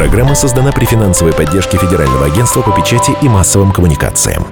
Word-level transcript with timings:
Программа 0.00 0.34
создана 0.34 0.72
при 0.72 0.86
финансовой 0.86 1.34
поддержке 1.34 1.76
Федерального 1.76 2.24
агентства 2.24 2.62
по 2.62 2.72
печати 2.72 3.12
и 3.20 3.28
массовым 3.28 3.70
коммуникациям. 3.70 4.46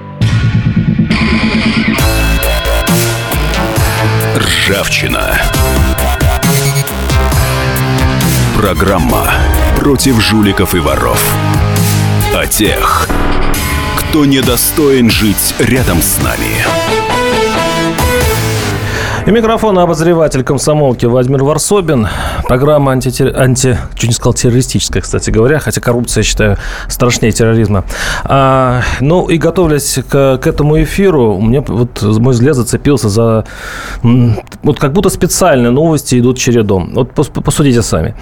Ржавчина. 4.37 5.41
Программа 8.55 9.25
против 9.75 10.21
жуликов 10.21 10.75
и 10.75 10.79
воров. 10.79 11.19
О 12.35 12.45
тех, 12.45 13.09
кто 13.97 14.25
недостоин 14.25 15.09
жить 15.09 15.55
рядом 15.57 16.03
с 16.03 16.21
нами. 16.21 16.63
И 19.25 19.31
микрофон 19.31 19.79
обозреватель 19.79 20.43
комсомолки 20.43 21.07
Владимир 21.07 21.43
Варсобин. 21.43 22.07
Программа 22.49 22.93
анти... 22.93 23.11
анти... 23.31 23.77
Чуть 23.93 24.09
не 24.09 24.15
сказал 24.15 24.33
террористическая, 24.33 25.03
кстати 25.03 25.29
говоря, 25.29 25.59
хотя 25.59 25.81
коррупция, 25.81 26.21
я 26.21 26.25
считаю, 26.25 26.57
страшнее 26.87 27.31
терроризма. 27.31 27.83
А, 28.23 28.81
ну 29.01 29.27
и 29.29 29.37
готовясь 29.37 29.99
к, 30.09 30.39
к 30.39 30.47
этому 30.47 30.81
эфиру, 30.81 31.35
у 31.35 31.41
меня 31.43 31.61
вот 31.61 32.01
мой 32.01 32.33
взгляд 32.33 32.55
зацепился 32.55 33.07
за... 33.07 33.45
Вот 34.63 34.79
как 34.79 34.93
будто 34.93 35.09
специальные 35.09 35.69
новости 35.69 36.19
идут 36.19 36.39
чередом. 36.39 36.89
Вот 36.95 37.11
посудите 37.13 37.83
сами. 37.83 38.15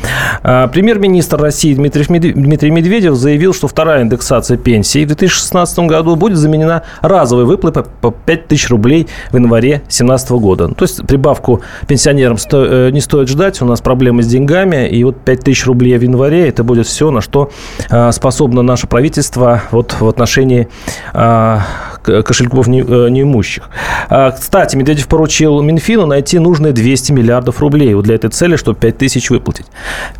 А, 0.43 0.67
премьер-министр 0.67 1.39
России 1.39 1.73
Дмитрий, 1.73 2.33
Дмитрий 2.33 2.71
Медведев 2.71 3.15
заявил, 3.15 3.53
что 3.53 3.69
вторая 3.69 4.03
индексация 4.03 4.57
пенсии 4.57 5.05
в 5.05 5.07
2016 5.07 5.79
году 5.79 6.17
будет 6.17 6.37
заменена 6.37 6.83
разовой 6.99 7.45
выплатой 7.45 7.85
по 8.01 8.11
5 8.11 8.47
тысяч 8.49 8.69
рублей 8.69 9.07
в 9.31 9.37
январе 9.37 9.75
2017 9.85 10.31
года. 10.31 10.67
То 10.67 10.83
есть 10.83 11.07
прибавку 11.07 11.61
пенсионерам 11.87 12.37
сто, 12.37 12.65
э, 12.65 12.89
не 12.91 12.99
стоит 12.99 13.29
ждать. 13.29 13.61
У 13.61 13.65
нас 13.65 13.79
проблемы 13.79 14.16
с 14.21 14.27
деньгами. 14.27 14.87
И 14.87 15.03
вот 15.03 15.17
5 15.21 15.43
тысяч 15.43 15.65
рублей 15.65 15.97
в 15.97 16.01
январе– 16.01 16.47
это 16.49 16.63
будет 16.63 16.87
все, 16.87 17.11
на 17.11 17.21
что 17.21 17.51
э, 17.89 18.11
способно 18.11 18.61
наше 18.61 18.87
правительство 18.87 19.63
вот 19.71 19.95
в 19.99 20.07
отношении 20.07 20.67
э, 21.13 21.59
кошельков 22.03 22.67
неимущих. 22.67 23.69
Кстати, 24.07 24.77
Медведев 24.77 25.07
поручил 25.07 25.61
Минфину 25.61 26.05
найти 26.05 26.39
нужные 26.39 26.71
200 26.71 27.11
миллиардов 27.11 27.59
рублей 27.59 27.93
вот 27.95 28.05
для 28.05 28.15
этой 28.15 28.29
цели, 28.29 28.55
чтобы 28.55 28.79
5 28.79 28.97
тысяч 28.97 29.29
выплатить. 29.29 29.65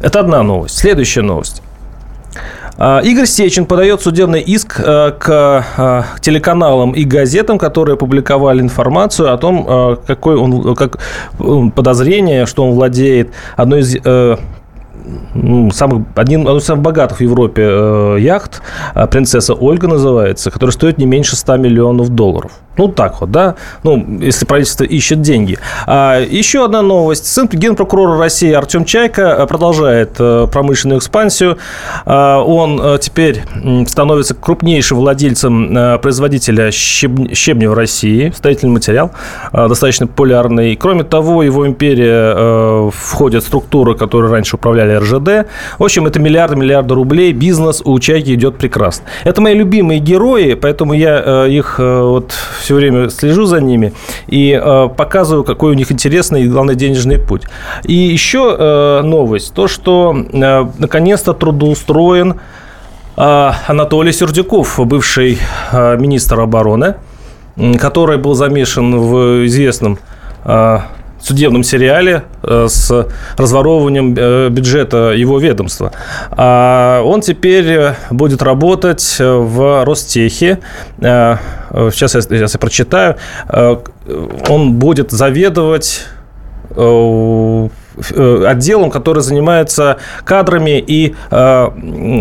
Это 0.02 0.20
одна 0.20 0.44
новость. 0.44 0.78
Следующая 0.78 1.22
новость. 1.22 1.62
А, 2.80 3.00
Игорь 3.04 3.26
Сечин 3.26 3.66
подает 3.66 4.02
судебный 4.02 4.42
иск 4.42 4.80
э, 4.80 5.12
к 5.18 5.66
э, 5.78 6.04
телеканалам 6.22 6.92
и 6.92 7.04
газетам, 7.06 7.58
которые 7.58 7.98
публиковали 7.98 8.62
информацию 8.62 9.34
о 9.34 9.38
том, 9.38 9.66
э, 9.68 9.96
какой 10.06 10.36
он, 10.36 10.76
как 10.76 11.00
подозрение, 11.74 12.46
что 12.46 12.64
он 12.64 12.76
владеет 12.76 13.32
одной 13.56 13.82
из 13.82 13.98
самых, 15.76 16.08
один, 16.16 16.48
из 16.48 16.66
самых 16.66 16.84
богатых 16.84 17.20
в 17.20 17.22
Европе 17.22 18.18
яхт, 18.20 18.62
принцесса 19.10 19.54
Ольга 19.54 19.88
называется, 19.88 20.52
которая 20.52 20.74
стоит 20.74 20.98
не 20.98 21.06
меньше 21.06 21.36
100 21.36 21.58
миллионов 21.58 22.10
долларов. 22.10 22.52
Ну, 22.78 22.88
так 22.88 23.22
вот, 23.22 23.32
да, 23.32 23.56
ну, 23.84 24.20
если 24.22 24.46
правительство 24.46 24.84
ищет 24.84 25.22
деньги. 25.22 25.58
А 25.86 26.20
еще 26.20 26.66
одна 26.66 26.82
новость. 26.82 27.26
Сын 27.26 27.48
генпрокурора 27.52 28.18
России 28.20 28.52
Артем 28.52 28.86
Чайка 28.86 29.38
э, 29.40 29.48
продолжает 29.48 30.16
э, 30.20 30.48
промышленную 30.52 31.00
экспансию. 31.00 31.58
А, 32.06 32.42
он 32.42 32.80
э, 32.82 32.98
теперь 33.02 33.44
становится 33.88 34.36
крупнейшим 34.36 34.98
владельцем 34.98 35.98
производителя 36.02 36.72
щебня 36.72 37.70
в 37.70 37.74
России, 37.74 38.32
строительный 38.36 38.74
материал, 38.74 39.12
достаточно 39.52 40.08
популярный. 40.08 40.76
Кроме 40.76 41.04
того, 41.04 41.44
его 41.44 41.68
империя 41.68 42.90
входит 42.92 43.44
в 43.44 43.48
структуры, 43.48 43.96
которые 43.96 44.32
раньше 44.32 44.56
управляли 44.56 44.96
РЖД. 44.96 45.50
В 45.78 45.84
общем, 45.84 46.06
это 46.06 46.20
миллиарды, 46.20 46.56
миллиарды 46.56 46.94
рублей. 46.94 47.34
Бизнес 47.34 47.82
у 47.84 47.98
Чайки 48.00 48.34
идет 48.34 48.58
прекрасно. 48.58 49.06
Это 49.24 49.42
мои 49.42 49.56
любимые 49.56 50.00
герои, 50.00 50.54
поэтому 50.54 50.94
я 50.94 51.46
их 51.46 51.80
вот 51.80 52.34
все 52.68 52.76
время 52.76 53.10
слежу 53.10 53.46
за 53.46 53.62
ними 53.62 53.94
и 54.28 54.52
э, 54.52 54.90
показываю, 54.90 55.46
какой 55.46 55.72
у 55.72 55.74
них 55.74 55.90
интересный 55.90 56.44
и, 56.44 56.50
главное, 56.50 56.76
денежный 56.76 57.18
путь. 57.18 57.44
И 57.84 57.94
еще 57.94 58.58
э, 58.60 59.02
новость, 59.04 59.54
то, 59.54 59.70
что 59.70 60.14
э, 60.14 60.66
наконец-то 60.78 61.32
трудоустроен 61.34 62.34
э, 63.16 63.52
Анатолий 63.68 64.12
Сердюков, 64.12 64.80
бывший 64.86 65.38
э, 65.72 65.98
министр 65.98 66.42
обороны, 66.42 66.96
который 67.80 68.18
был 68.18 68.34
замешан 68.34 69.00
в 69.00 69.46
известном 69.46 69.98
э, 70.44 70.80
судебном 71.22 71.64
сериале 71.64 72.24
э, 72.44 72.68
с 72.70 73.08
разворовыванием 73.38 74.16
э, 74.18 74.50
бюджета 74.50 75.12
его 75.12 75.40
ведомства. 75.40 75.92
А 76.32 77.02
он 77.04 77.22
теперь 77.22 77.94
будет 78.12 78.42
работать 78.42 79.18
в 79.20 79.84
Ростехе. 79.86 80.60
Э, 81.00 81.38
сейчас 81.92 82.16
я, 82.16 82.22
сейчас 82.22 82.54
я 82.54 82.60
прочитаю. 82.60 83.16
Он 84.48 84.74
будет 84.74 85.12
заведовать 85.12 86.08
Э, 86.76 87.70
отделом, 88.00 88.90
который 88.90 89.22
занимается 89.22 89.98
кадрами 90.24 90.84
и 90.86 91.16
э, 91.32 91.70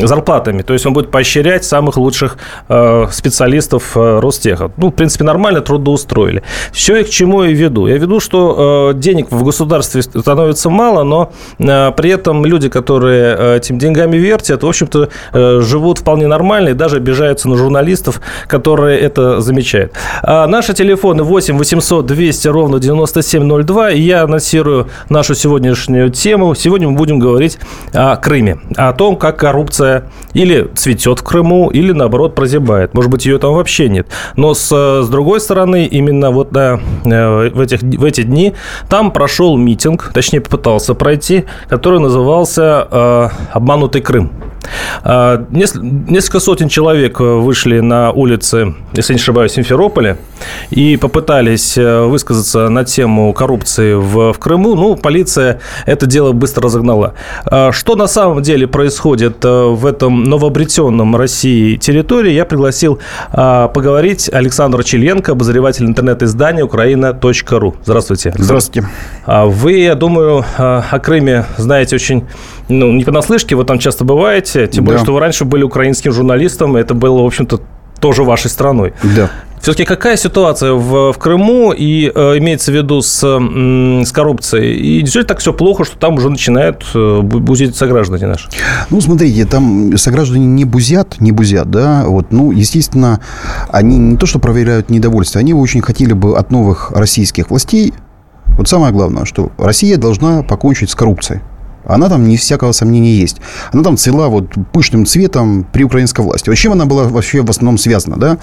зарплатами. 0.03 0.63
То 0.63 0.73
есть 0.73 0.87
он 0.87 0.93
будет 0.93 1.11
поощрять 1.11 1.65
самых 1.65 1.97
лучших 1.97 2.39
э, 2.69 3.07
специалистов 3.11 3.97
э, 3.97 4.19
Ростеха. 4.21 4.71
Ну, 4.77 4.89
в 4.89 4.93
принципе, 4.93 5.25
нормально 5.25 5.61
трудоустроили. 5.61 6.43
Все 6.73 6.97
и 6.97 7.05
к 7.05 7.11
чему 7.11 7.43
я 7.45 7.53
веду? 7.53 7.87
Я 7.87 7.97
веду, 7.97 8.21
что 8.21 8.93
э, 8.93 8.99
денег 8.99 9.31
в 9.31 9.45
государстве 9.45 10.03
становится 10.03 10.71
мало, 10.71 11.03
но 11.03 11.33
э, 11.59 11.93
при 11.97 12.11
этом 12.11 12.45
люди, 12.45 12.69
которые 12.69 13.37
э, 13.39 13.57
этим 13.57 13.79
деньгами 13.79 14.17
вертят, 14.17 14.63
в 14.63 14.69
общем-то, 14.69 15.09
э, 15.33 15.61
живут 15.61 15.99
вполне 15.99 16.27
нормально 16.27 16.71
и 16.71 16.75
даже 16.75 16.97
обижаются 16.97 17.49
на 17.49 17.57
журналистов, 17.57 18.21
которые 18.47 19.01
это 19.01 19.41
замечают. 19.41 19.93
А 20.23 20.47
наши 20.47 20.75
телефоны 20.75 21.23
8 21.23 21.59
800 21.59 22.07
200 22.07 22.49
ровно 22.49 22.79
9702. 22.79 23.91
И 23.93 24.01
я 24.01 24.23
анонсирую 24.23 24.89
нашу 25.09 25.35
сегодня 25.35 25.66
сегодняшнюю 25.67 26.11
тему. 26.11 26.55
Сегодня 26.55 26.89
мы 26.89 26.97
будем 26.97 27.19
говорить 27.19 27.59
о 27.93 28.17
Крыме, 28.17 28.59
о 28.77 28.93
том, 28.93 29.17
как 29.17 29.39
коррупция 29.39 30.11
или 30.33 30.71
цветет 30.75 31.21
в 31.21 31.23
Крыму, 31.25 31.71
или, 31.71 31.93
наоборот, 31.93 32.35
прозябает. 32.35 32.95
Может 32.95 33.11
быть, 33.11 33.27
ее 33.27 33.39
там 33.39 33.55
вообще 33.55 33.89
нет. 33.89 34.07
Но 34.37 34.55
с, 34.55 34.69
с 34.69 35.09
другой 35.09 35.41
стороны, 35.41 35.87
именно 35.87 36.31
вот 36.31 36.53
да, 36.53 36.79
э, 37.05 37.51
в, 37.51 37.61
этих, 37.61 37.83
в 37.83 38.05
эти 38.05 38.23
дни 38.23 38.55
там 38.89 39.11
прошел 39.11 39.57
митинг, 39.57 40.13
точнее, 40.15 40.41
попытался 40.41 40.95
пройти, 40.95 41.47
который 41.69 41.99
назывался 41.99 42.87
э, 42.91 43.29
«Обманутый 43.53 44.03
Крым». 44.03 44.31
Э, 45.05 45.45
несколько 45.51 46.41
сотен 46.41 46.69
человек 46.69 47.21
вышли 47.21 47.81
на 47.81 48.13
улицы, 48.13 48.75
если 48.93 49.15
не 49.15 49.19
ошибаюсь, 49.19 49.53
Симферополя 49.53 50.19
и 50.71 50.97
попытались 50.97 51.77
высказаться 51.77 52.69
на 52.69 52.85
тему 52.85 53.33
коррупции 53.33 53.95
в, 53.95 54.33
в 54.33 54.39
Крыму. 54.39 54.75
Ну, 54.75 54.97
полиция 54.97 55.61
это 55.87 56.07
дело 56.07 56.33
быстро 56.33 56.65
разогнала. 56.65 57.15
А 57.45 57.73
что 57.73 57.97
на 57.97 58.07
самом 58.07 58.43
деле 58.43 58.67
происходит 58.67 59.45
э, 59.45 59.49
в 59.49 59.87
этом 59.87 60.25
новообретенном 60.25 61.17
России 61.17 61.77
территории, 61.77 62.33
я 62.33 62.45
пригласил 62.45 62.99
а, 63.33 63.69
поговорить 63.69 64.31
Александра 64.33 64.83
Челенко, 64.83 65.33
обозреватель 65.33 65.87
интернет-издания 65.87 66.63
украина.ру. 66.63 67.77
Здравствуйте. 67.85 68.33
Здравствуйте. 68.37 68.89
А 69.25 69.47
вы, 69.47 69.79
я 69.79 69.95
думаю, 69.95 70.45
о 70.57 70.99
Крыме 70.99 71.47
знаете 71.57 71.97
очень, 71.97 72.27
ну, 72.69 72.93
не 72.93 73.05
понаслышке, 73.05 73.55
вы 73.55 73.65
там 73.65 73.79
часто 73.79 74.05
бываете, 74.05 74.46
тем 74.53 74.85
более, 74.85 75.03
что 75.03 75.13
вы 75.13 75.21
раньше 75.21 75.45
были 75.45 75.63
украинским 75.63 76.13
журналистом, 76.13 76.77
это 76.77 76.95
было, 76.95 77.23
в 77.23 77.27
общем-то, 77.27 77.61
тоже 78.01 78.23
вашей 78.23 78.51
страной. 78.51 78.93
Да. 79.17 79.31
Все-таки 79.61 79.85
какая 79.85 80.17
ситуация 80.17 80.75
в, 80.75 81.13
в 81.13 81.19
Крыму 81.19 81.73
и 81.73 82.13
э, 82.15 82.39
имеется 82.39 82.71
в 82.71 82.75
виду 82.75 83.01
с, 83.01 83.21
с 83.21 84.13
коррупцией? 84.13 84.77
И 84.77 85.01
действительно 85.01 85.27
так 85.27 85.39
все 85.39 85.53
плохо, 85.53 85.85
что 85.85 85.99
там 85.99 86.15
уже 86.15 86.31
начинают 86.31 86.85
э, 86.95 87.21
бузить 87.23 87.75
сограждане 87.75 88.27
наши? 88.27 88.49
Ну, 88.91 89.01
смотрите, 89.01 89.45
там 89.47 89.97
сограждане 89.97 90.47
не 90.47 90.65
бузят, 90.65 91.17
не 91.21 91.33
бузят, 91.33 91.71
да, 91.71 92.05
вот, 92.07 92.27
ну, 92.31 92.53
естественно, 92.53 93.21
они 93.71 93.97
не 93.97 94.17
то, 94.17 94.27
что 94.27 94.39
проверяют 94.39 94.91
недовольство, 94.91 95.41
они 95.41 95.55
очень 95.55 95.81
хотели 95.81 96.13
бы 96.13 96.37
от 96.37 96.51
новых 96.51 96.93
российских 96.93 97.51
властей, 97.51 97.93
вот 98.57 98.69
самое 98.69 98.93
главное, 98.93 99.25
что 99.25 99.51
Россия 99.59 99.97
должна 99.97 100.43
покончить 100.43 100.91
с 100.91 100.95
коррупцией. 100.95 101.41
Она 101.87 102.09
там, 102.09 102.29
не 102.29 102.37
всякого 102.37 102.73
сомнения, 102.73 103.15
есть. 103.15 103.37
Она 103.73 103.83
там 103.83 103.97
цвела 103.97 104.29
вот 104.29 104.55
пышным 104.73 105.07
цветом 105.07 105.67
при 105.73 105.85
украинской 105.85 106.21
власти. 106.21 106.55
Чем 106.55 106.73
она 106.73 106.87
была 106.87 107.05
вообще 107.05 107.43
в 107.43 107.51
основном 107.51 107.79
связана, 107.79 108.17
да? 108.17 108.39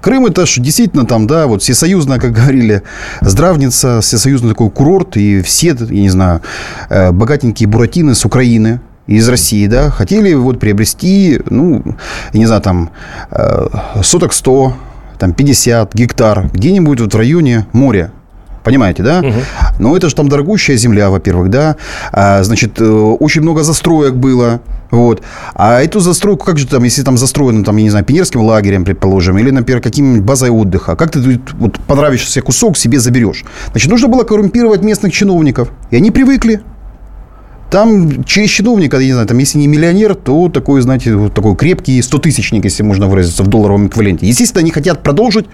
Крым 0.00 0.26
это 0.26 0.46
же 0.46 0.60
действительно 0.60 1.06
там, 1.06 1.26
да, 1.26 1.46
вот 1.46 1.62
всесоюзная, 1.62 2.18
как 2.18 2.32
говорили, 2.32 2.82
здравница, 3.20 4.00
всесоюзный 4.00 4.50
такой 4.50 4.70
курорт, 4.70 5.16
и 5.16 5.42
все, 5.42 5.76
я 5.78 6.00
не 6.02 6.10
знаю, 6.10 6.42
э, 6.88 7.12
богатенькие 7.12 7.68
буратины 7.68 8.14
с 8.14 8.24
Украины, 8.24 8.80
из 9.06 9.28
России, 9.28 9.66
да, 9.68 9.90
хотели 9.90 10.34
вот 10.34 10.58
приобрести, 10.58 11.40
ну, 11.48 11.82
я 12.32 12.38
не 12.40 12.46
знаю, 12.46 12.60
там, 12.60 12.90
э, 13.30 13.68
соток 14.02 14.32
100, 14.32 14.74
там, 15.18 15.32
50 15.32 15.94
гектар 15.94 16.50
где-нибудь 16.52 17.00
вот 17.00 17.14
в 17.14 17.16
районе 17.16 17.66
моря 17.72 18.10
Понимаете, 18.66 19.04
да? 19.04 19.20
Угу. 19.20 19.32
Но 19.78 19.96
это 19.96 20.08
же 20.08 20.16
там 20.16 20.28
дорогущая 20.28 20.76
земля, 20.76 21.08
во-первых, 21.08 21.50
да. 21.50 21.76
А, 22.10 22.42
значит, 22.42 22.80
э, 22.80 22.84
очень 22.84 23.42
много 23.42 23.62
застроек 23.62 24.14
было. 24.14 24.60
Вот. 24.90 25.22
А 25.54 25.80
эту 25.80 26.00
застройку, 26.00 26.44
как 26.44 26.58
же 26.58 26.66
там, 26.66 26.82
если 26.82 27.02
там 27.02 27.16
застроено, 27.16 27.62
там, 27.62 27.76
я 27.76 27.84
не 27.84 27.90
знаю, 27.90 28.04
пионерским 28.04 28.40
лагерем, 28.40 28.84
предположим, 28.84 29.38
или, 29.38 29.50
например, 29.50 29.80
каким-нибудь 29.80 30.24
базой 30.24 30.50
отдыха, 30.50 30.96
как 30.96 31.12
ты 31.12 31.40
вот, 31.60 31.78
понравившийся 31.86 32.42
кусок 32.42 32.76
себе 32.76 32.98
заберешь? 32.98 33.44
Значит, 33.70 33.88
нужно 33.88 34.08
было 34.08 34.24
коррумпировать 34.24 34.82
местных 34.82 35.12
чиновников. 35.12 35.68
И 35.92 35.96
они 35.96 36.10
привыкли. 36.10 36.60
Там 37.70 38.24
через 38.24 38.50
чиновника, 38.50 38.98
я 38.98 39.06
не 39.06 39.12
знаю, 39.12 39.28
там, 39.28 39.38
если 39.38 39.58
не 39.58 39.68
миллионер, 39.68 40.16
то 40.16 40.48
такой, 40.48 40.80
знаете, 40.80 41.14
вот 41.14 41.34
такой 41.34 41.54
крепкий 41.54 42.00
100-тысячник, 42.00 42.64
если 42.64 42.82
можно 42.82 43.06
выразиться 43.06 43.44
в 43.44 43.46
долларовом 43.46 43.86
эквиваленте. 43.86 44.26
Естественно, 44.26 44.62
они 44.62 44.72
хотят 44.72 45.04
продолжить 45.04 45.46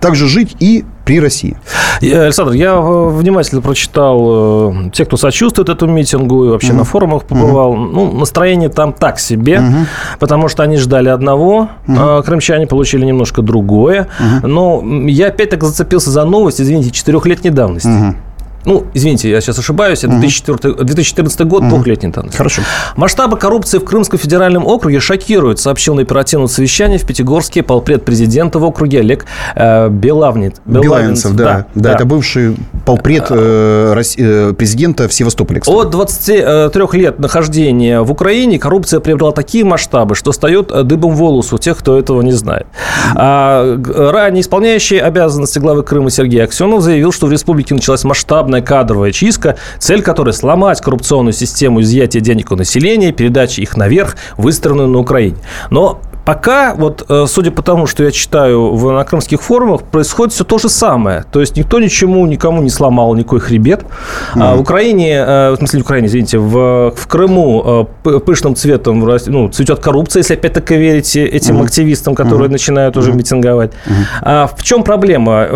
также 0.00 0.26
жить 0.26 0.56
и 0.58 0.84
при 1.12 1.20
России. 1.20 1.56
Александр, 2.00 2.52
я 2.52 2.72
э, 2.72 3.08
внимательно 3.10 3.60
прочитал 3.60 4.72
э, 4.72 4.90
те, 4.94 5.04
кто 5.04 5.18
сочувствует 5.18 5.68
этому 5.68 5.92
митингу 5.92 6.46
и 6.46 6.48
вообще 6.48 6.70
угу. 6.70 6.78
на 6.78 6.84
форумах 6.84 7.24
побывал. 7.24 7.72
Угу. 7.72 7.80
Ну, 7.80 8.12
настроение 8.12 8.70
там 8.70 8.94
так 8.94 9.18
себе, 9.18 9.58
угу. 9.58 9.86
потому 10.18 10.48
что 10.48 10.62
они 10.62 10.78
ждали 10.78 11.10
одного, 11.10 11.68
угу. 11.86 11.96
а 11.98 12.22
крымчане 12.22 12.66
получили 12.66 13.04
немножко 13.04 13.42
другое. 13.42 14.08
Угу. 14.18 14.46
Но 14.48 14.82
я 15.06 15.26
опять 15.26 15.50
так 15.50 15.62
зацепился 15.64 16.10
за 16.10 16.24
новость, 16.24 16.62
извините, 16.62 16.90
четырехлетней 16.92 17.50
давности. 17.50 17.88
Угу. 17.88 18.16
Ну, 18.64 18.86
извините, 18.94 19.30
я 19.30 19.40
сейчас 19.40 19.58
ошибаюсь, 19.58 20.04
это 20.04 20.18
2004, 20.18 20.74
2014 20.84 21.40
год, 21.42 21.68
двухлетний 21.68 22.10
давности. 22.10 22.36
Хорошо. 22.36 22.62
Масштабы 22.96 23.36
коррупции 23.36 23.78
в 23.78 23.84
Крымском 23.84 24.18
федеральном 24.18 24.66
округе 24.66 25.00
шокируют, 25.00 25.58
сообщил 25.58 25.94
на 25.94 26.02
оперативном 26.02 26.48
совещании 26.48 26.98
в 26.98 27.06
Пятигорске 27.06 27.62
полпред 27.62 28.04
президента 28.04 28.58
в 28.58 28.64
округе 28.64 29.00
Олег 29.00 29.26
э, 29.54 29.88
Белавнит. 29.88 30.56
Белавинцев, 30.64 31.32
да, 31.32 31.44
да, 31.44 31.66
да. 31.74 31.92
Это 31.94 32.04
бывший 32.04 32.56
полпред 32.84 33.26
э, 33.30 34.02
э, 34.18 34.52
президента 34.52 35.08
в 35.08 35.12
Севастополе, 35.12 35.60
кстати. 35.60 35.76
От 35.76 35.90
23 35.90 37.00
лет 37.00 37.18
нахождения 37.18 38.00
в 38.00 38.10
Украине 38.10 38.58
коррупция 38.58 39.00
приобрела 39.00 39.32
такие 39.32 39.64
масштабы, 39.64 40.14
что 40.14 40.32
встает 40.32 40.68
дыбом 40.86 41.14
волос 41.14 41.52
у 41.52 41.58
тех, 41.58 41.78
кто 41.78 41.98
этого 41.98 42.22
не 42.22 42.32
знает. 42.32 42.66
А, 43.14 43.78
ранее 44.12 44.42
исполняющий 44.42 44.98
обязанности 44.98 45.58
главы 45.58 45.82
Крыма 45.82 46.10
Сергей 46.10 46.42
Аксенов 46.42 46.82
заявил, 46.82 47.12
что 47.12 47.26
в 47.26 47.32
республике 47.32 47.74
началась 47.74 48.04
масштабная 48.04 48.51
масштабная 48.52 48.62
кадровая 48.62 49.12
чистка, 49.12 49.56
цель 49.78 50.02
которой 50.02 50.32
сломать 50.32 50.80
коррупционную 50.80 51.32
систему 51.32 51.80
изъятия 51.80 52.20
денег 52.20 52.52
у 52.52 52.56
населения, 52.56 53.12
передачи 53.12 53.60
их 53.60 53.76
наверх, 53.76 54.16
выстроенную 54.36 54.88
на 54.88 54.98
Украине. 54.98 55.36
Но 55.70 56.00
Пока, 56.24 56.74
вот, 56.74 57.04
э, 57.08 57.26
судя 57.26 57.50
по 57.50 57.62
тому, 57.62 57.86
что 57.86 58.04
я 58.04 58.10
читаю 58.10 58.74
в, 58.74 58.92
на 58.92 59.04
крымских 59.04 59.42
форумах, 59.42 59.82
происходит 59.82 60.32
все 60.32 60.44
то 60.44 60.58
же 60.58 60.68
самое. 60.68 61.24
То 61.32 61.40
есть 61.40 61.56
никто 61.56 61.80
ничему, 61.80 62.24
никому 62.26 62.62
не 62.62 62.70
сломал 62.70 63.14
никакой 63.14 63.40
хребет. 63.40 63.80
Mm-hmm. 63.80 64.38
А 64.40 64.54
в 64.54 64.60
Украине, 64.60 65.14
э, 65.16 65.50
в 65.52 65.56
смысле, 65.56 65.80
в 65.80 65.82
Украине, 65.82 66.06
извините, 66.06 66.38
в, 66.38 66.92
в 66.96 67.06
Крыму 67.08 67.88
э, 68.04 68.20
пышным 68.20 68.54
цветом 68.54 69.00
ну, 69.26 69.48
цветет 69.48 69.80
коррупция, 69.80 70.20
если 70.20 70.34
опять-таки 70.34 70.76
верить 70.76 71.16
этим 71.16 71.56
mm-hmm. 71.56 71.64
активистам, 71.64 72.14
которые 72.14 72.48
mm-hmm. 72.48 72.52
начинают 72.52 72.96
уже 72.96 73.10
mm-hmm. 73.10 73.16
митинговать. 73.16 73.72
Mm-hmm. 73.72 74.04
А 74.22 74.46
в 74.46 74.62
чем 74.62 74.84
проблема? 74.84 75.48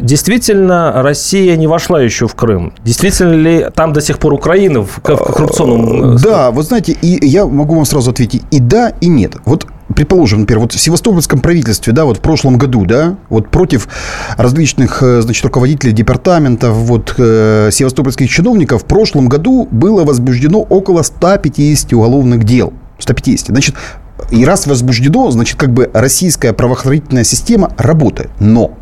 Действительно, 0.00 1.02
Россия 1.02 1.56
не 1.56 1.66
вошла 1.66 2.00
еще 2.00 2.26
в 2.26 2.34
Крым. 2.34 2.72
Действительно 2.82 3.34
ли 3.34 3.66
там 3.74 3.92
до 3.92 4.00
сих 4.00 4.18
пор 4.18 4.32
Украина 4.32 4.80
в, 4.80 4.98
в 4.98 5.00
коррупционном... 5.00 6.16
Да, 6.16 6.50
вы 6.50 6.62
знаете, 6.62 6.92
и 6.92 7.26
я 7.26 7.46
могу 7.46 7.74
вам 7.74 7.84
сразу 7.84 8.10
ответить 8.10 8.42
и 8.50 8.58
да, 8.58 8.92
и 9.00 9.08
нет. 9.08 9.36
Вот 9.44 9.66
предположим, 9.92 10.40
например, 10.40 10.60
вот 10.60 10.72
в 10.72 10.80
Севастопольском 10.80 11.40
правительстве, 11.40 11.92
да, 11.92 12.04
вот 12.04 12.18
в 12.18 12.20
прошлом 12.20 12.58
году, 12.58 12.84
да, 12.84 13.16
вот 13.28 13.48
против 13.50 13.88
различных, 14.36 15.02
э, 15.02 15.22
значит, 15.22 15.44
руководителей 15.44 15.92
департаментов, 15.92 16.74
вот, 16.74 17.14
э, 17.18 17.70
севастопольских 17.72 18.28
чиновников 18.30 18.82
в 18.82 18.86
прошлом 18.86 19.28
году 19.28 19.68
было 19.70 20.04
возбуждено 20.04 20.60
около 20.60 21.02
150 21.02 21.92
уголовных 21.92 22.44
дел. 22.44 22.72
150. 22.98 23.48
Значит, 23.48 23.74
и 24.30 24.44
раз 24.44 24.66
возбуждено, 24.66 25.30
значит, 25.30 25.58
как 25.58 25.72
бы 25.72 25.90
российская 25.92 26.52
правоохранительная 26.52 27.24
система 27.24 27.72
работает. 27.76 28.30
Но 28.38 28.72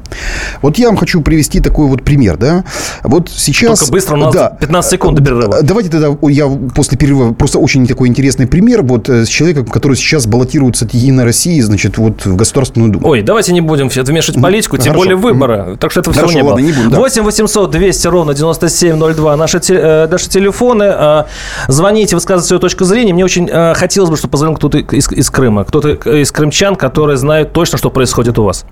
вот 0.62 0.78
я 0.78 0.88
вам 0.88 0.96
хочу 0.96 1.20
привести 1.20 1.60
такой 1.60 1.86
вот 1.86 2.02
пример, 2.02 2.36
да. 2.36 2.64
Вот 3.02 3.30
сейчас... 3.30 3.78
Только 3.80 3.92
быстро, 3.92 4.14
у 4.14 4.18
нас 4.18 4.34
да, 4.34 4.56
15 4.60 4.90
секунд 4.90 5.18
до 5.18 5.24
перерыва. 5.24 5.62
Давайте 5.62 5.90
тогда 5.90 6.08
я 6.28 6.48
после 6.74 6.98
перерыва 6.98 7.32
просто 7.32 7.58
очень 7.58 7.86
такой 7.86 8.08
интересный 8.08 8.46
пример 8.46 8.82
вот 8.82 9.08
э, 9.08 9.24
с 9.24 9.28
человеком, 9.28 9.66
который 9.66 9.96
сейчас 9.96 10.26
баллотируется 10.26 10.84
от 10.84 10.94
Единой 10.94 11.24
России, 11.24 11.60
значит, 11.60 11.98
вот 11.98 12.24
в 12.26 12.36
Государственную 12.36 12.92
Думу. 12.92 13.08
Ой, 13.08 13.22
давайте 13.22 13.52
не 13.52 13.60
будем 13.60 13.88
вмешивать 13.88 14.40
политику, 14.40 14.76
тем 14.76 14.92
Хорошо. 14.92 14.98
более 14.98 15.16
выбора. 15.16 15.76
Так 15.78 15.90
что 15.90 16.00
это 16.00 16.12
все 16.12 16.26
не 16.26 16.42
было. 16.42 16.58
Не 16.58 16.72
будем, 16.72 16.90
да. 16.90 16.98
8 16.98 17.22
800 17.22 17.70
200 17.70 18.06
ровно 18.08 18.34
9702 18.34 19.36
наши, 19.36 19.60
э, 19.68 20.08
наши 20.08 20.28
телефоны. 20.28 20.84
Э, 20.84 21.24
звоните, 21.68 22.16
высказывайте 22.16 22.48
свою 22.48 22.60
точку 22.60 22.84
зрения. 22.84 23.12
Мне 23.12 23.24
очень 23.24 23.48
хотелось 23.74 24.10
бы, 24.10 24.16
чтобы 24.16 24.32
позвонил 24.32 24.56
кто-то 24.56 24.78
из, 24.78 25.10
из 25.10 25.30
Крыма, 25.30 25.64
кто-то 25.64 25.90
из 25.90 26.30
крымчан, 26.32 26.76
которые 26.76 27.16
знают 27.16 27.52
точно, 27.52 27.78
что 27.78 27.90
происходит 27.90 28.38
у 28.38 28.44
вас. 28.44 28.64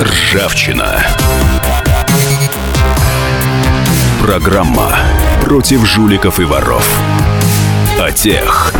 Ржавчина. 0.00 1.06
Программа 4.20 4.96
против 5.42 5.86
жуликов 5.86 6.38
и 6.40 6.44
воров. 6.44 6.86
О 7.98 8.12
тех, 8.12 8.74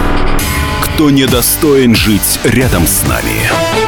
кто 0.82 1.10
недостоин 1.10 1.94
жить 1.94 2.38
рядом 2.44 2.86
с 2.86 3.02
нами. 3.08 3.87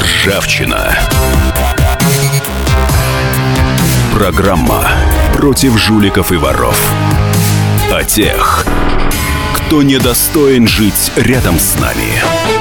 Ржавчина. 0.00 0.98
Программа 4.14 4.88
против 5.34 5.78
жуликов 5.78 6.32
и 6.32 6.36
воров. 6.36 6.78
О 7.92 8.02
тех, 8.04 8.64
кто 9.54 9.82
недостоин 9.82 10.66
жить 10.66 11.12
рядом 11.16 11.58
с 11.58 11.78
нами. 11.78 12.59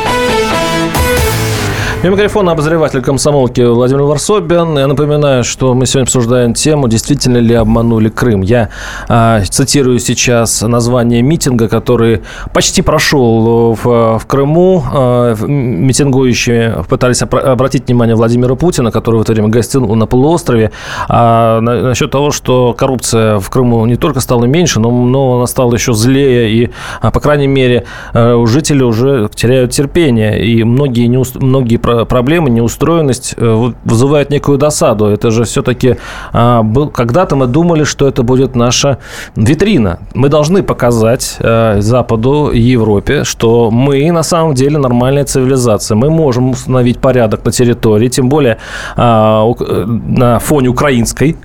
Мимо 2.02 2.16
микрофона 2.16 2.54
обозреватель 2.54 3.02
комсомолки 3.02 3.60
Владимир 3.60 4.04
Варсобин. 4.04 4.78
Я 4.78 4.88
напоминаю, 4.88 5.44
что 5.44 5.74
мы 5.74 5.86
сегодня 5.86 6.06
обсуждаем 6.06 6.54
тему, 6.54 6.88
действительно 6.88 7.40
ли 7.40 7.54
обманули 7.54 8.08
Крым. 8.08 8.42
Я 8.42 8.70
э, 9.10 9.44
цитирую 9.50 10.00
сейчас 10.00 10.62
название 10.62 11.22
митинга, 11.22 11.68
который 11.68 12.22
почти 12.54 12.82
прошел 12.82 13.74
в, 13.74 14.18
в 14.18 14.26
Крыму. 14.28 14.82
Э, 14.94 15.36
митингующие 15.46 16.86
пытались 16.88 17.22
обратить 17.22 17.88
внимание 17.88 18.16
Владимира 18.16 18.56
Путина, 18.56 18.92
который 18.92 19.18
в 19.18 19.24
это 19.24 19.34
время 19.34 19.50
гостил 19.50 19.86
на 19.94 20.06
полуострове, 20.06 20.72
а, 21.10 21.60
на, 21.60 21.82
насчет 21.82 22.12
того, 22.12 22.32
что 22.32 22.74
коррупция 22.78 23.40
в 23.40 23.50
Крыму 23.50 23.86
не 23.86 23.98
только 23.98 24.22
стала 24.22 24.46
меньше, 24.46 24.80
но, 24.80 24.90
но 24.90 25.36
она 25.36 25.48
стала 25.48 25.74
еще 25.74 25.92
злее. 25.92 26.50
И, 26.50 26.70
а, 27.02 27.12
по 27.12 27.20
крайней 27.20 27.48
мере, 27.48 27.84
э, 28.14 28.46
жители 28.48 28.84
уже 28.84 29.30
теряют 29.36 29.72
терпение. 29.72 30.42
И 30.46 30.64
многие, 30.64 31.08
не, 31.08 31.22
многие 31.40 31.76
проблемы, 32.06 32.50
неустроенность 32.50 33.34
э, 33.38 33.72
вызывает 33.86 34.30
некую 34.30 34.58
досаду. 34.58 35.06
Это 35.06 35.32
же 35.32 35.44
все-таки 35.44 35.98
а, 36.34 36.64
был, 36.64 36.90
когда-то 36.90 37.36
мы 37.36 37.48
думали, 37.48 37.84
что 37.84 38.08
это 38.08 38.24
будет 38.24 38.56
наша 38.56 38.98
витрина. 39.36 40.00
Мы 40.14 40.30
должны 40.30 40.64
показать 40.64 41.38
э, 41.40 41.82
Западу 41.82 42.52
и 42.52 42.60
Европе, 42.60 43.24
что 43.24 43.72
мы 43.72 44.12
на 44.12 44.24
самом 44.24 44.54
деле 44.54 44.78
нормальная 44.78 45.26
цивилизация. 45.26 45.96
Мы 45.96 46.10
можем 46.10 46.52
установить 46.52 47.00
порядок 47.00 47.46
на 47.46 47.52
территории, 47.52 48.10
тем 48.10 48.30
более 48.30 48.58
а, 48.96 49.46
на 49.60 50.40
фоне 50.40 50.70
украинской 50.70 51.38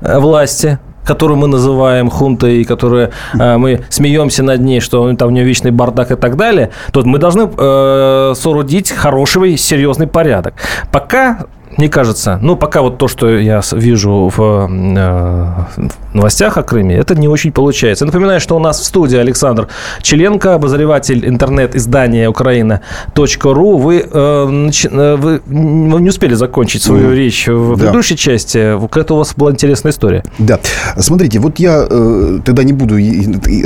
э, 0.00 0.18
власти, 0.18 0.78
которую 1.06 1.38
мы 1.38 1.48
называем 1.48 2.10
хунтой, 2.10 2.64
которую 2.64 3.10
э, 3.38 3.56
мы 3.56 3.80
смеемся 3.88 4.42
над 4.42 4.60
ней, 4.60 4.80
что 4.80 5.14
там 5.14 5.28
у 5.28 5.30
нее 5.30 5.44
вечный 5.44 5.70
бардак 5.70 6.10
и 6.10 6.16
так 6.16 6.36
далее, 6.36 6.70
то 6.92 7.02
мы 7.04 7.18
должны 7.18 7.48
э, 7.56 8.34
соорудить 8.34 8.90
хороший, 8.90 9.56
серьезный 9.56 10.06
порядок. 10.06 10.54
Пока 10.92 11.46
мне 11.76 11.88
кажется, 11.88 12.38
ну, 12.42 12.56
пока 12.56 12.82
вот 12.82 12.98
то, 12.98 13.08
что 13.08 13.28
я 13.28 13.60
вижу 13.72 14.32
в, 14.34 14.40
э, 14.40 15.80
в 15.82 16.14
новостях 16.14 16.56
о 16.56 16.62
Крыме, 16.62 16.96
это 16.96 17.14
не 17.14 17.28
очень 17.28 17.52
получается. 17.52 18.04
Я 18.04 18.06
напоминаю, 18.06 18.40
что 18.40 18.56
у 18.56 18.58
нас 18.58 18.80
в 18.80 18.84
студии 18.84 19.18
Александр 19.18 19.68
Челенко, 20.00 20.54
обозреватель 20.54 21.26
интернет-издания 21.28 22.28
украина.ру. 22.28 23.76
Вы, 23.76 24.06
э, 24.10 24.70
э, 24.90 25.16
вы, 25.16 25.42
не 25.46 26.08
успели 26.08 26.34
закончить 26.34 26.82
свою 26.82 27.10
mm. 27.10 27.14
речь 27.14 27.46
в 27.48 27.70
да. 27.70 27.76
предыдущей 27.76 28.16
части. 28.16 28.78
Какая-то 28.80 29.14
у 29.14 29.18
вас 29.18 29.34
была 29.34 29.50
интересная 29.52 29.92
история. 29.92 30.24
Да. 30.38 30.58
Смотрите, 30.98 31.38
вот 31.38 31.58
я 31.58 31.86
э, 31.88 32.40
тогда 32.44 32.64
не 32.64 32.72
буду, 32.72 32.96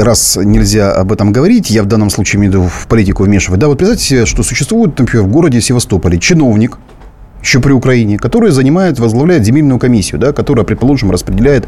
раз 0.02 0.36
нельзя 0.36 0.92
об 0.92 1.12
этом 1.12 1.32
говорить, 1.32 1.70
я 1.70 1.82
в 1.82 1.86
данном 1.86 2.10
случае 2.10 2.40
имею 2.40 2.52
в 2.52 2.54
виду 2.54 2.68
в 2.68 2.86
политику 2.88 3.24
вмешивать. 3.24 3.60
Да, 3.60 3.68
вот 3.68 3.78
представьте 3.78 4.04
себе, 4.04 4.26
что 4.26 4.42
существует, 4.42 4.98
например, 4.98 5.26
в 5.26 5.30
городе 5.30 5.60
Севастополе 5.60 6.18
чиновник, 6.18 6.78
еще 7.42 7.60
при 7.60 7.72
Украине, 7.72 8.18
который 8.18 8.50
занимает, 8.50 8.98
возглавляет 8.98 9.44
земельную 9.44 9.78
комиссию, 9.78 10.20
да, 10.20 10.32
которая, 10.32 10.64
предположим, 10.64 11.10
распределяет 11.10 11.66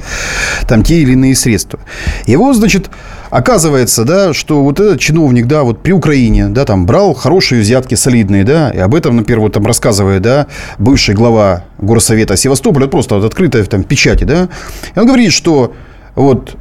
там 0.69 0.83
те 0.83 1.01
или 1.01 1.13
иные 1.13 1.35
средства. 1.35 1.81
И 2.27 2.37
вот, 2.37 2.57
значит, 2.57 2.91
оказывается, 3.31 4.05
да, 4.05 4.33
что 4.35 4.63
вот 4.63 4.81
этот 4.81 5.01
чиновник, 5.01 5.47
да, 5.47 5.63
вот 5.63 5.83
при 5.83 5.93
Украине, 5.93 6.49
да, 6.49 6.65
там 6.65 6.87
брал 6.87 7.15
хорошие 7.15 7.63
взятки, 7.63 7.95
солидные, 7.95 8.45
да, 8.45 8.71
и 8.71 8.79
об 8.79 8.95
этом, 8.95 9.17
например, 9.17 9.41
вот 9.41 9.53
там 9.55 9.67
рассказывает, 9.67 10.23
да, 10.23 10.47
бывший 10.79 11.15
глава 11.15 11.65
горсовета 11.79 12.37
Севастополя, 12.37 12.87
просто 12.87 13.17
вот 13.17 13.25
открытая 13.25 13.65
там 13.65 13.85
печати, 13.85 14.25
да, 14.25 14.49
и 14.95 14.99
он 14.99 15.07
говорит, 15.07 15.33
что 15.33 15.75
вот 16.15 16.57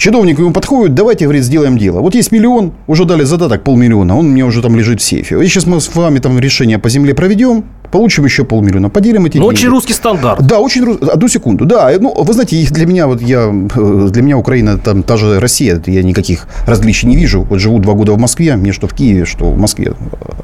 Чиновник 0.00 0.38
ему 0.38 0.50
подходит, 0.50 0.94
давайте, 0.94 1.26
говорит, 1.26 1.44
сделаем 1.44 1.76
дело. 1.76 2.00
Вот 2.00 2.14
есть 2.14 2.32
миллион, 2.32 2.72
уже 2.86 3.04
дали 3.04 3.22
задаток 3.24 3.62
полмиллиона, 3.62 4.16
он 4.16 4.30
мне 4.30 4.46
уже 4.46 4.62
там 4.62 4.74
лежит 4.74 5.02
в 5.02 5.04
сейфе. 5.04 5.38
И 5.44 5.46
сейчас 5.46 5.66
мы 5.66 5.78
с 5.78 5.94
вами 5.94 6.20
там 6.20 6.38
решение 6.38 6.78
по 6.78 6.88
земле 6.88 7.14
проведем, 7.14 7.64
получим 7.92 8.24
еще 8.24 8.44
полмиллиона, 8.44 8.88
поделим 8.88 9.26
эти 9.26 9.36
ну, 9.36 9.42
деньги. 9.42 9.58
очень 9.58 9.68
русский 9.68 9.92
стандарт. 9.92 10.46
Да, 10.46 10.58
очень 10.58 10.84
русский. 10.84 11.04
Одну 11.04 11.28
секунду. 11.28 11.66
Да, 11.66 11.92
ну, 12.00 12.14
вы 12.14 12.32
знаете, 12.32 12.66
для 12.70 12.86
меня, 12.86 13.06
вот 13.08 13.20
я, 13.20 13.52
для 13.52 14.22
меня 14.22 14.38
Украина, 14.38 14.78
там, 14.78 15.02
та 15.02 15.18
же 15.18 15.38
Россия, 15.38 15.82
я 15.86 16.02
никаких 16.02 16.46
различий 16.66 17.06
не 17.06 17.16
вижу. 17.16 17.42
Вот 17.42 17.58
живу 17.58 17.78
два 17.78 17.92
года 17.92 18.12
в 18.12 18.18
Москве, 18.18 18.56
мне 18.56 18.72
что 18.72 18.88
в 18.88 18.94
Киеве, 18.94 19.26
что 19.26 19.50
в 19.50 19.58
Москве. 19.58 19.92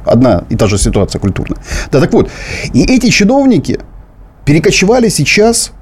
Одна 0.05 0.45
и 0.51 0.57
та 0.57 0.67
же 0.67 0.77
ситуация 0.77 1.19
культурная. 1.19 1.59
Да, 1.91 2.01
так 2.01 2.13
вот. 2.13 2.31
И 2.75 2.83
эти 2.83 3.09
чиновники 3.09 3.81
перекочевали 4.45 5.09
сейчас 5.09 5.73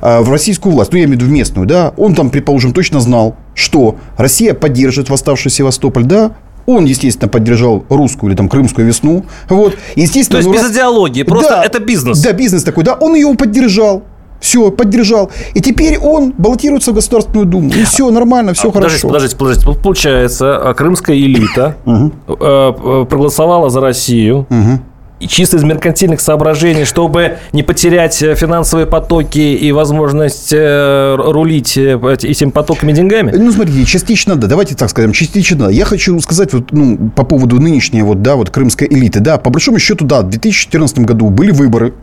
в 0.00 0.30
российскую 0.30 0.72
власть, 0.72 0.92
ну, 0.92 0.98
я 0.98 1.04
имею 1.04 1.18
в 1.18 1.22
виду 1.22 1.30
в 1.30 1.32
местную, 1.32 1.66
да, 1.66 1.92
он 1.96 2.14
там, 2.14 2.30
предположим, 2.30 2.72
точно 2.72 3.00
знал, 3.00 3.36
что 3.54 3.96
Россия 4.16 4.54
поддержит 4.54 5.10
восставший 5.10 5.50
Севастополь, 5.50 6.04
да, 6.04 6.32
он, 6.66 6.84
естественно, 6.84 7.28
поддержал 7.28 7.84
русскую 7.88 8.30
или 8.30 8.36
там 8.36 8.48
крымскую 8.48 8.86
весну. 8.86 9.24
Вот. 9.48 9.76
Естественно, 9.96 10.40
То 10.40 10.48
есть 10.48 10.62
ну, 10.62 10.68
без 10.68 10.74
идеологии, 10.74 11.22
просто 11.22 11.50
да, 11.50 11.64
это 11.64 11.78
бизнес. 11.78 12.20
Да, 12.20 12.32
бизнес 12.32 12.62
такой, 12.62 12.84
да. 12.84 12.94
Он 12.94 13.14
ее 13.14 13.32
поддержал. 13.34 14.02
Все, 14.40 14.70
поддержал. 14.70 15.30
И 15.54 15.60
теперь 15.60 15.98
он 15.98 16.34
баллотируется 16.36 16.92
в 16.92 16.94
Государственную 16.94 17.46
Думу. 17.46 17.70
И 17.70 17.84
все 17.84 18.10
нормально, 18.10 18.52
все 18.52 18.68
а, 18.68 18.72
хорошо. 18.72 19.08
Подождите, 19.08 19.36
подождите, 19.36 19.64
подождите. 19.64 19.82
Получается, 19.82 20.56
а, 20.58 20.74
крымская 20.74 21.16
элита 21.16 21.76
э, 21.86 22.10
э, 22.28 23.06
проголосовала 23.08 23.70
за 23.70 23.80
Россию 23.80 24.46
чисто 25.20 25.56
из 25.56 25.62
меркантильных 25.62 26.20
соображений, 26.20 26.84
чтобы 26.84 27.38
не 27.52 27.62
потерять 27.62 28.22
э, 28.22 28.34
финансовые 28.34 28.86
потоки 28.86 29.38
и 29.38 29.72
возможность 29.72 30.52
э, 30.52 31.16
рулить 31.16 31.76
э, 31.76 31.98
этими 32.22 32.50
потоками 32.50 32.92
деньгами? 32.92 33.32
Ну, 33.36 33.52
смотрите, 33.52 33.84
частично 33.84 34.36
да. 34.36 34.46
Давайте 34.46 34.74
так 34.74 34.90
скажем, 34.90 35.12
частично 35.12 35.56
да. 35.66 35.70
Я 35.70 35.84
хочу 35.84 36.18
сказать 36.20 36.52
вот, 36.52 36.72
ну, 36.72 37.10
по 37.14 37.24
поводу 37.24 37.60
нынешней 37.60 38.02
вот, 38.02 38.22
да, 38.22 38.36
вот 38.36 38.50
крымской 38.50 38.88
элиты. 38.88 39.20
Да, 39.20 39.38
по 39.38 39.50
большому 39.50 39.78
счету, 39.78 40.04
да, 40.04 40.22
в 40.22 40.30
2014 40.30 41.00
году 41.00 41.30
были 41.30 41.50
выборы. 41.50 41.94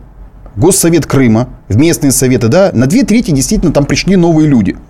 Госсовет 0.54 1.06
Крыма, 1.06 1.48
в 1.68 1.78
местные 1.78 2.12
советы, 2.12 2.48
да, 2.48 2.70
на 2.74 2.86
две 2.86 3.04
трети 3.04 3.30
действительно 3.30 3.72
там 3.72 3.86
пришли 3.86 4.16
новые 4.16 4.48
люди– 4.48 4.76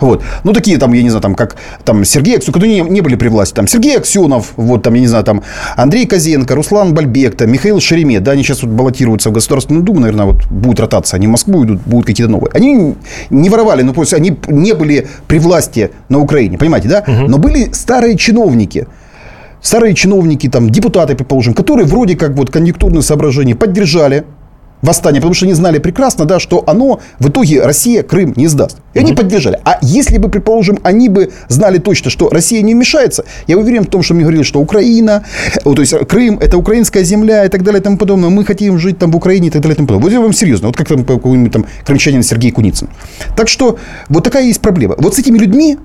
вот. 0.00 0.22
Ну, 0.44 0.52
такие 0.52 0.78
там, 0.78 0.92
я 0.92 1.02
не 1.02 1.10
знаю, 1.10 1.22
там, 1.22 1.34
как 1.34 1.56
там 1.84 2.04
Сергей 2.04 2.36
Аксенов, 2.36 2.54
которые 2.54 2.82
не, 2.82 2.90
не 2.90 3.00
были 3.00 3.16
при 3.16 3.28
власти. 3.28 3.54
Там 3.54 3.66
Сергей 3.66 3.96
Аксенов, 3.96 4.52
вот 4.56 4.82
там, 4.82 4.94
я 4.94 5.00
не 5.00 5.06
знаю, 5.06 5.24
там 5.24 5.42
Андрей 5.76 6.06
Козенко, 6.06 6.54
Руслан 6.54 6.94
Бальбек, 6.94 7.36
там, 7.36 7.50
Михаил 7.50 7.80
Шеремет, 7.80 8.22
да, 8.22 8.32
они 8.32 8.42
сейчас 8.42 8.62
вот 8.62 8.72
баллотируются 8.72 9.30
в 9.30 9.32
Государственную 9.32 9.84
Думу, 9.84 10.00
наверное, 10.00 10.26
вот 10.26 10.46
будет 10.46 10.80
ротация, 10.80 11.18
они 11.18 11.26
в 11.26 11.30
Москву 11.30 11.64
идут, 11.64 11.80
будут 11.84 12.06
какие-то 12.06 12.30
новые. 12.30 12.50
Они 12.52 12.94
не 13.30 13.50
воровали, 13.50 13.82
ну, 13.82 13.92
просто 13.92 14.16
они 14.16 14.36
не 14.46 14.74
были 14.74 15.08
при 15.26 15.38
власти 15.38 15.90
на 16.08 16.18
Украине, 16.18 16.58
понимаете, 16.58 16.88
да? 16.88 17.04
Угу. 17.06 17.28
Но 17.28 17.38
были 17.38 17.72
старые 17.72 18.16
чиновники, 18.16 18.86
старые 19.60 19.94
чиновники, 19.94 20.48
там, 20.48 20.70
депутаты, 20.70 21.14
предположим, 21.14 21.54
которые 21.54 21.86
вроде 21.86 22.16
как 22.16 22.32
вот 22.32 22.50
конъюнктурные 22.50 23.02
соображения 23.02 23.54
поддержали 23.54 24.24
восстание, 24.82 25.20
потому 25.20 25.34
что 25.34 25.46
они 25.46 25.54
знали 25.54 25.78
прекрасно, 25.78 26.24
да, 26.24 26.38
что 26.38 26.64
оно 26.66 27.00
в 27.18 27.28
итоге 27.28 27.62
Россия 27.62 28.02
Крым 28.02 28.32
не 28.36 28.46
сдаст. 28.46 28.78
И 28.94 28.98
они 28.98 29.12
поддержали. 29.12 29.60
А 29.64 29.78
если 29.82 30.18
бы, 30.18 30.28
предположим, 30.28 30.78
они 30.82 31.08
бы 31.08 31.32
знали 31.48 31.78
точно, 31.78 32.10
что 32.10 32.28
Россия 32.28 32.62
не 32.62 32.74
вмешается, 32.74 33.24
я 33.46 33.58
уверен 33.58 33.84
в 33.84 33.88
том, 33.88 34.02
что 34.02 34.14
мне 34.14 34.22
говорили, 34.22 34.42
что 34.42 34.60
Украина, 34.60 35.24
то 35.62 35.80
есть 35.80 35.94
Крым, 36.08 36.38
это 36.38 36.56
украинская 36.56 37.04
земля 37.04 37.44
и 37.44 37.48
так 37.48 37.62
далее 37.62 37.80
и 37.80 37.82
тому 37.82 37.96
подобное, 37.96 38.30
мы 38.30 38.44
хотим 38.44 38.78
жить 38.78 38.98
там 38.98 39.10
в 39.10 39.16
Украине 39.16 39.48
и 39.48 39.50
так 39.50 39.62
далее 39.62 39.74
и 39.74 39.76
тому 39.76 39.88
подобное. 39.88 40.04
Вот 40.04 40.12
я 40.12 40.20
вам 40.20 40.32
серьезно, 40.32 40.68
вот 40.68 40.76
как 40.76 40.88
там 40.88 41.04
какой-нибудь 41.04 41.52
там 41.52 41.66
крымчанин 41.84 42.22
Сергей 42.22 42.50
Куницын. 42.50 42.88
Так 43.36 43.48
что 43.48 43.78
вот 44.08 44.24
такая 44.24 44.44
есть 44.44 44.60
проблема. 44.60 44.94
Вот 44.98 45.14
с 45.14 45.18
этими 45.18 45.38
людьми 45.38 45.78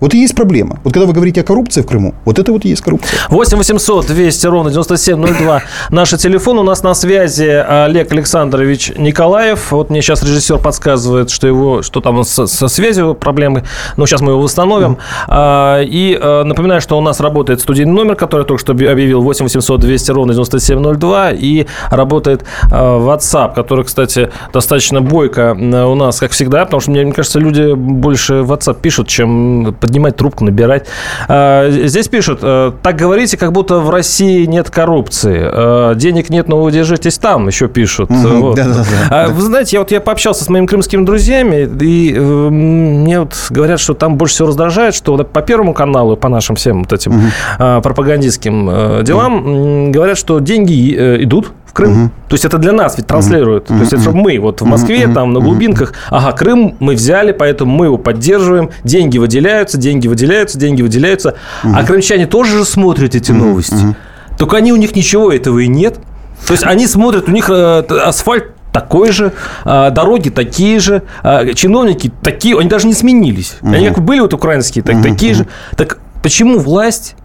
вот 0.00 0.14
и 0.14 0.18
есть 0.18 0.34
проблема. 0.34 0.80
Вот 0.82 0.94
когда 0.94 1.06
вы 1.06 1.12
говорите 1.12 1.42
о 1.42 1.44
коррупции 1.44 1.82
в 1.82 1.86
Крыму, 1.86 2.14
вот 2.24 2.38
это 2.38 2.52
вот 2.52 2.64
и 2.64 2.70
есть 2.70 2.82
коррупция. 2.82 3.20
8 3.28 3.58
800 3.58 4.06
200 4.06 4.46
ровно 4.46 4.70
9702. 4.70 5.62
Наш 5.90 6.10
телефон. 6.10 6.58
У 6.58 6.62
нас 6.62 6.82
на 6.82 6.94
связи 6.94 7.48
Олег 7.48 8.10
Александрович 8.12 8.92
Николаев. 8.96 9.72
Вот 9.72 9.90
мне 9.90 10.00
сейчас 10.00 10.22
режиссер 10.22 10.58
подсказывает, 10.58 11.30
что 11.30 11.46
его, 11.46 11.82
что 11.82 12.00
там 12.00 12.24
со, 12.24 12.46
со 12.46 12.68
связью 12.68 13.14
проблемы. 13.14 13.64
Но 13.96 14.06
сейчас 14.06 14.22
мы 14.22 14.32
его 14.32 14.40
восстановим. 14.40 14.98
Mm. 15.28 15.84
И 15.84 16.18
а, 16.20 16.44
напоминаю, 16.44 16.80
что 16.80 16.96
у 16.96 17.00
нас 17.00 17.20
работает 17.20 17.60
студийный 17.60 17.92
номер, 17.92 18.16
который 18.16 18.42
я 18.42 18.46
только 18.46 18.60
что 18.60 18.72
объявил 18.72 19.20
8 19.20 19.44
800 19.44 19.80
200 19.80 20.10
ровно 20.12 20.32
9702. 20.32 21.32
И 21.32 21.66
работает 21.90 22.44
а, 22.70 22.98
WhatsApp, 22.98 23.54
который, 23.54 23.84
кстати, 23.84 24.30
достаточно 24.52 25.02
бойко 25.02 25.52
у 25.52 25.94
нас, 25.94 26.18
как 26.20 26.32
всегда, 26.32 26.64
потому 26.64 26.80
что, 26.80 26.90
мне 26.90 27.12
кажется, 27.12 27.38
люди 27.38 27.74
больше 27.74 28.34
WhatsApp 28.34 28.80
пишут, 28.80 29.08
чем 29.08 29.74
поднимать 29.90 30.16
трубку, 30.16 30.44
набирать. 30.44 30.86
А, 31.26 31.68
здесь 31.68 32.06
пишут, 32.06 32.40
э, 32.42 32.70
так 32.80 32.94
говорите, 32.94 33.36
как 33.36 33.50
будто 33.50 33.80
в 33.80 33.90
России 33.90 34.46
нет 34.46 34.70
коррупции. 34.70 35.40
Э, 35.42 35.94
денег 35.96 36.30
нет, 36.30 36.46
но 36.46 36.62
вы 36.62 36.70
держитесь 36.70 37.18
там, 37.18 37.48
еще 37.48 37.66
пишут. 37.66 38.08
Вот. 38.10 38.54
Да, 38.54 38.64
да, 38.64 38.84
да. 39.10 39.28
Вы 39.28 39.42
знаете, 39.42 39.76
я 39.76 39.80
вот 39.80 39.90
я 39.90 40.00
пообщался 40.00 40.44
с 40.44 40.48
моими 40.48 40.66
крымскими 40.66 41.04
друзьями, 41.04 41.68
и 41.80 42.14
э, 42.14 42.20
мне 42.20 43.20
вот 43.20 43.34
говорят, 43.50 43.80
что 43.80 43.94
там 43.94 44.16
больше 44.16 44.34
всего 44.34 44.48
раздражает, 44.48 44.94
что 44.94 45.16
по 45.18 45.42
Первому 45.42 45.74
каналу, 45.74 46.16
по 46.16 46.28
нашим 46.28 46.54
всем 46.54 46.84
вот 46.84 46.92
этим 46.92 47.16
угу. 47.16 47.82
пропагандистским 47.82 49.02
делам, 49.02 49.36
угу. 49.36 49.90
говорят, 49.90 50.16
что 50.16 50.38
деньги 50.38 51.24
идут 51.24 51.50
в 51.70 51.72
Крым. 51.72 52.04
Угу. 52.04 52.10
То 52.28 52.34
есть 52.34 52.44
это 52.44 52.58
для 52.58 52.72
нас 52.72 52.96
ведь 52.96 53.06
транслируют. 53.06 53.70
Угу. 53.70 53.74
То 53.74 53.80
есть 53.80 53.92
это 53.92 54.02
чтобы 54.02 54.18
мы 54.18 54.38
вот 54.40 54.60
в 54.60 54.64
Москве, 54.64 55.06
угу. 55.06 55.14
там 55.14 55.32
на 55.32 55.40
глубинках, 55.40 55.94
ага, 56.10 56.32
Крым 56.32 56.76
мы 56.80 56.94
взяли, 56.94 57.32
поэтому 57.32 57.72
мы 57.72 57.86
его 57.86 57.96
поддерживаем, 57.96 58.70
деньги 58.82 59.18
выделяются, 59.18 59.78
деньги 59.78 60.08
выделяются, 60.08 60.58
деньги 60.58 60.82
выделяются. 60.82 61.36
Угу. 61.62 61.72
А 61.76 61.84
крымчане 61.84 62.26
тоже 62.26 62.58
же 62.58 62.64
смотрят 62.64 63.14
эти 63.14 63.30
новости. 63.30 63.74
Угу. 63.74 63.96
Только 64.38 64.56
они 64.56 64.72
у 64.72 64.76
них 64.76 64.96
ничего 64.96 65.32
этого 65.32 65.60
и 65.60 65.68
нет. 65.68 65.98
То 66.46 66.52
есть 66.52 66.64
они 66.64 66.86
смотрят, 66.86 67.28
у 67.28 67.30
них 67.30 67.48
э, 67.50 67.84
асфальт 68.04 68.54
такой 68.72 69.12
же, 69.12 69.32
а, 69.64 69.90
дороги 69.90 70.30
такие 70.30 70.78
же, 70.78 71.02
а, 71.22 71.52
чиновники 71.54 72.10
такие, 72.22 72.58
они 72.58 72.68
даже 72.68 72.86
не 72.86 72.94
сменились. 72.94 73.56
Угу. 73.62 73.72
Они 73.72 73.88
как 73.88 74.02
были 74.02 74.20
вот 74.20 74.32
украинские, 74.32 74.82
так, 74.82 74.96
угу. 74.96 75.02
такие 75.02 75.34
же. 75.34 75.46
Так 75.76 75.98
почему 76.22 76.58
власть 76.58 77.16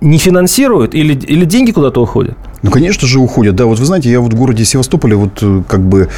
не 0.00 0.18
финансирует 0.18 0.94
или, 0.94 1.14
или 1.14 1.44
деньги 1.44 1.72
куда-то 1.72 2.02
уходят? 2.02 2.36
Ну, 2.64 2.70
конечно 2.70 3.06
же, 3.06 3.20
уходят. 3.20 3.54
Да, 3.56 3.66
вот 3.66 3.78
вы 3.78 3.84
знаете, 3.84 4.10
я 4.10 4.20
вот 4.20 4.32
в 4.32 4.36
городе 4.36 4.64
Севастополе 4.64 5.16
вот 5.16 5.38
э, 5.42 5.62
как 5.68 5.86
бы 5.86 6.08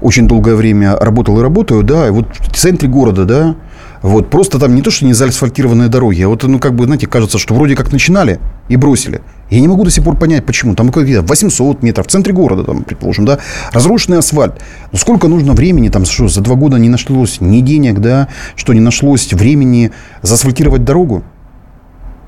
очень 0.00 0.26
долгое 0.26 0.56
время 0.56 0.96
работал 0.96 1.38
и 1.38 1.42
работаю, 1.42 1.84
да, 1.84 2.08
и 2.08 2.10
вот 2.10 2.26
в 2.40 2.56
центре 2.56 2.88
города, 2.88 3.24
да, 3.24 3.54
вот 4.02 4.28
просто 4.28 4.58
там 4.58 4.74
не 4.74 4.82
то, 4.82 4.90
что 4.90 5.04
не 5.04 5.12
заасфальтированные 5.12 5.88
дороги, 5.88 6.22
а 6.22 6.28
вот, 6.28 6.42
ну, 6.42 6.58
как 6.58 6.74
бы, 6.74 6.86
знаете, 6.86 7.06
кажется, 7.06 7.38
что 7.38 7.54
вроде 7.54 7.76
как 7.76 7.92
начинали 7.92 8.40
и 8.68 8.74
бросили. 8.74 9.20
Я 9.48 9.60
не 9.60 9.68
могу 9.68 9.84
до 9.84 9.92
сих 9.92 10.02
пор 10.02 10.16
понять, 10.16 10.44
почему. 10.44 10.74
Там 10.74 10.90
какие-то 10.90 11.22
800 11.22 11.84
метров 11.84 12.08
в 12.08 12.10
центре 12.10 12.32
города, 12.32 12.64
там, 12.64 12.82
предположим, 12.82 13.24
да, 13.24 13.38
разрушенный 13.72 14.18
асфальт. 14.18 14.54
Ну, 14.90 14.98
сколько 14.98 15.28
нужно 15.28 15.52
времени, 15.52 15.88
там, 15.88 16.04
что, 16.04 16.26
за 16.26 16.40
два 16.40 16.56
года 16.56 16.78
не 16.78 16.88
нашлось 16.88 17.40
ни 17.40 17.60
денег, 17.60 18.00
да, 18.00 18.26
что 18.56 18.72
не 18.72 18.80
нашлось 18.80 19.32
времени 19.32 19.92
заасфальтировать 20.20 20.82
дорогу? 20.82 21.22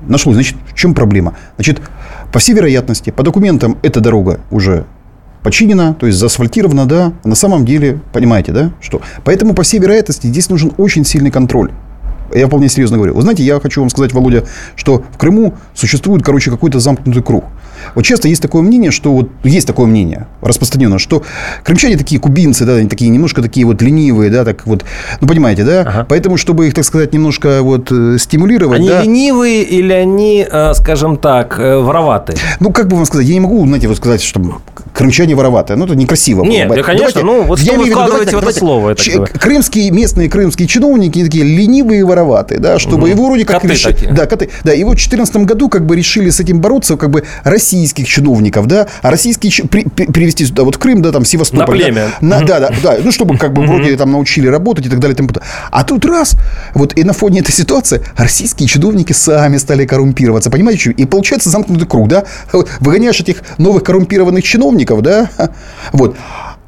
Нашлось. 0.07 0.35
Значит, 0.35 0.57
в 0.71 0.75
чем 0.75 0.93
проблема? 0.93 1.35
Значит, 1.55 1.81
по 2.31 2.39
всей 2.39 2.53
вероятности, 2.53 3.09
по 3.09 3.23
документам 3.23 3.77
эта 3.81 3.99
дорога 3.99 4.39
уже 4.51 4.85
починена, 5.43 5.93
то 5.93 6.07
есть 6.07 6.17
заасфальтирована, 6.17 6.87
да, 6.87 7.13
а 7.23 7.27
на 7.27 7.35
самом 7.35 7.65
деле, 7.65 7.99
понимаете, 8.11 8.51
да, 8.51 8.71
что? 8.81 9.01
Поэтому, 9.23 9.53
по 9.53 9.63
всей 9.63 9.79
вероятности, 9.79 10.27
здесь 10.27 10.49
нужен 10.49 10.71
очень 10.77 11.05
сильный 11.05 11.29
контроль. 11.29 11.71
Я 12.33 12.47
вполне 12.47 12.67
серьезно 12.69 12.97
говорю. 12.97 13.13
Вы 13.13 13.21
знаете, 13.21 13.43
я 13.43 13.59
хочу 13.59 13.81
вам 13.81 13.89
сказать, 13.89 14.11
Володя, 14.11 14.45
что 14.75 15.03
в 15.13 15.17
Крыму 15.17 15.53
существует, 15.75 16.23
короче, 16.23 16.49
какой-то 16.49 16.79
замкнутый 16.79 17.21
круг. 17.21 17.45
Вот 17.93 18.03
часто 18.03 18.27
есть 18.27 18.41
такое 18.41 18.61
мнение, 18.61 18.91
что 18.91 19.11
вот 19.11 19.29
есть 19.43 19.67
такое 19.67 19.85
мнение 19.85 20.27
распространенное, 20.41 20.99
что 20.99 21.23
крымчане 21.63 21.97
такие 21.97 22.19
кубинцы, 22.19 22.65
да, 22.65 22.75
они 22.75 22.89
такие 22.89 23.09
немножко 23.09 23.41
такие 23.41 23.65
вот 23.65 23.81
ленивые, 23.81 24.29
да, 24.29 24.45
так 24.45 24.65
вот, 24.65 24.85
ну 25.21 25.27
понимаете, 25.27 25.63
да, 25.63 25.81
ага. 25.81 26.05
поэтому 26.07 26.37
чтобы 26.37 26.67
их, 26.67 26.73
так 26.73 26.85
сказать, 26.85 27.13
немножко 27.13 27.61
вот 27.61 27.91
э, 27.91 28.17
стимулировать, 28.19 28.79
они 28.79 28.89
да, 28.89 29.03
ленивые 29.03 29.63
или 29.63 29.93
они, 29.93 30.45
э, 30.49 30.73
скажем 30.73 31.17
так, 31.17 31.59
э, 31.59 31.77
вороватые? 31.77 32.37
Ну 32.59 32.71
как 32.71 32.87
бы 32.87 32.95
вам 32.95 33.05
сказать, 33.05 33.27
я 33.27 33.33
не 33.33 33.39
могу, 33.39 33.65
знаете, 33.65 33.87
вот 33.87 33.97
сказать, 33.97 34.21
что 34.21 34.61
крымчане 34.93 35.35
вороватые, 35.35 35.77
ну 35.77 35.85
это 35.85 35.95
некрасиво. 35.95 36.43
Нет, 36.43 36.69
да, 36.69 36.81
конечно, 36.81 37.21
давайте, 37.21 37.23
ну 37.23 37.43
вот 37.43 37.59
что 37.59 37.73
вы 37.75 37.89
вкладываете 37.89 38.25
в 38.25 38.39
это 38.39 38.39
давайте, 38.39 38.59
слово? 38.59 38.95
Ч- 38.95 39.25
крымские 39.25 39.91
местные 39.91 40.29
крымские 40.29 40.67
чиновники 40.67 41.23
такие 41.23 41.43
ленивые 41.43 42.01
и 42.01 42.03
вороватые, 42.03 42.59
да, 42.59 42.79
чтобы 42.79 43.03
угу. 43.03 43.07
его 43.07 43.25
вроде 43.27 43.45
как 43.45 43.61
коты 43.61 43.73
решили, 43.73 43.93
такие. 43.93 44.13
да, 44.13 44.25
коты, 44.25 44.49
да, 44.63 44.73
и 44.73 44.83
вот 44.83 44.93
в 44.93 45.09
2014 45.09 45.37
году 45.37 45.69
как 45.69 45.85
бы 45.85 45.95
решили 45.95 46.29
с 46.29 46.39
этим 46.39 46.61
бороться, 46.61 46.97
как 46.97 47.09
бы 47.09 47.23
российских 47.65 48.07
чиновников, 48.07 48.67
да, 48.67 48.87
а 49.01 49.09
российские 49.09 49.51
при, 49.67 49.83
при, 49.83 50.05
привести 50.05 50.45
сюда, 50.45 50.63
вот 50.63 50.75
в 50.75 50.77
Крым, 50.77 51.01
да, 51.01 51.11
там, 51.11 51.25
Севастополь. 51.25 51.79
На 51.79 51.85
племя. 51.85 52.07
Да, 52.21 52.27
на, 52.27 52.45
да, 52.45 52.59
да, 52.59 52.69
да, 52.83 52.97
ну, 53.03 53.11
чтобы 53.11 53.37
как 53.37 53.53
бы 53.53 53.65
вроде 53.65 53.97
там 53.97 54.11
научили 54.11 54.47
работать 54.47 54.85
и 54.85 54.89
так 54.89 54.99
далее. 54.99 55.15
Тому 55.15 55.29
а 55.71 55.83
тут 55.83 56.05
раз, 56.05 56.37
вот 56.75 56.95
и 56.95 57.03
на 57.03 57.13
фоне 57.13 57.39
этой 57.39 57.51
ситуации 57.51 58.03
российские 58.17 58.67
чиновники 58.67 59.13
сами 59.13 59.57
стали 59.57 59.85
коррумпироваться, 59.85 60.51
понимаете? 60.51 60.91
И 60.91 61.05
получается 61.05 61.49
замкнутый 61.49 61.87
круг, 61.87 62.07
да? 62.07 62.25
Выгоняешь 62.79 63.19
этих 63.19 63.37
новых 63.57 63.83
коррумпированных 63.83 64.43
чиновников, 64.43 65.01
да? 65.01 65.29
Вот. 65.91 66.15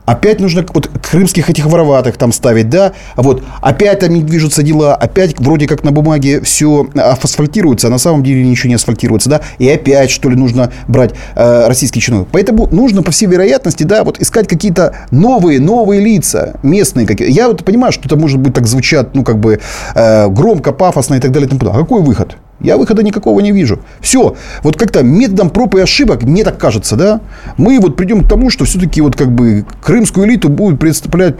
Опять 0.07 0.39
нужно 0.39 0.65
вот 0.73 0.87
крымских 0.87 1.49
этих 1.49 1.65
вороватых 1.65 2.15
там 2.15 2.31
ставить, 2.31 2.69
да, 2.69 2.93
вот, 3.17 3.43
опять 3.61 3.99
там 3.99 4.13
не 4.13 4.23
движутся 4.23 4.63
дела, 4.63 4.95
опять 4.95 5.37
вроде 5.37 5.67
как 5.67 5.83
на 5.83 5.91
бумаге 5.91 6.39
все 6.39 6.87
асфальтируется, 6.95 7.87
а 7.87 7.89
на 7.89 7.97
самом 7.97 8.23
деле 8.23 8.41
ничего 8.41 8.69
не 8.69 8.75
асфальтируется, 8.75 9.29
да, 9.29 9.41
и 9.57 9.67
опять, 9.67 10.09
что 10.09 10.29
ли, 10.29 10.37
нужно 10.37 10.71
брать 10.87 11.11
э, 11.35 11.67
российские 11.67 12.01
чиновники. 12.01 12.29
Поэтому 12.31 12.69
нужно, 12.71 13.03
по 13.03 13.11
всей 13.11 13.25
вероятности, 13.25 13.83
да, 13.83 14.05
вот 14.05 14.21
искать 14.21 14.47
какие-то 14.47 14.95
новые, 15.11 15.59
новые 15.59 15.99
лица, 15.99 16.53
местные 16.63 17.05
какие 17.05 17.29
Я 17.29 17.49
вот 17.49 17.65
понимаю, 17.65 17.91
что 17.91 18.05
это 18.05 18.15
может 18.15 18.39
быть 18.39 18.53
так 18.53 18.65
звучат, 18.65 19.13
ну, 19.13 19.25
как 19.25 19.41
бы 19.41 19.59
э, 19.93 20.27
громко, 20.29 20.71
пафосно 20.71 21.15
и 21.15 21.19
так 21.19 21.33
далее. 21.33 21.47
И 21.47 21.57
тому 21.57 21.69
а 21.69 21.79
какой 21.79 22.01
выход? 22.01 22.37
Я 22.59 22.77
выхода 22.77 23.03
никакого 23.03 23.39
не 23.39 23.51
вижу. 23.51 23.79
Все. 23.99 24.35
Вот 24.63 24.77
как-то 24.77 25.03
методом 25.03 25.49
проб 25.49 25.75
и 25.75 25.79
ошибок, 25.79 26.23
мне 26.23 26.43
так 26.43 26.57
кажется, 26.57 26.95
да, 26.95 27.21
мы 27.57 27.79
вот 27.79 27.95
придем 27.95 28.23
к 28.23 28.29
тому, 28.29 28.49
что 28.49 28.65
все-таки 28.65 29.01
вот 29.01 29.15
как 29.15 29.31
бы 29.31 29.65
крымскую 29.81 30.27
элиту 30.27 30.49
будет 30.49 30.79
представлять 30.79 31.35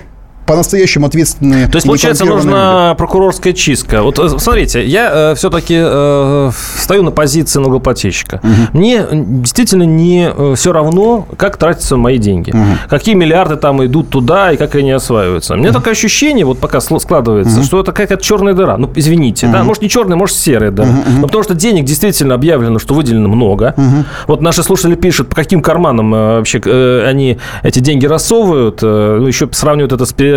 по-настоящему 0.47 1.07
ответственные. 1.07 1.67
То 1.67 1.75
есть, 1.75 1.85
получается, 1.85 2.25
нужна 2.25 2.89
люди. 2.89 2.97
прокурорская 2.97 3.53
чистка. 3.53 4.01
Вот 4.01 4.17
э, 4.17 4.29
смотрите, 4.39 4.85
я 4.85 5.31
э, 5.31 5.35
все-таки 5.35 5.75
э, 5.77 6.51
стою 6.77 7.03
на 7.03 7.11
позиции 7.11 7.59
налогоплательщика. 7.59 8.39
Угу. 8.41 8.77
Мне 8.77 9.05
действительно 9.11 9.83
не 9.83 10.31
э, 10.35 10.53
все 10.55 10.71
равно, 10.71 11.27
как 11.37 11.57
тратятся 11.57 11.97
мои 11.97 12.17
деньги. 12.17 12.51
Угу. 12.51 12.89
Какие 12.89 13.15
миллиарды 13.15 13.57
там 13.57 13.85
идут 13.85 14.09
туда 14.09 14.51
и 14.51 14.57
как 14.57 14.75
они 14.75 14.91
осваиваются. 14.91 15.53
У 15.53 15.57
меня 15.57 15.69
угу. 15.69 15.79
такое 15.79 15.93
ощущение, 15.93 16.45
вот 16.45 16.59
пока 16.59 16.79
складывается, 16.79 17.59
угу. 17.59 17.65
что 17.65 17.79
это 17.81 17.91
какая-то 17.91 18.23
черная 18.23 18.53
дыра. 18.53 18.77
Ну, 18.77 18.89
извините, 18.95 19.47
угу. 19.47 19.53
да, 19.53 19.63
может, 19.63 19.83
не 19.83 19.89
черная, 19.89 20.17
может, 20.17 20.37
серая 20.37 20.71
дыра. 20.71 20.87
Угу. 20.87 21.19
Но 21.19 21.27
потому 21.27 21.43
что 21.43 21.55
денег 21.55 21.83
действительно 21.83 22.35
объявлено, 22.35 22.79
что 22.79 22.93
выделено 22.93 23.27
много. 23.27 23.73
Угу. 23.75 24.05
Вот 24.27 24.41
наши 24.41 24.63
слушатели 24.63 24.95
пишут, 24.95 25.29
по 25.29 25.35
каким 25.35 25.61
карманам 25.61 26.15
э, 26.15 26.37
вообще 26.37 26.61
э, 26.63 27.05
они 27.05 27.37
эти 27.63 27.79
деньги 27.79 28.05
рассовывают. 28.05 28.79
Э, 28.81 29.17
ну, 29.19 29.27
еще 29.27 29.49
сравнивают 29.51 29.91
это 29.91 30.05
с 30.05 30.13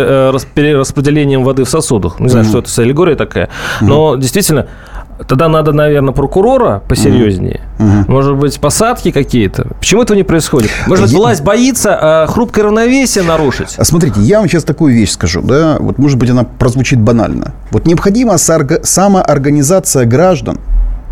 перераспределением 0.53 1.43
воды 1.43 1.63
в 1.63 1.69
сосудах. 1.69 2.19
Не 2.19 2.29
знаю, 2.29 2.45
mm-hmm. 2.45 2.49
что 2.49 2.59
это 2.59 2.69
за 2.69 2.81
аллегория 2.83 3.15
такая. 3.15 3.45
Mm-hmm. 3.45 3.85
Но 3.85 4.15
действительно, 4.15 4.67
Тогда 5.27 5.47
надо, 5.47 5.71
наверное, 5.71 6.13
прокурора 6.13 6.81
посерьезнее. 6.87 7.61
Угу. 7.79 8.11
Может 8.11 8.35
быть, 8.37 8.59
посадки 8.59 9.11
какие-то. 9.11 9.67
Почему 9.79 10.01
этого 10.01 10.17
не 10.17 10.23
происходит? 10.23 10.71
Может 10.87 11.05
быть, 11.05 11.13
власть 11.13 11.43
боится 11.43 11.97
а 12.01 12.27
хрупкое 12.27 12.65
равновесие 12.65 13.23
нарушить? 13.23 13.75
А 13.77 13.83
смотрите, 13.83 14.19
я 14.21 14.39
вам 14.39 14.49
сейчас 14.49 14.63
такую 14.63 14.95
вещь 14.95 15.11
скажу, 15.11 15.41
да, 15.41 15.77
вот 15.79 15.97
может 15.97 16.17
быть 16.17 16.29
она 16.29 16.43
прозвучит 16.43 16.99
банально. 16.99 17.53
Вот 17.71 17.85
необходима 17.85 18.37
самоорганизация 18.37 20.05
граждан 20.05 20.59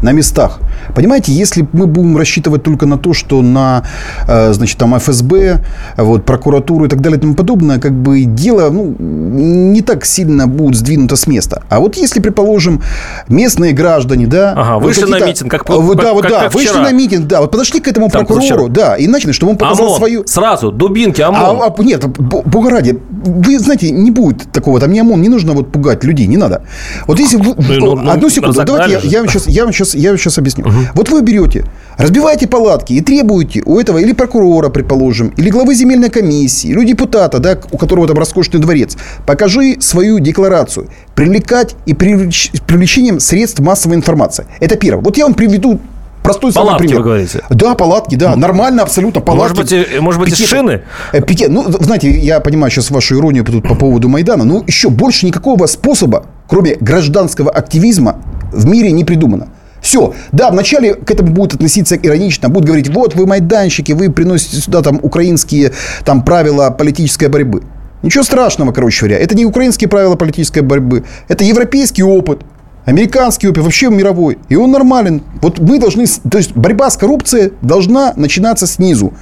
на 0.01 0.11
местах. 0.11 0.59
Понимаете, 0.95 1.31
если 1.31 1.67
мы 1.73 1.85
будем 1.87 2.17
рассчитывать 2.17 2.63
только 2.63 2.85
на 2.85 2.97
то, 2.97 3.13
что 3.13 3.41
на, 3.41 3.83
э, 4.27 4.53
значит, 4.53 4.77
там 4.77 4.97
ФСБ, 4.97 5.59
вот, 5.97 6.25
прокуратуру 6.25 6.85
и 6.85 6.89
так 6.89 7.01
далее 7.01 7.17
и 7.17 7.21
тому 7.21 7.35
подобное, 7.35 7.79
как 7.79 7.93
бы 7.93 8.23
дело 8.23 8.69
ну, 8.69 8.95
не 8.99 9.81
так 9.81 10.05
сильно 10.05 10.47
будет 10.47 10.75
сдвинуто 10.75 11.15
с 11.15 11.27
места. 11.27 11.63
А 11.69 11.79
вот 11.79 11.97
если, 11.97 12.19
предположим, 12.19 12.81
местные 13.27 13.73
граждане, 13.73 14.27
да... 14.27 14.53
Ага, 14.55 14.79
вышли 14.79 15.05
на 15.05 15.19
митинг, 15.19 15.51
как, 15.51 15.69
вот, 15.69 15.97
да, 15.97 16.13
вот, 16.13 16.23
как, 16.23 16.31
да, 16.31 16.39
как 16.43 16.53
вышли 16.53 16.69
вчера. 16.69 16.83
на 16.83 16.91
митинг, 16.91 17.27
да, 17.27 17.41
вот 17.41 17.51
подошли 17.51 17.79
к 17.79 17.87
этому 17.87 18.09
там 18.09 18.25
прокурору, 18.25 18.69
да, 18.69 18.95
и 18.95 19.07
начали, 19.07 19.31
чтобы 19.31 19.53
он 19.53 19.57
показал 19.57 19.87
ОМОН, 19.87 19.97
свою... 19.97 20.27
сразу, 20.27 20.71
дубинки, 20.71 21.21
ОМОН. 21.21 21.61
А, 21.61 21.73
а, 21.77 21.83
нет, 21.83 22.05
бога 22.07 22.69
ради, 22.69 22.99
вы 23.09 23.59
знаете, 23.59 23.91
не 23.91 24.11
будет 24.11 24.51
такого, 24.51 24.79
там 24.79 24.91
не 24.91 24.99
ОМОН, 24.99 25.21
не 25.21 25.29
нужно 25.29 25.53
вот 25.53 25.71
пугать 25.71 26.03
людей, 26.03 26.27
не 26.27 26.37
надо. 26.37 26.63
Вот 27.07 27.19
если... 27.19 27.37
Вы, 27.37 27.55
ну, 27.57 27.95
ну, 27.95 28.11
одну 28.11 28.29
секунду, 28.29 28.63
давайте 28.65 28.93
я, 28.93 28.99
я, 28.99 29.19
вам 29.19 29.29
сейчас, 29.29 29.47
я, 29.47 29.63
вам 29.63 29.73
сейчас, 29.73 29.88
я 29.95 30.09
вам 30.09 30.17
сейчас 30.17 30.37
объясню. 30.37 30.65
Угу. 30.65 30.77
Вот 30.95 31.09
вы 31.09 31.21
берете, 31.21 31.65
разбиваете 31.97 32.47
палатки 32.47 32.93
и 32.93 33.01
требуете 33.01 33.61
у 33.65 33.79
этого 33.79 33.97
или 33.97 34.13
прокурора, 34.13 34.69
предположим, 34.69 35.33
или 35.37 35.49
главы 35.49 35.75
земельной 35.75 36.09
комиссии, 36.09 36.69
или 36.69 36.85
депутата, 36.85 37.39
да, 37.39 37.57
у 37.71 37.77
которого 37.77 38.07
там 38.07 38.17
роскошный 38.17 38.59
дворец, 38.59 38.97
покажи 39.25 39.77
свою 39.79 40.19
декларацию. 40.19 40.87
Привлекать 41.15 41.75
и 41.85 41.93
привлеч, 41.93 42.51
привлечением 42.65 43.19
средств 43.19 43.59
массовой 43.59 43.95
информации. 43.95 44.45
Это 44.59 44.75
первое. 44.75 45.03
Вот 45.03 45.17
я 45.17 45.25
вам 45.25 45.33
приведу 45.33 45.79
Простой 46.23 46.53
палатки, 46.53 46.69
самый 46.69 46.79
пример. 46.79 46.97
вы 46.97 47.03
говорите? 47.03 47.41
Да, 47.49 47.75
палатки, 47.75 48.15
да. 48.15 48.35
Нормально, 48.35 48.83
абсолютно 48.83 49.21
палатки. 49.21 49.57
Может 49.57 49.87
быть, 49.89 50.01
может 50.01 50.19
быть 50.19 50.29
пикеты. 50.31 50.49
шины? 50.49 50.81
Э, 51.13 51.21
пикет. 51.21 51.49
Ну, 51.49 51.65
знаете, 51.79 52.11
я 52.11 52.39
понимаю 52.39 52.71
сейчас 52.71 52.91
вашу 52.91 53.17
иронию 53.17 53.43
тут 53.43 53.67
по 53.67 53.75
поводу 53.75 54.09
Майдана, 54.09 54.43
но 54.43 54.63
еще 54.67 54.89
больше 54.89 55.25
никакого 55.25 55.65
способа, 55.65 56.25
кроме 56.47 56.75
гражданского 56.75 57.49
активизма, 57.49 58.17
в 58.51 58.65
мире 58.65 58.91
не 58.91 59.05
придумано. 59.05 59.47
Все. 59.81 60.13
Да, 60.31 60.51
вначале 60.51 60.93
к 60.93 61.09
этому 61.09 61.31
будут 61.31 61.55
относиться 61.55 61.95
иронично. 61.95 62.49
Будут 62.49 62.67
говорить, 62.67 62.89
вот 62.89 63.15
вы 63.15 63.25
майданщики, 63.25 63.93
вы 63.93 64.11
приносите 64.11 64.57
сюда 64.57 64.81
там 64.81 64.99
украинские 65.01 65.71
там, 66.05 66.23
правила 66.23 66.69
политической 66.69 67.27
борьбы. 67.27 67.63
Ничего 68.01 68.23
страшного, 68.23 68.71
короче 68.71 69.05
говоря. 69.05 69.17
Это 69.19 69.35
не 69.35 69.45
украинские 69.45 69.89
правила 69.89 70.15
политической 70.15 70.61
борьбы. 70.61 71.03
Это 71.27 71.43
европейский 71.43 72.03
опыт. 72.03 72.41
Американский 72.85 73.47
опыт, 73.47 73.63
вообще 73.63 73.89
мировой. 73.89 74.37
И 74.47 74.55
он 74.55 74.71
нормален. 74.71 75.21
Вот 75.41 75.59
мы 75.59 75.79
должны... 75.79 76.05
То 76.07 76.37
есть 76.37 76.55
борьба 76.55 76.89
с 76.89 76.97
коррупцией 76.97 77.53
должна 77.61 78.13
начинаться 78.15 78.67
снизу. 78.67 79.13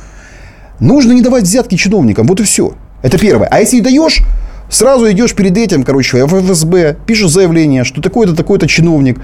Нужно 0.79 1.13
не 1.13 1.21
давать 1.21 1.43
взятки 1.43 1.75
чиновникам. 1.75 2.27
Вот 2.27 2.39
и 2.39 2.43
все. 2.43 2.73
Это 3.01 3.17
первое. 3.17 3.47
А 3.47 3.59
если 3.59 3.79
даешь, 3.79 4.21
сразу 4.69 5.10
идешь 5.12 5.34
перед 5.36 5.58
этим, 5.58 5.84
короче, 5.84 6.25
в 6.25 6.41
ФСБ, 6.41 6.97
пишешь 7.06 7.32
заявление, 7.32 7.84
что 7.84 8.01
такой-то, 8.01 8.36
такой-то 8.36 8.67
чиновник 8.67 9.19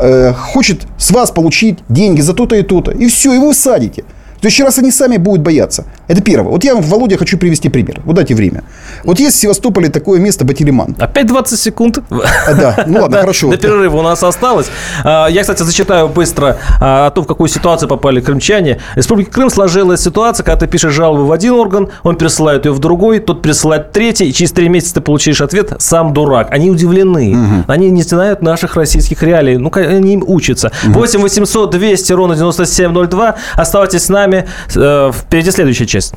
э, 0.00 0.32
хочет 0.32 0.86
с 0.98 1.10
вас 1.10 1.30
получить 1.30 1.78
деньги 1.88 2.20
за 2.20 2.34
то-то 2.34 2.56
и 2.56 2.62
то-то. 2.62 2.92
И 2.92 3.08
все, 3.08 3.34
и 3.34 3.38
вы 3.38 3.54
садите. 3.54 4.04
Следующий 4.46 4.62
раз 4.62 4.78
они 4.78 4.92
сами 4.92 5.16
будут 5.16 5.42
бояться. 5.42 5.86
Это 6.06 6.22
первое. 6.22 6.52
Вот 6.52 6.62
я 6.62 6.74
вам, 6.74 6.84
Володя, 6.84 7.18
хочу 7.18 7.36
привести 7.36 7.68
пример. 7.68 8.00
Вот 8.04 8.14
дайте 8.14 8.32
время. 8.32 8.62
Вот 9.02 9.18
есть 9.18 9.36
в 9.36 9.40
Севастополе 9.40 9.88
такое 9.88 10.20
место 10.20 10.44
Батилиман. 10.44 10.94
Опять 11.00 11.26
20 11.26 11.58
секунд? 11.58 11.98
А, 12.10 12.54
да, 12.54 12.84
ну 12.86 13.00
ладно, 13.00 13.16
хорошо. 13.22 13.50
До 13.50 13.56
перерыва 13.56 13.96
у 13.96 14.02
нас 14.02 14.22
осталось. 14.22 14.68
А, 15.02 15.26
я, 15.26 15.40
кстати, 15.40 15.64
зачитаю 15.64 16.08
быстро 16.08 16.58
а, 16.80 17.08
о 17.08 17.10
том, 17.10 17.24
в 17.24 17.26
какую 17.26 17.48
ситуацию 17.48 17.88
попали 17.88 18.20
крымчане. 18.20 18.78
В 18.94 18.98
Республике 18.98 19.32
Крым 19.32 19.50
сложилась 19.50 20.00
ситуация, 20.00 20.44
когда 20.44 20.60
ты 20.60 20.68
пишешь 20.68 20.92
жалобу 20.92 21.24
в 21.24 21.32
один 21.32 21.54
орган, 21.54 21.88
он 22.04 22.14
присылает 22.14 22.66
ее 22.66 22.72
в 22.72 22.78
другой, 22.78 23.18
тот 23.18 23.42
присылает 23.42 23.88
в 23.88 23.90
третий, 23.90 24.28
и 24.28 24.32
через 24.32 24.52
три 24.52 24.68
месяца 24.68 24.94
ты 24.94 25.00
получишь 25.00 25.40
ответ 25.40 25.72
«сам 25.80 26.14
дурак». 26.14 26.52
Они 26.52 26.70
удивлены. 26.70 27.32
Угу. 27.32 27.64
Они 27.66 27.90
не 27.90 28.02
знают 28.02 28.42
наших 28.42 28.76
российских 28.76 29.24
реалий. 29.24 29.56
Ну, 29.56 29.72
они 29.74 30.14
им 30.14 30.22
учатся. 30.24 30.70
Угу. 30.84 31.00
8 31.00 31.20
800 31.20 31.70
200 31.70 32.12
ровно 32.12 32.36
9702. 32.36 33.34
Оставайтесь 33.56 34.04
с 34.04 34.08
нами 34.08 34.35
нами. 34.36 34.48
Э, 34.74 35.12
впереди 35.12 35.50
следующая 35.50 35.86
часть. 35.86 36.14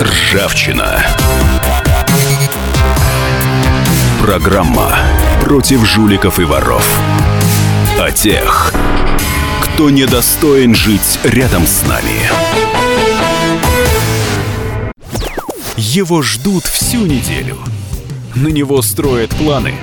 Ржавчина. 0.00 1.04
Программа 4.22 4.96
против 5.44 5.86
жуликов 5.86 6.38
и 6.38 6.44
воров. 6.44 6.86
О 7.98 8.10
тех, 8.10 8.72
кто 9.62 9.90
недостоин 9.90 10.74
жить 10.74 11.18
рядом 11.24 11.66
с 11.66 11.82
нами. 11.86 12.30
Его 15.76 16.22
ждут 16.22 16.64
всю 16.64 17.06
неделю. 17.06 17.58
На 18.34 18.48
него 18.48 18.80
строят 18.82 19.30
планы. 19.30 19.74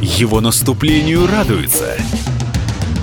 Его 0.00 0.40
наступлению 0.40 1.26
радуются– 1.26 1.96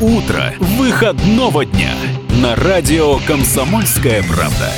утро 0.01 0.53
выходного 0.59 1.65
дня 1.65 1.93
на 2.41 2.55
радио 2.55 3.17
«Комсомольская 3.27 4.23
правда». 4.23 4.71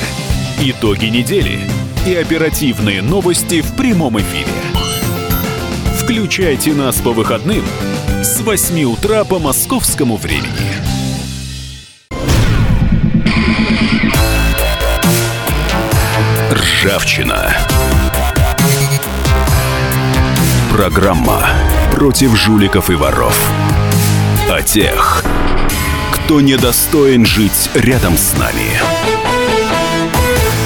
Итоги 0.58 1.06
недели 1.06 1.60
и 2.06 2.14
оперативные 2.14 3.02
новости 3.02 3.60
в 3.60 3.76
прямом 3.76 4.20
эфире. 4.20 4.50
Включайте 6.00 6.72
нас 6.72 6.96
по 7.00 7.12
выходным 7.12 7.64
с 8.22 8.40
8 8.40 8.84
утра 8.84 9.22
по 9.24 9.38
московскому 9.38 10.16
времени. 10.16 10.48
Ржавчина. 16.50 17.56
Программа 20.72 21.48
против 21.92 22.36
жуликов 22.36 22.90
и 22.90 22.94
воров. 22.94 23.61
О 24.52 24.60
тех, 24.60 25.24
кто 26.12 26.42
недостоин 26.42 27.24
жить 27.24 27.70
рядом 27.72 28.18
с 28.18 28.36
нами. 28.36 28.91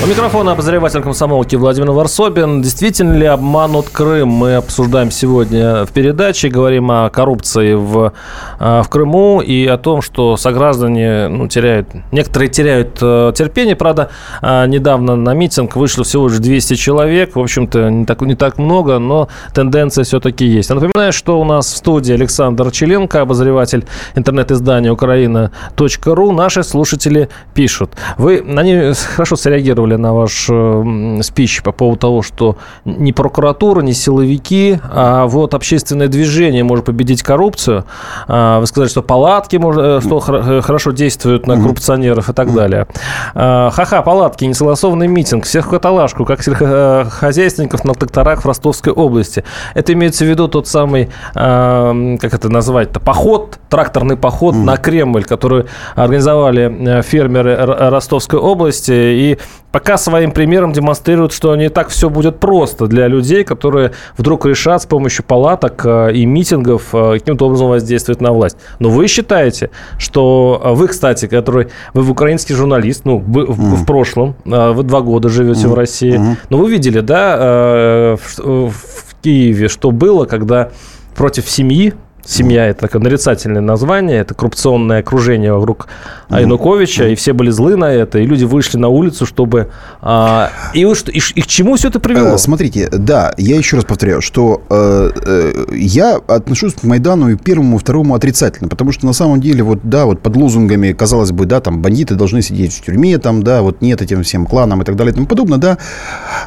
У 0.06 0.08
микрофона 0.08 0.52
обозреватель 0.52 1.02
комсомолки 1.02 1.56
Владимир 1.56 1.90
Варсобин. 1.90 2.62
Действительно 2.62 3.14
ли 3.14 3.26
обманут 3.26 3.88
Крым? 3.88 4.28
Мы 4.28 4.54
обсуждаем 4.54 5.10
сегодня 5.10 5.84
в 5.84 5.90
передаче. 5.90 6.48
Говорим 6.48 6.92
о 6.92 7.10
коррупции 7.10 7.74
в, 7.74 8.12
а, 8.60 8.84
в 8.84 8.88
Крыму 8.88 9.40
и 9.40 9.66
о 9.66 9.76
том, 9.78 10.02
что 10.02 10.36
сограждане 10.36 11.26
ну, 11.26 11.48
теряют... 11.48 11.88
Некоторые 12.12 12.48
теряют 12.48 12.98
э, 13.02 13.32
терпение. 13.34 13.74
Правда, 13.74 14.10
а, 14.42 14.64
недавно 14.66 15.16
на 15.16 15.34
митинг 15.34 15.74
вышло 15.74 16.04
всего 16.04 16.28
лишь 16.28 16.38
200 16.38 16.74
человек. 16.74 17.34
В 17.34 17.40
общем-то, 17.40 17.90
не 17.90 18.06
так, 18.06 18.20
не 18.20 18.36
так 18.36 18.58
много, 18.58 19.00
но 19.00 19.26
тенденция 19.54 20.04
все-таки 20.04 20.46
есть. 20.46 20.70
Я 20.70 20.76
напоминаю, 20.76 21.12
что 21.12 21.40
у 21.40 21.44
нас 21.44 21.66
в 21.66 21.76
студии 21.76 22.14
Александр 22.14 22.70
Челенко, 22.70 23.22
обозреватель 23.22 23.84
интернет-издания 24.14 24.92
украина.ру. 24.92 26.30
Наши 26.30 26.62
слушатели 26.62 27.28
пишут. 27.54 27.90
Вы, 28.18 28.44
они 28.56 28.92
хорошо 29.16 29.34
среагировали 29.34 29.95
на 29.96 30.14
ваш 30.14 30.48
э, 30.50 31.20
спич 31.22 31.62
по 31.62 31.72
поводу 31.72 31.98
того, 31.98 32.22
что 32.22 32.56
ни 32.84 33.12
прокуратура, 33.12 33.80
ни 33.80 33.92
силовики, 33.92 34.78
а 34.90 35.26
вот 35.26 35.54
общественное 35.54 36.08
движение 36.08 36.64
может 36.64 36.84
победить 36.84 37.22
коррупцию. 37.22 37.84
А, 38.28 38.60
вы 38.60 38.66
сказали, 38.66 38.88
что 38.88 39.02
палатки 39.02 39.56
э, 39.56 40.00
что 40.00 40.20
хор- 40.20 40.62
хорошо 40.62 40.92
действуют 40.92 41.46
на 41.46 41.56
коррупционеров 41.56 42.28
и 42.28 42.32
так 42.32 42.52
далее. 42.54 42.86
А, 43.34 43.70
ха-ха, 43.70 44.02
палатки, 44.02 44.44
несогласованный 44.44 45.08
митинг, 45.08 45.44
всех 45.44 45.66
в 45.66 45.70
каталажку, 45.70 46.24
как 46.24 46.42
сельскохозяйственников 46.42 47.84
на 47.84 47.94
тракторах 47.94 48.42
в 48.42 48.46
Ростовской 48.46 48.92
области. 48.92 49.44
Это 49.74 49.92
имеется 49.92 50.24
в 50.24 50.28
виду 50.28 50.48
тот 50.48 50.68
самый, 50.68 51.10
а, 51.34 52.16
как 52.20 52.34
это 52.34 52.48
назвать-то, 52.48 53.00
поход, 53.00 53.58
тракторный 53.68 54.16
поход 54.16 54.54
на 54.54 54.76
Кремль, 54.76 55.24
который 55.24 55.66
организовали 55.94 56.98
э, 56.98 57.02
фермеры 57.02 57.56
Ростовской 57.56 58.38
области. 58.38 58.92
И 58.92 59.38
пока 59.86 59.98
своим 59.98 60.32
примером 60.32 60.72
демонстрируют, 60.72 61.32
что 61.32 61.54
не 61.54 61.68
так 61.68 61.90
все 61.90 62.10
будет 62.10 62.40
просто 62.40 62.88
для 62.88 63.06
людей, 63.06 63.44
которые 63.44 63.92
вдруг 64.16 64.44
решат 64.44 64.82
с 64.82 64.86
помощью 64.86 65.24
палаток 65.24 65.86
э, 65.86 66.12
и 66.12 66.26
митингов 66.26 66.92
э, 66.92 67.12
каким-то 67.20 67.46
образом 67.46 67.68
воздействовать 67.68 68.20
на 68.20 68.32
власть. 68.32 68.56
Но 68.80 68.88
вы 68.88 69.06
считаете, 69.06 69.70
что 69.96 70.60
э, 70.60 70.72
вы, 70.72 70.88
кстати, 70.88 71.28
который 71.28 71.68
вы 71.94 72.10
украинский 72.10 72.56
журналист, 72.56 73.02
ну, 73.04 73.18
вы 73.18 73.46
в, 73.46 73.76
в 73.76 73.86
прошлом, 73.86 74.34
вы 74.44 74.82
два 74.82 75.02
года 75.02 75.28
живете 75.28 75.68
в 75.68 75.74
России, 75.74 76.20
но 76.50 76.58
вы 76.58 76.68
видели, 76.68 76.98
да, 76.98 78.16
в, 78.16 78.70
в 78.70 79.14
Киеве, 79.22 79.68
что 79.68 79.92
было, 79.92 80.24
когда 80.24 80.70
против 81.14 81.48
семьи 81.48 81.94
Семья– 82.26 82.66
это 82.66 82.80
такое 82.80 83.00
нарицательное 83.00 83.62
название, 83.62 84.18
это 84.18 84.34
коррупционное 84.34 85.00
окружение 85.00 85.52
вокруг 85.52 85.86
а, 86.28 86.40
Януковича, 86.40 87.08
и 87.08 87.14
все 87.14 87.32
были 87.32 87.50
злы 87.50 87.76
на 87.76 87.92
это, 87.92 88.18
и 88.18 88.26
люди 88.26 88.44
вышли 88.44 88.78
на 88.78 88.88
улицу, 88.88 89.26
чтобы... 89.26 89.70
а, 90.00 90.50
и, 90.74 90.80
и, 90.80 91.20
и 91.34 91.40
к 91.40 91.46
чему 91.46 91.76
все 91.76 91.88
это 91.88 92.00
привело? 92.00 92.34
Э, 92.34 92.38
Смотрите, 92.38 92.88
да, 92.90 93.32
я 93.36 93.56
еще 93.56 93.76
раз 93.76 93.84
повторяю, 93.84 94.20
что 94.20 94.62
э, 94.68 95.10
э, 95.24 95.66
я 95.72 96.16
отношусь 96.26 96.74
к 96.74 96.82
Майдану 96.82 97.30
и 97.30 97.36
первому, 97.36 97.76
и 97.76 97.78
второму 97.80 98.14
отрицательно, 98.14 98.68
потому 98.68 98.92
что 98.92 99.06
на 99.06 99.12
самом 99.12 99.40
деле, 99.40 99.62
вот, 99.62 99.80
да, 99.84 100.04
вот 100.06 100.20
под 100.20 100.36
лозунгами, 100.36 100.92
казалось 100.92 101.32
бы, 101.32 101.46
да, 101.46 101.60
там, 101.60 101.80
бандиты 101.80 102.14
должны 102.16 102.42
сидеть 102.42 102.74
в 102.74 102.84
тюрьме, 102.84 103.18
там, 103.18 103.42
да, 103.42 103.62
вот 103.62 103.82
нет 103.82 104.02
этим 104.02 104.22
всем 104.24 104.46
кланам 104.46 104.82
и 104.82 104.84
так 104.84 104.96
далее 104.96 105.12
и 105.12 105.14
тому 105.14 105.26
подобное, 105.26 105.58
да. 105.58 105.78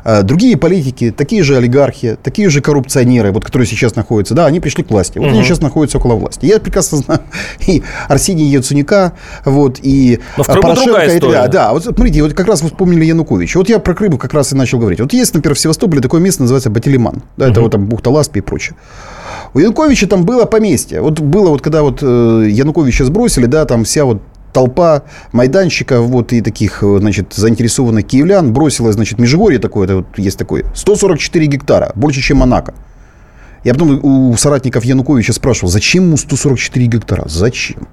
Э, 0.03 0.23
Другие 0.23 0.57
политики, 0.57 1.13
такие 1.15 1.43
же 1.43 1.55
олигархи, 1.55 2.17
такие 2.21 2.49
же 2.49 2.61
коррупционеры, 2.61 3.31
вот, 3.31 3.45
которые 3.45 3.67
сейчас 3.67 3.95
находятся, 3.95 4.33
да, 4.33 4.45
они 4.45 4.59
пришли 4.59 4.83
к 4.83 4.91
власти, 4.91 5.19
вот 5.19 5.27
они 5.29 5.43
сейчас 5.43 5.61
находятся 5.69 5.97
около 5.97 6.15
власти. 6.15 6.45
Я 6.45 6.59
прекрасно 6.59 6.97
знаю 6.97 7.21
и 7.67 7.83
Арсения 8.07 8.45
Яценюка, 8.45 9.13
вот, 9.45 9.79
и 9.81 10.19
Но 10.37 10.43
в 10.43 10.47
Крыму 10.47 10.61
Порошенко, 10.61 10.85
другая 10.85 11.09
и 11.09 11.17
история. 11.17 11.33
далее. 11.33 11.51
Да, 11.51 11.73
вот 11.73 11.83
смотрите, 11.83 12.23
вот 12.23 12.33
как 12.33 12.47
раз 12.47 12.61
вы 12.61 12.69
вспомнили 12.69 13.05
Януковича. 13.05 13.59
Вот 13.59 13.69
я 13.69 13.79
про 13.79 13.93
Крым 13.93 14.17
как 14.17 14.33
раз 14.33 14.51
и 14.51 14.55
начал 14.55 14.79
говорить. 14.79 14.99
Вот 14.99 15.13
есть, 15.13 15.33
например, 15.33 15.55
в 15.55 15.59
Севастополе 15.59 16.01
такое 16.01 16.21
место, 16.21 16.41
называется 16.41 16.69
Батилиман. 16.69 17.21
Да, 17.37 17.49
это 17.49 17.61
вот 17.61 17.71
там 17.71 17.85
бухта 17.85 18.09
Ласпи 18.09 18.39
и 18.39 18.41
прочее. 18.41 18.75
У 19.53 19.59
Януковича 19.59 20.07
там 20.07 20.25
было 20.25 20.45
поместье. 20.45 21.01
Вот 21.01 21.19
было 21.19 21.49
вот, 21.49 21.61
когда 21.61 21.81
вот 21.81 21.99
э, 22.01 22.47
Януковича 22.49 23.05
сбросили, 23.05 23.45
да, 23.45 23.65
там 23.65 23.83
вся 23.83 24.05
вот 24.05 24.21
толпа 24.53 25.03
майданщиков 25.31 26.05
вот 26.05 26.33
и 26.33 26.41
таких, 26.41 26.83
э, 26.83 26.97
значит, 26.99 27.33
заинтересованных 27.33 28.05
киевлян 28.05 28.53
бросила, 28.53 28.91
значит, 28.91 29.19
Межигорье 29.19 29.59
такое, 29.59 29.85
это 29.85 29.95
вот 29.97 30.05
есть 30.17 30.37
такое, 30.37 30.65
144 30.75 31.45
гектара, 31.45 31.91
больше, 31.95 32.21
чем 32.21 32.37
Монако. 32.37 32.73
Я 33.63 33.73
потом 33.73 33.99
у 34.03 34.35
соратников 34.37 34.85
Януковича 34.85 35.33
спрашивал, 35.33 35.69
зачем 35.69 36.05
ему 36.05 36.17
144 36.17 36.85
гектара? 36.85 37.27
Зачем? 37.27 37.87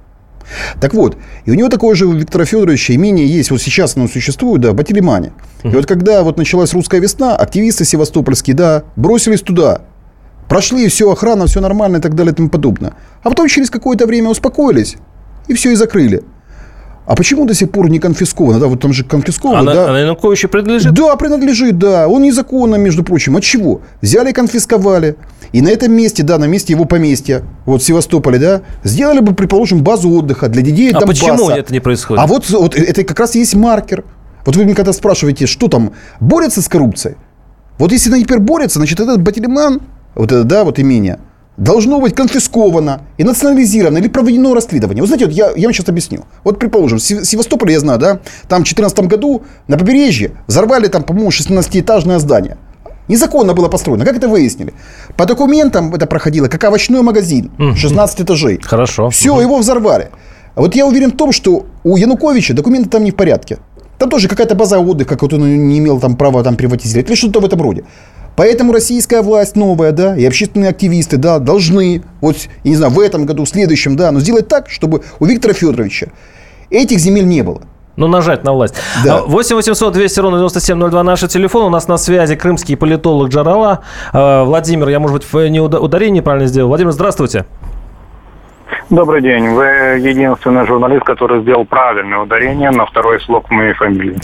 Так 0.80 0.94
вот, 0.94 1.16
и 1.44 1.50
у 1.50 1.54
него 1.54 1.68
такое 1.68 1.94
же 1.96 2.06
у 2.06 2.12
Виктора 2.12 2.44
Федоровича 2.44 2.94
имение 2.94 3.26
есть, 3.26 3.50
вот 3.50 3.60
сейчас 3.60 3.96
оно 3.96 4.06
существует, 4.06 4.62
да, 4.62 4.70
в 4.70 4.74
Батилимане. 4.74 5.32
И 5.64 5.68
вот 5.68 5.86
когда 5.86 6.22
вот 6.22 6.36
началась 6.36 6.72
русская 6.72 7.00
весна, 7.00 7.34
активисты 7.34 7.84
севастопольские, 7.84 8.54
да, 8.54 8.84
бросились 8.94 9.40
туда, 9.40 9.82
прошли, 10.48 10.86
все, 10.88 11.10
охрана, 11.10 11.46
все 11.46 11.60
нормально 11.60 11.96
и 11.96 12.00
так 12.00 12.14
далее 12.14 12.32
и 12.32 12.36
тому 12.36 12.48
подобное. 12.48 12.94
А 13.22 13.28
потом 13.30 13.48
через 13.48 13.70
какое-то 13.70 14.06
время 14.06 14.30
успокоились 14.30 14.96
и 15.48 15.54
все 15.54 15.72
и 15.72 15.74
закрыли. 15.74 16.22
А 17.06 17.14
почему 17.14 17.46
до 17.46 17.54
сих 17.54 17.70
пор 17.70 17.88
не 17.88 18.00
конфисковано? 18.00 18.58
Да, 18.58 18.66
вот 18.66 18.80
там 18.80 18.92
же 18.92 19.04
конфисковано, 19.04 19.60
Она, 19.60 19.74
да. 19.74 19.88
она 19.90 20.00
Януковичу 20.00 20.48
принадлежит? 20.48 20.92
Да, 20.92 21.14
принадлежит, 21.14 21.78
да. 21.78 22.08
Он 22.08 22.22
незаконно, 22.22 22.74
между 22.76 23.04
прочим. 23.04 23.36
От 23.36 23.44
чего? 23.44 23.80
Взяли 24.02 24.30
и 24.30 24.32
конфисковали. 24.32 25.16
И 25.52 25.62
на 25.62 25.68
этом 25.68 25.92
месте, 25.92 26.24
да, 26.24 26.36
на 26.38 26.46
месте 26.46 26.72
его 26.72 26.84
поместья, 26.84 27.44
вот 27.64 27.80
в 27.80 27.84
Севастополе, 27.84 28.38
да, 28.40 28.62
сделали 28.82 29.20
бы, 29.20 29.34
предположим, 29.34 29.82
базу 29.84 30.10
отдыха 30.10 30.48
для 30.48 30.62
детей 30.62 30.90
А 30.90 30.98
Донбасса. 30.98 31.26
почему 31.26 31.50
это 31.50 31.72
не 31.72 31.78
происходит? 31.78 32.24
А 32.24 32.26
вот, 32.26 32.50
вот 32.50 32.74
это 32.74 33.04
как 33.04 33.20
раз 33.20 33.36
и 33.36 33.38
есть 33.38 33.54
маркер. 33.54 34.02
Вот 34.44 34.56
вы 34.56 34.64
мне 34.64 34.74
когда 34.74 34.92
спрашиваете, 34.92 35.46
что 35.46 35.68
там, 35.68 35.92
борется 36.18 36.60
с 36.60 36.68
коррупцией? 36.68 37.16
Вот 37.78 37.92
если 37.92 38.10
она 38.10 38.18
теперь 38.20 38.38
борется, 38.40 38.80
значит, 38.80 38.98
этот 38.98 39.22
Батилиман, 39.22 39.80
вот 40.16 40.32
это, 40.32 40.42
да, 40.42 40.64
вот 40.64 40.80
имение, 40.80 41.20
должно 41.56 42.00
быть 42.00 42.14
конфисковано 42.14 43.00
и 43.18 43.24
национализировано 43.24 43.98
или 43.98 44.08
проведено 44.08 44.54
расследование. 44.54 45.02
Вот 45.02 45.08
знаете, 45.08 45.26
вот 45.26 45.34
я, 45.34 45.50
я 45.56 45.68
вам 45.68 45.72
сейчас 45.74 45.88
объясню. 45.88 46.24
Вот, 46.44 46.58
предположим, 46.58 46.98
в 46.98 47.02
Сев- 47.02 47.24
Севастополе, 47.24 47.72
я 47.74 47.80
знаю, 47.80 47.98
да, 47.98 48.12
там 48.48 48.62
в 48.62 48.64
2014 48.64 48.98
году 49.06 49.42
на 49.68 49.78
побережье 49.78 50.32
взорвали 50.46 50.88
там, 50.88 51.02
по-моему, 51.02 51.30
16-этажное 51.30 52.18
здание. 52.18 52.58
Незаконно 53.08 53.54
было 53.54 53.68
построено. 53.68 54.04
Как 54.04 54.16
это 54.16 54.28
выяснили? 54.28 54.74
По 55.16 55.26
документам 55.26 55.94
это 55.94 56.06
проходило 56.06 56.48
как 56.48 56.64
овощной 56.64 57.02
магазин. 57.02 57.50
16 57.76 58.20
этажей. 58.22 58.60
Хорошо. 58.62 59.10
Все, 59.10 59.40
его 59.40 59.58
взорвали. 59.58 60.10
Вот 60.56 60.74
я 60.74 60.86
уверен 60.86 61.12
в 61.12 61.16
том, 61.16 61.32
что 61.32 61.66
у 61.84 61.96
Януковича 61.96 62.52
документы 62.54 62.88
там 62.90 63.04
не 63.04 63.10
в 63.12 63.14
порядке. 63.14 63.58
Там 63.98 64.10
тоже 64.10 64.28
какая-то 64.28 64.54
база 64.54 64.78
отдыха, 64.78 65.10
как 65.10 65.22
вот 65.22 65.32
он 65.32 65.68
не 65.68 65.78
имел 65.78 66.00
там 66.00 66.16
права 66.16 66.42
там 66.42 66.56
приватизировать, 66.56 67.08
или 67.08 67.16
что-то 67.16 67.40
в 67.40 67.44
этом 67.44 67.62
роде. 67.62 67.84
Поэтому 68.36 68.72
российская 68.72 69.22
власть 69.22 69.56
новая, 69.56 69.92
да, 69.92 70.16
и 70.16 70.24
общественные 70.26 70.70
активисты, 70.70 71.16
да, 71.16 71.38
должны, 71.38 72.02
вот, 72.20 72.36
я 72.64 72.70
не 72.70 72.76
знаю, 72.76 72.92
в 72.92 73.00
этом 73.00 73.24
году, 73.26 73.44
в 73.44 73.48
следующем, 73.48 73.96
да, 73.96 74.12
но 74.12 74.20
сделать 74.20 74.46
так, 74.48 74.68
чтобы 74.68 75.02
у 75.20 75.24
Виктора 75.24 75.54
Федоровича 75.54 76.08
этих 76.70 76.98
земель 76.98 77.26
не 77.26 77.42
было. 77.42 77.62
Ну, 77.96 78.08
нажать 78.08 78.44
на 78.44 78.52
власть. 78.52 78.74
Да. 79.04 79.20
А, 79.20 79.22
8 79.22 79.56
800 79.56 79.94
200 79.94 80.20
ровно 80.20 80.36
9702 80.36 81.02
наш 81.02 81.20
телефон. 81.20 81.64
У 81.64 81.70
нас 81.70 81.88
на 81.88 81.96
связи 81.96 82.36
крымский 82.36 82.76
политолог 82.76 83.30
Джарала. 83.30 83.80
А, 84.12 84.44
Владимир, 84.44 84.88
я, 84.90 85.00
может 85.00 85.16
быть, 85.16 85.32
в- 85.32 85.48
не 85.48 85.60
уда- 85.60 85.80
ударение 85.80 86.18
неправильно 86.18 86.46
сделал. 86.46 86.68
Владимир, 86.68 86.92
здравствуйте. 86.92 87.46
Добрый 88.88 89.20
день. 89.20 89.48
Вы 89.48 89.64
единственный 89.98 90.64
журналист, 90.64 91.02
который 91.02 91.42
сделал 91.42 91.64
правильное 91.64 92.18
ударение 92.18 92.70
на 92.70 92.86
второй 92.86 93.20
слог 93.20 93.50
моей 93.50 93.72
фамилии. 93.72 94.16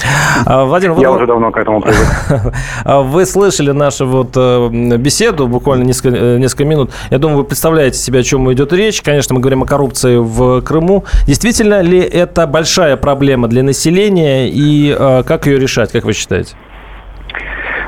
А, 0.46 0.64
Владимир, 0.64 0.94
вы, 0.94 1.02
Я 1.02 1.10
уже 1.10 1.26
давно 1.26 1.50
к 1.50 1.56
этому 1.56 1.80
привык. 1.80 2.54
вы 2.84 3.26
слышали 3.26 3.72
нашу 3.72 4.06
вот 4.06 4.36
э, 4.36 4.68
беседу, 4.98 5.48
буквально 5.48 5.82
несколько, 5.82 6.16
э, 6.16 6.38
несколько 6.38 6.64
минут. 6.64 6.92
Я 7.10 7.18
думаю, 7.18 7.38
вы 7.38 7.44
представляете 7.44 7.98
себе, 7.98 8.20
о 8.20 8.22
чем 8.22 8.52
идет 8.52 8.72
речь. 8.72 9.02
Конечно, 9.02 9.34
мы 9.34 9.40
говорим 9.40 9.64
о 9.64 9.66
коррупции 9.66 10.16
в 10.18 10.62
Крыму. 10.62 11.04
Действительно 11.26 11.80
ли 11.80 11.98
это 11.98 12.46
большая 12.46 12.96
проблема 12.96 13.48
для 13.48 13.64
населения 13.64 14.48
и 14.48 14.94
э, 14.96 15.24
как 15.24 15.48
ее 15.48 15.58
решать, 15.58 15.90
как 15.90 16.04
вы 16.04 16.12
считаете? 16.12 16.54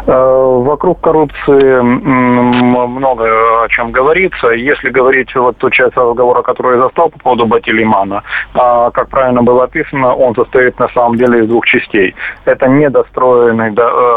Вокруг 0.06 1.00
коррупции 1.00 1.80
много 1.80 3.24
о 3.64 3.68
чем 3.68 3.90
говорится. 3.90 4.48
Если 4.48 4.90
говорить 4.90 5.34
вот 5.34 5.56
ту 5.56 5.70
часть 5.70 5.96
разговора, 5.96 6.42
которую 6.42 6.76
я 6.76 6.82
застал 6.84 7.08
по 7.08 7.18
поводу 7.18 7.46
Батилимана, 7.46 8.22
а, 8.54 8.90
как 8.90 9.08
правильно 9.08 9.42
было 9.42 9.64
описано, 9.64 10.14
он 10.14 10.34
состоит 10.34 10.78
на 10.78 10.88
самом 10.88 11.16
деле 11.16 11.40
из 11.40 11.48
двух 11.48 11.66
частей. 11.66 12.14
Это 12.44 12.66
недостроенный 12.68 13.70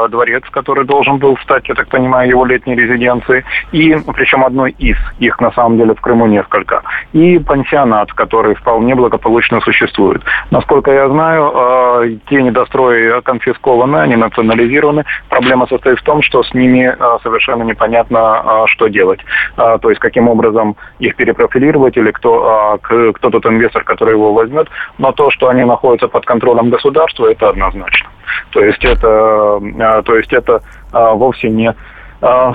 дворец, 0.10 0.44
который 0.52 0.86
должен 0.86 1.18
был 1.18 1.38
стать, 1.38 1.70
я 1.70 1.76
так 1.76 1.88
понимаю, 1.88 2.30
его 2.30 2.46
летней 2.46 2.76
резиденцией, 2.76 3.44
и 3.72 3.96
причем 4.14 4.44
одной 4.44 4.72
из, 4.72 4.98
их 5.20 5.40
на 5.40 5.52
самом 5.52 5.78
деле 5.78 5.94
в 5.94 6.02
Крыму 6.02 6.28
несколько, 6.28 6.82
и 7.14 7.40
пансионат, 7.40 8.12
который 8.14 8.56
вполне 8.56 8.96
благополучно 8.96 9.62
существует. 9.62 10.22
Насколько 10.52 10.92
я 10.92 11.08
знаю, 11.08 11.52
э, 11.56 12.18
те 12.30 12.42
недострои 12.42 13.22
конфискованы, 13.22 13.98
они 13.98 14.16
национализированы. 14.16 15.06
Проблема 15.30 15.68
состоит 15.78 16.00
в 16.00 16.04
том, 16.04 16.22
что 16.22 16.44
с 16.44 16.54
ними 16.54 16.94
э, 16.98 17.18
совершенно 17.24 17.64
непонятно, 17.64 18.44
э, 18.44 18.64
что 18.68 18.88
делать. 18.88 19.20
То 19.56 19.90
есть 19.90 20.00
каким 20.00 20.28
образом 20.28 20.76
их 21.00 21.16
перепрофилировать 21.16 21.98
или 21.98 22.12
кто, 22.12 22.80
кто 22.82 23.30
тот 23.30 23.46
инвестор, 23.46 23.84
который 23.84 24.14
его 24.14 24.34
возьмет. 24.34 24.68
Но 24.98 25.12
то, 25.12 25.32
что 25.32 25.50
они 25.50 25.64
находятся 25.64 26.08
под 26.08 26.26
контролем 26.26 26.70
государства, 26.70 27.32
это 27.32 27.50
однозначно. 27.50 28.10
То 28.52 28.62
есть 28.64 28.84
это, 28.84 29.60
то 30.06 30.16
есть 30.16 30.34
это 30.34 30.62
вовсе 30.94 31.50
не 31.50 31.68
а, 31.70 31.76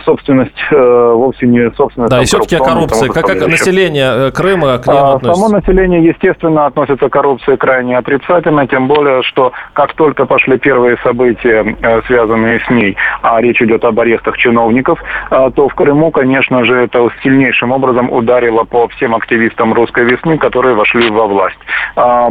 собственность 0.05 0.53
э, 0.71 1.13
вовсе 1.15 1.47
не 1.47 1.71
собственность. 1.73 2.11
Да, 2.11 2.21
и 2.21 2.25
все-таки 2.25 2.57
о 2.57 2.61
коррупции. 2.61 3.09
Как, 3.09 3.27
как 3.27 3.47
население 3.47 4.29
э, 4.29 4.31
Крыма 4.33 4.79
к 4.79 4.87
ним 4.87 4.97
а, 4.97 5.15
относится? 5.15 5.35
Само 5.35 5.49
население, 5.57 6.05
естественно, 6.05 6.67
относится 6.67 7.09
к 7.09 7.13
коррупции 7.13 7.57
крайне 7.57 7.97
отрицательно, 7.97 8.67
тем 8.67 8.89
более, 8.89 9.23
что 9.23 9.53
как 9.73 9.95
только 9.95 10.27
пошли 10.27 10.59
первые 10.59 10.97
события, 11.05 11.77
э, 11.81 12.03
связанные 12.07 12.61
с 12.61 12.71
ней, 12.71 12.97
а 13.23 13.41
речь 13.41 13.63
идет 13.63 13.85
об 13.85 13.99
арестах 14.01 14.37
чиновников, 14.37 14.99
то 15.31 15.69
в 15.69 15.75
Крыму, 15.75 16.11
конечно 16.11 16.65
же, 16.65 16.77
это 16.83 17.09
сильнейшим 17.23 17.73
образом 17.73 18.13
ударило 18.13 18.65
по 18.65 18.89
всем 18.89 19.15
активистам 19.15 19.73
русской 19.73 20.05
весны, 20.05 20.39
которые 20.39 20.75
вошли 20.75 21.11
во 21.11 21.27
власть. 21.27 21.59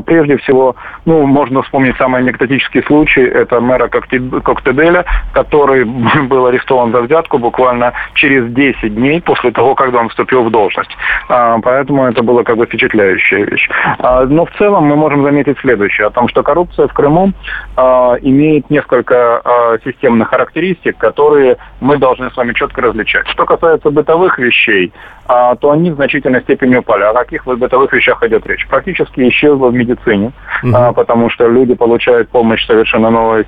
Прежде 0.05 0.37
всего, 0.37 0.75
ну, 1.05 1.25
можно 1.25 1.61
вспомнить 1.63 1.95
самый 1.97 2.21
анекдотический 2.21 2.83
случай, 2.83 3.21
это 3.21 3.59
мэра 3.61 3.87
Коктебеля, 3.87 5.05
который 5.33 5.85
был 6.27 6.45
арестован 6.45 6.91
за 6.91 7.01
взятку 7.01 7.20
взятку 7.21 7.37
буквально 7.37 7.93
через 8.13 8.51
10 8.51 8.95
дней 8.95 9.21
после 9.21 9.51
того, 9.51 9.75
когда 9.75 9.99
он 9.99 10.09
вступил 10.09 10.43
в 10.43 10.51
должность. 10.51 10.91
А, 11.29 11.59
поэтому 11.59 12.05
это 12.05 12.23
было 12.23 12.43
как 12.43 12.57
бы 12.57 12.65
впечатляющая 12.65 13.45
вещь. 13.45 13.69
А, 13.99 14.25
но 14.25 14.45
в 14.45 14.51
целом 14.57 14.85
мы 14.85 14.95
можем 14.95 15.23
заметить 15.23 15.57
следующее, 15.59 16.07
о 16.07 16.09
том, 16.09 16.27
что 16.27 16.43
коррупция 16.43 16.87
в 16.87 16.93
Крыму 16.93 17.33
а, 17.77 18.15
имеет 18.21 18.69
несколько 18.69 19.41
системных 19.83 20.29
характеристик, 20.29 20.97
которые 20.97 21.57
мы 21.79 21.97
должны 21.97 22.29
с 22.31 22.37
вами 22.37 22.53
четко 22.53 22.81
различать. 22.81 23.27
Что 23.27 23.45
касается 23.45 23.89
бытовых 23.89 24.39
вещей, 24.39 24.91
то 25.27 25.71
они 25.71 25.91
в 25.91 25.95
значительной 25.95 26.41
степени 26.41 26.75
упали. 26.75 27.03
О 27.03 27.13
каких 27.13 27.45
бытовых 27.45 27.93
вещах 27.93 28.21
идет 28.23 28.45
речь? 28.47 28.67
Практически 28.67 29.27
исчезло 29.29 29.69
в 29.69 29.73
медицине, 29.73 30.31
угу. 30.63 30.93
потому 30.93 31.29
что 31.29 31.47
люди 31.47 31.73
получают 31.73 32.29
помощь 32.29 32.65
совершенно 32.65 33.09
новой 33.09 33.45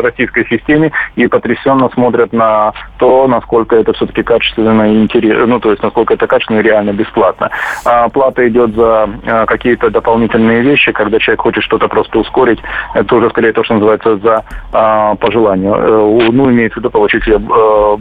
российской 0.00 0.46
системе 0.46 0.92
и 1.16 1.26
потрясенно 1.26 1.88
смотрят 1.90 2.32
на 2.32 2.72
то, 2.98 3.26
насколько 3.28 3.76
это 3.76 3.92
все-таки 3.92 4.22
качественно 4.22 4.92
и 4.92 5.02
интересно, 5.02 5.46
ну, 5.46 5.60
то 5.60 5.70
есть, 5.70 5.82
насколько 5.82 6.14
это 6.14 6.26
качественно 6.26 6.58
и 6.58 6.62
реально 6.62 6.92
бесплатно. 6.92 7.50
А 7.84 8.08
плата 8.08 8.46
идет 8.48 8.74
за 8.74 9.08
а, 9.26 9.46
какие-то 9.46 9.90
дополнительные 9.90 10.62
вещи, 10.62 10.92
когда 10.92 11.18
человек 11.18 11.42
хочет 11.42 11.64
что-то 11.64 11.88
просто 11.88 12.18
ускорить, 12.18 12.60
это 12.94 13.14
уже 13.14 13.30
скорее 13.30 13.52
то, 13.52 13.64
что 13.64 13.74
называется 13.74 14.16
за 14.18 14.44
а, 14.72 15.14
по. 15.16 15.26
Э, 15.36 16.30
ну, 16.32 16.50
имеется 16.50 16.76
в 16.76 16.78
виду 16.78 16.90
получить 16.90 17.22
а, 17.28 17.96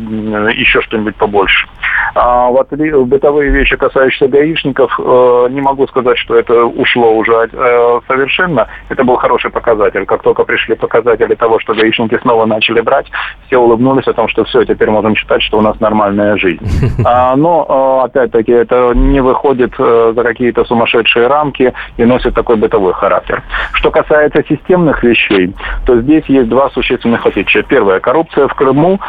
еще 0.51 0.81
что-нибудь 0.81 1.15
побольше. 1.15 1.67
А 2.15 2.47
вот 2.47 2.69
бытовые 2.71 3.51
вещи, 3.51 3.75
касающиеся 3.75 4.27
гаишников, 4.27 4.97
э, 4.99 5.47
не 5.51 5.61
могу 5.61 5.85
сказать, 5.87 6.17
что 6.17 6.35
это 6.35 6.65
ушло 6.65 7.13
уже 7.13 7.49
э, 7.51 7.99
совершенно. 8.07 8.67
Это 8.89 9.03
был 9.03 9.17
хороший 9.17 9.51
показатель. 9.51 10.05
Как 10.05 10.21
только 10.21 10.43
пришли 10.43 10.75
показатели 10.75 11.35
того, 11.35 11.59
что 11.59 11.73
гаишники 11.73 12.17
снова 12.21 12.45
начали 12.45 12.81
брать, 12.81 13.07
все 13.47 13.57
улыбнулись 13.57 14.07
о 14.07 14.13
том, 14.13 14.27
что 14.29 14.45
все, 14.45 14.63
теперь 14.63 14.84
можем 14.91 15.15
считать, 15.15 15.41
что 15.41 15.57
у 15.57 15.61
нас 15.61 15.79
нормальная 15.79 16.37
жизнь. 16.37 16.65
А, 17.07 17.35
но, 17.35 18.01
э, 18.01 18.05
опять-таки, 18.05 18.51
это 18.51 18.93
не 18.95 19.21
выходит 19.21 19.73
за 19.77 20.23
какие-то 20.23 20.65
сумасшедшие 20.65 21.27
рамки 21.27 21.73
и 21.97 22.05
носит 22.05 22.33
такой 22.33 22.55
бытовой 22.55 22.93
характер. 22.93 23.43
Что 23.73 23.91
касается 23.91 24.43
системных 24.47 25.03
вещей, 25.03 25.53
то 25.85 26.01
здесь 26.01 26.23
есть 26.27 26.49
два 26.49 26.69
существенных 26.69 27.25
отличия. 27.25 27.63
Первое. 27.63 27.99
Коррупция 27.99 28.47
в 28.47 28.53
Крыму 28.55 28.99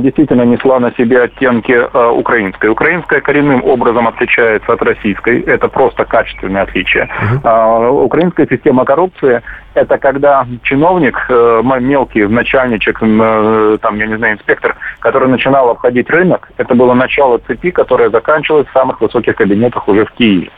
действительно 0.00 0.42
несла 0.42 0.80
на 0.80 0.92
себе 0.92 1.22
оттенки 1.22 1.78
Украины 2.12 2.34
украинской. 2.34 2.66
Украинская 2.68 3.20
коренным 3.20 3.64
образом 3.64 4.08
отличается 4.08 4.72
от 4.72 4.82
российской. 4.82 5.40
Это 5.40 5.68
просто 5.68 6.04
качественное 6.04 6.62
отличие. 6.62 7.08
А, 7.42 7.90
украинская 7.90 8.46
система 8.46 8.84
коррупции– 8.84 9.42
это 9.74 9.98
когда 9.98 10.46
чиновник, 10.62 11.18
э, 11.28 11.62
мелкий 11.80 12.26
начальничек, 12.26 13.02
э, 13.02 13.78
там, 13.80 13.96
я 13.96 14.06
не 14.06 14.16
знаю, 14.16 14.34
инспектор, 14.34 14.76
который 15.00 15.28
начинал 15.28 15.70
обходить 15.70 16.08
рынок, 16.10 16.50
это 16.56 16.74
было 16.74 16.94
начало 16.94 17.38
цепи, 17.38 17.70
которая 17.70 18.10
заканчивалась 18.10 18.68
в 18.68 18.72
самых 18.72 19.00
высоких 19.00 19.36
кабинетах 19.36 19.88
уже 19.88 20.04
в 20.04 20.12
Киеве. 20.12 20.50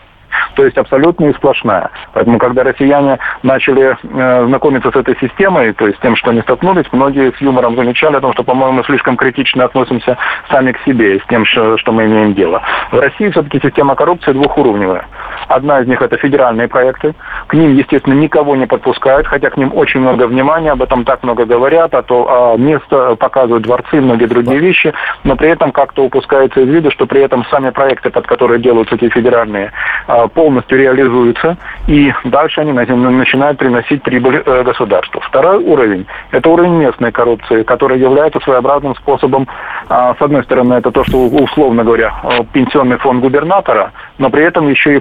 То 0.55 0.64
есть 0.64 0.76
абсолютно 0.79 1.26
и 1.26 1.35
сплошная. 1.35 1.90
Поэтому, 2.12 2.38
когда 2.38 2.62
россияне 2.64 3.18
начали 3.42 3.96
э, 4.02 4.46
знакомиться 4.46 4.90
с 4.90 4.96
этой 4.96 5.16
системой, 5.18 5.72
то 5.72 5.87
есть 5.87 6.00
тем, 6.00 6.16
что 6.16 6.31
они 6.31 6.40
столкнулись, 6.42 6.87
многие 6.92 7.33
с 7.33 7.40
юмором 7.40 7.76
замечали 7.76 8.16
о 8.16 8.20
том, 8.20 8.33
что, 8.33 8.42
по-моему, 8.42 8.83
слишком 8.85 9.16
критично 9.16 9.64
относимся 9.64 10.16
сами 10.50 10.72
к 10.72 10.81
себе, 10.81 11.20
с 11.20 11.26
тем, 11.29 11.44
что, 11.44 11.76
что 11.79 11.92
мы 11.92 12.07
имеем 12.07 12.35
дело. 12.35 12.62
В 12.90 12.98
России 12.98 13.31
все-таки 13.31 13.61
система 13.62 13.94
коррупции 13.94 14.33
двухуровневая. 14.33 15.07
Одна 15.49 15.81
из 15.81 15.87
них 15.87 16.03
это 16.03 16.16
федеральные 16.16 16.68
проекты. 16.68 17.14
К 17.46 17.55
ним, 17.55 17.75
естественно, 17.75 18.14
никого 18.14 18.57
не 18.57 18.66
подпускают, 18.66 19.27
хотя 19.27 19.51
к 19.51 19.57
ним 19.57 19.72
очень 19.75 20.01
много 20.01 20.27
внимания, 20.27 20.72
об 20.72 20.83
этом 20.83 21.05
так 21.05 21.22
много 21.22 21.44
говорят, 21.44 21.94
а 21.94 22.03
то 22.03 22.27
а, 22.29 22.57
место 22.57 23.16
показывают 23.16 23.64
дворцы, 23.64 24.01
многие 24.01 24.27
другие 24.27 24.59
вещи, 24.59 24.92
но 25.25 25.37
при 25.37 25.51
этом 25.51 25.72
как-то 25.72 26.05
упускается 26.05 26.61
из 26.61 26.68
виду, 26.68 26.90
что 26.90 27.07
при 27.07 27.22
этом 27.22 27.44
сами 27.51 27.70
проекты, 27.70 28.11
под 28.11 28.27
которые 28.27 28.61
делаются 28.61 28.96
эти 28.96 29.09
федеральные 29.09 29.72
а, 30.07 30.29
полностью 30.29 30.79
реализуются, 30.79 31.57
и 31.87 32.12
дальше 32.25 32.61
они 32.61 32.72
начинают 32.72 33.59
приносить 33.59 34.03
прибыль 34.03 34.42
э, 34.44 34.62
государству. 34.62 35.20
Второй 35.20 35.59
уровень– 35.59 36.07
это 36.31 36.49
уровень 36.49 36.77
местной 36.77 37.12
коррупции, 37.12 37.62
который 37.62 37.99
является 37.99 38.40
своеобразным 38.40 38.94
способом, 38.96 39.46
а, 39.88 40.14
с 40.14 40.22
одной 40.22 40.42
стороны, 40.44 40.75
это 40.75 40.90
то, 40.90 41.05
что, 41.05 41.18
условно 41.27 41.85
говоря, 41.85 42.14
э, 42.25 42.44
пенсионный 42.53 42.99
фонд 42.99 43.20
губернатора, 43.20 43.92
но 44.18 44.31
при 44.31 44.44
этом 44.44 44.68
еще 44.68 44.96
и 44.96 45.01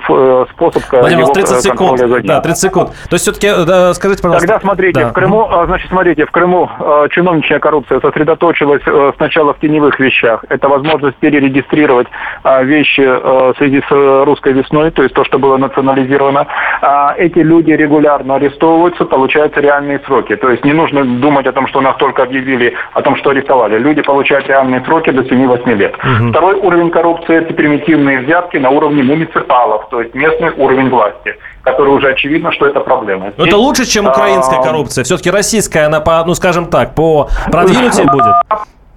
способ 0.52 0.84
Владимир, 0.92 1.24
его 1.24 1.34
30 1.34 1.62
секунд. 1.62 2.00
За 2.00 2.08
ним. 2.08 2.26
Да, 2.26 2.42
30 2.42 2.62
секунд. 2.62 2.90
То 3.10 3.14
есть 3.14 3.24
все-таки, 3.24 3.48
да, 3.66 3.94
скажите, 3.94 4.22
пожалуйста. 4.22 4.48
Тогда 4.48 4.62
смотрите, 4.62 5.00
да. 5.02 5.10
в 5.10 5.14
Крыму, 5.14 5.50
значит, 5.66 5.90
смотрите, 5.90 6.26
в 6.26 6.32
Крыму 6.32 6.70
чиновничья 7.12 7.60
коррупция 7.60 8.00
сосредоточилась 8.00 8.82
сначала 9.18 9.54
в 9.54 9.60
теневых 9.60 10.00
вещах. 10.00 10.46
Это 10.50 10.68
возможность 10.70 11.18
перерегистрировать 11.18 12.08
вещи 12.64 13.02
в 13.02 13.56
связи 13.58 13.84
с 13.88 14.26
русской 14.26 14.54
весной, 14.54 14.92
то 14.92 15.04
есть 15.04 15.14
то, 15.14 15.24
что 15.24 15.40
было 15.40 15.58
национализировано, 15.58 16.48
а 16.82 17.14
эти 17.18 17.40
люди 17.40 17.72
регулярно 17.72 18.36
арестовываются, 18.36 19.06
получаются 19.06 19.60
реальные 19.62 20.00
сроки. 20.06 20.36
То 20.36 20.50
есть 20.50 20.64
не 20.64 20.74
нужно 20.74 21.04
думать 21.04 21.48
о 21.48 21.52
том, 21.52 21.68
что 21.68 21.82
нас 21.82 21.96
только 21.98 22.24
объявили 22.24 22.74
о 22.94 23.02
том, 23.02 23.16
что 23.18 23.32
арестовали. 23.32 23.78
Люди 23.78 24.02
получают 24.02 24.48
реальные 24.48 24.82
сроки 24.86 25.12
до 25.12 25.22
7-8 25.22 25.74
лет. 25.76 25.96
Угу. 25.96 26.30
Второй 26.30 26.56
уровень 26.56 26.90
коррупции– 26.90 27.36
это 27.38 27.54
примитивные 27.54 28.20
взятки 28.20 28.58
на 28.58 28.70
уровне 28.70 29.04
муниципалов, 29.04 29.90
то 29.90 30.02
есть 30.02 30.15
местный 30.16 30.52
уровень 30.52 30.90
власти 30.90 31.36
который 31.66 31.90
уже 31.96 32.10
очевидно, 32.10 32.52
что 32.52 32.68
это 32.68 32.80
проблема. 32.80 33.34
Но 33.38 33.48
это 33.48 33.58
лучше, 33.58 33.86
чем 33.86 34.06
украинская 34.06 34.60
а, 34.60 34.64
коррупция. 34.64 35.04
Все-таки 35.04 35.32
российская, 35.32 35.88
она, 35.88 36.00
по, 36.00 36.24
ну, 36.24 36.36
скажем 36.36 36.68
так, 36.68 36.94
по 36.94 37.28
продвинутее 37.52 38.06
будет 38.06 38.36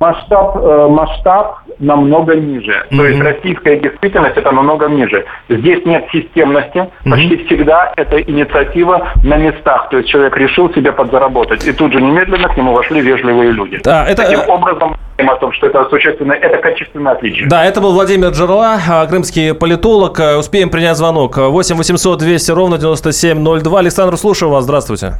масштаб, 0.01 0.57
э, 0.57 0.89
масштаб 0.89 1.59
намного 1.79 2.35
ниже. 2.35 2.87
Mm-hmm. 2.91 2.97
То 2.97 3.05
есть 3.07 3.21
российская 3.21 3.77
действительность 3.77 4.37
это 4.37 4.53
намного 4.53 4.89
ниже. 4.89 5.25
Здесь 5.49 5.85
нет 5.85 6.05
системности. 6.13 6.79
Mm-hmm. 6.79 7.11
Почти 7.11 7.47
всегда 7.47 7.93
это 7.97 8.21
инициатива 8.21 9.09
на 9.25 9.37
местах. 9.37 9.89
То 9.91 9.99
есть 9.99 10.09
человек 10.09 10.37
решил 10.37 10.73
себе 10.75 10.93
подзаработать. 10.93 11.67
И 11.67 11.73
тут 11.73 11.93
же 11.93 12.01
немедленно 12.01 12.49
к 12.49 12.57
нему 12.57 12.73
вошли 12.73 13.01
вежливые 13.01 13.53
люди. 13.53 13.81
Да, 13.85 14.07
это... 14.07 14.23
Таким 14.23 14.49
образом, 14.49 14.97
о 15.19 15.37
том, 15.37 15.53
что 15.53 15.67
это 15.67 15.85
существенно, 15.91 16.33
это 16.33 16.59
качественное 16.59 17.13
отличие. 17.13 17.49
Да, 17.49 17.65
это 17.65 17.81
был 17.81 17.93
Владимир 17.93 18.29
Джерла, 18.29 18.79
а, 18.89 19.07
крымский 19.07 19.55
политолог. 19.55 20.21
Успеем 20.39 20.71
принять 20.71 20.97
звонок. 20.97 21.37
8 21.37 21.77
800 21.77 22.19
200 22.19 22.51
ровно 22.53 22.79
9702. 22.79 23.79
Александр, 23.79 24.17
слушаю 24.17 24.51
вас. 24.51 24.65
Здравствуйте. 24.65 25.15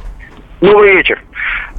Добрый 0.61 0.95
вечер. 0.95 1.21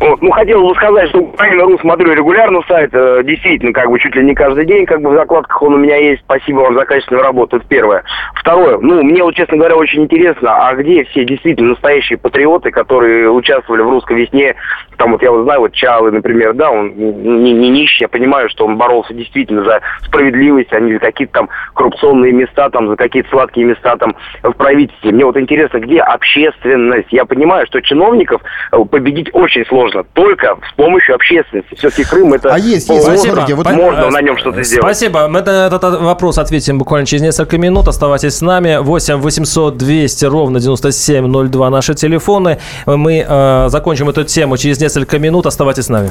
Вот. 0.00 0.22
Ну, 0.22 0.30
хотел 0.30 0.66
бы 0.66 0.74
сказать, 0.74 1.10
что 1.10 1.18
Украина.ру 1.18 1.78
смотрю 1.80 2.14
регулярно 2.14 2.62
сайт, 2.66 2.90
э, 2.94 3.22
действительно, 3.22 3.72
как 3.74 3.90
бы 3.90 3.98
чуть 3.98 4.16
ли 4.16 4.24
не 4.24 4.34
каждый 4.34 4.64
день, 4.64 4.86
как 4.86 5.02
бы 5.02 5.10
в 5.10 5.14
закладках 5.14 5.60
он 5.60 5.74
у 5.74 5.76
меня 5.76 5.96
есть. 5.96 6.22
Спасибо 6.22 6.60
вам 6.60 6.74
за 6.74 6.86
качественную 6.86 7.22
работу, 7.22 7.58
это 7.58 7.66
первое. 7.68 8.02
Второе, 8.34 8.78
ну, 8.78 9.02
мне 9.02 9.22
вот, 9.22 9.34
честно 9.34 9.58
говоря, 9.58 9.76
очень 9.76 10.04
интересно, 10.04 10.68
а 10.68 10.74
где 10.74 11.04
все 11.04 11.26
действительно 11.26 11.70
настоящие 11.70 12.18
патриоты, 12.18 12.70
которые 12.70 13.30
участвовали 13.30 13.82
в 13.82 13.90
русской 13.90 14.22
весне, 14.22 14.54
там 14.96 15.12
вот 15.12 15.22
я 15.22 15.30
вот 15.30 15.44
знаю, 15.44 15.60
вот 15.60 15.72
Чалы, 15.72 16.10
например, 16.10 16.54
да, 16.54 16.70
он 16.70 16.94
не, 16.94 17.52
не 17.52 17.68
нищий, 17.68 18.04
я 18.04 18.08
понимаю, 18.08 18.48
что 18.48 18.64
он 18.64 18.78
боролся 18.78 19.12
действительно 19.12 19.64
за 19.64 19.80
справедливость, 20.02 20.72
а 20.72 20.80
не 20.80 20.94
за 20.94 20.98
какие-то 21.00 21.34
там 21.34 21.48
коррупционные 21.74 22.32
места, 22.32 22.70
там, 22.70 22.88
за 22.88 22.96
какие-то 22.96 23.28
сладкие 23.28 23.66
места 23.66 23.96
там 23.96 24.14
в 24.42 24.52
правительстве. 24.52 25.12
Мне 25.12 25.26
вот 25.26 25.36
интересно, 25.36 25.78
где 25.78 26.00
общественность? 26.00 27.08
Я 27.10 27.26
понимаю, 27.26 27.66
что 27.66 27.82
чиновников 27.82 28.40
победить 28.70 29.28
очень 29.32 29.64
сложно 29.66 30.04
только 30.12 30.56
с 30.70 30.74
помощью 30.76 31.14
общественности. 31.14 31.74
Все-таки 31.74 32.04
Крым 32.04 32.34
это... 32.34 32.52
А 32.54 32.58
есть, 32.58 32.88
есть. 32.88 33.02
Спасибо. 33.02 33.46
Вот 33.54 33.70
можно 33.72 34.10
на 34.10 34.22
нем 34.22 34.36
что-то 34.38 34.62
сделать. 34.62 34.84
Спасибо. 34.84 35.28
Мы 35.28 35.42
на 35.42 35.66
этот 35.66 35.82
вопрос 36.00 36.38
ответим 36.38 36.78
буквально 36.78 37.06
через 37.06 37.22
несколько 37.22 37.58
минут. 37.58 37.88
Оставайтесь 37.88 38.36
с 38.36 38.40
нами. 38.40 38.78
8 38.80 39.16
800 39.16 39.76
200 39.76 40.24
ровно 40.26 40.60
9702 40.60 41.70
наши 41.70 41.94
телефоны. 41.94 42.58
Мы 42.86 43.24
э, 43.26 43.68
закончим 43.68 44.08
эту 44.08 44.24
тему 44.24 44.56
через 44.56 44.80
несколько 44.80 45.18
минут. 45.18 45.46
Оставайтесь 45.46 45.86
с 45.86 45.88
нами. 45.88 46.10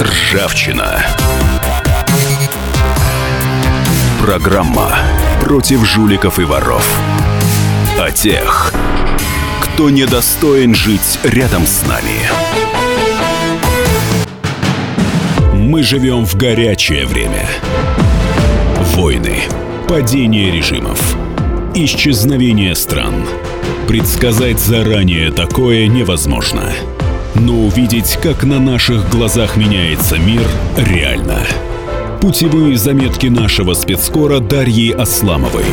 Ржавчина. 0.00 1.02
Программа 4.20 4.90
против 5.40 5.86
жуликов 5.86 6.38
и 6.38 6.44
воров. 6.44 6.84
О 7.98 8.12
тех, 8.12 8.72
кто 9.60 9.90
недостоин 9.90 10.72
жить 10.72 11.18
рядом 11.24 11.66
с 11.66 11.84
нами. 11.84 12.30
Мы 15.52 15.82
живем 15.82 16.24
в 16.24 16.36
горячее 16.36 17.06
время. 17.06 17.48
Войны, 18.94 19.40
падение 19.88 20.52
режимов, 20.52 21.16
исчезновение 21.74 22.76
стран. 22.76 23.26
Предсказать 23.88 24.60
заранее 24.60 25.32
такое 25.32 25.88
невозможно. 25.88 26.72
Но 27.34 27.66
увидеть, 27.66 28.16
как 28.22 28.44
на 28.44 28.60
наших 28.60 29.10
глазах 29.10 29.56
меняется 29.56 30.18
мир, 30.18 30.46
реально. 30.76 31.40
Путевые 32.20 32.76
заметки 32.76 33.26
нашего 33.26 33.74
спецкора 33.74 34.38
Дарьи 34.38 34.92
Асламовой. 34.92 35.64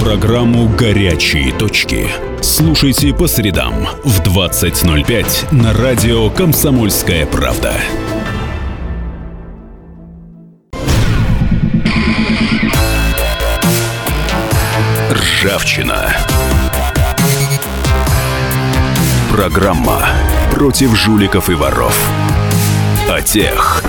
Программу 0.00 0.68
«Горячие 0.68 1.52
точки» 1.52 2.08
слушайте 2.40 3.12
по 3.12 3.26
средам 3.26 3.86
в 4.04 4.20
20.05 4.20 5.52
на 5.52 5.72
радио 5.74 6.30
«Комсомольская 6.30 7.26
правда». 7.26 7.74
Ржавчина. 15.10 16.16
Программа 19.32 20.06
против 20.52 20.96
жуликов 20.96 21.50
и 21.50 21.54
воров. 21.54 21.98
О 23.10 23.20
тех, 23.20 23.82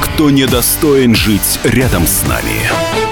кто 0.00 0.30
недостоин 0.30 1.14
жить 1.14 1.60
рядом 1.64 2.06
с 2.06 2.26
нами. 2.26 3.07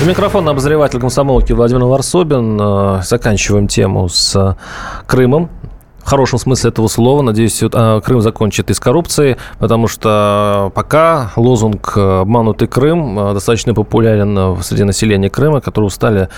У 0.00 0.04
микрофона 0.04 0.52
обозреватель 0.52 1.00
комсомолки 1.00 1.52
Владимир 1.52 1.82
Варсобин. 1.84 2.56
Э, 2.60 3.02
заканчиваем 3.02 3.66
тему 3.66 4.08
с 4.08 4.36
э, 4.36 4.54
Крымом 5.06 5.50
хорошем 6.08 6.38
смысле 6.38 6.70
этого 6.70 6.88
слова. 6.88 7.22
Надеюсь, 7.22 7.62
а, 7.62 8.00
Крым 8.00 8.20
закончит 8.20 8.70
из 8.70 8.80
коррупции, 8.80 9.36
потому 9.58 9.88
что 9.88 10.72
пока 10.74 11.32
лозунг 11.36 11.96
«обманутый 11.96 12.66
Крым» 12.66 13.18
а, 13.18 13.34
достаточно 13.34 13.74
популярен 13.74 14.60
среди 14.62 14.84
населения 14.84 15.28
Крыма, 15.28 15.60
которые 15.60 15.88
устали 15.88 16.28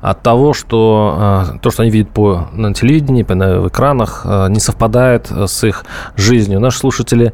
от 0.00 0.22
того, 0.22 0.52
что 0.52 1.14
а, 1.18 1.58
то, 1.62 1.70
что 1.70 1.82
они 1.82 1.90
видят 1.90 2.10
по 2.10 2.48
на 2.52 2.74
телевидении, 2.74 3.22
по, 3.22 3.34
на, 3.34 3.60
в 3.60 3.68
экранах, 3.68 4.26
не 4.48 4.58
совпадает 4.60 5.30
с 5.30 5.64
их 5.64 5.84
жизнью. 6.16 6.60
Наши 6.60 6.78
слушатели 6.78 7.32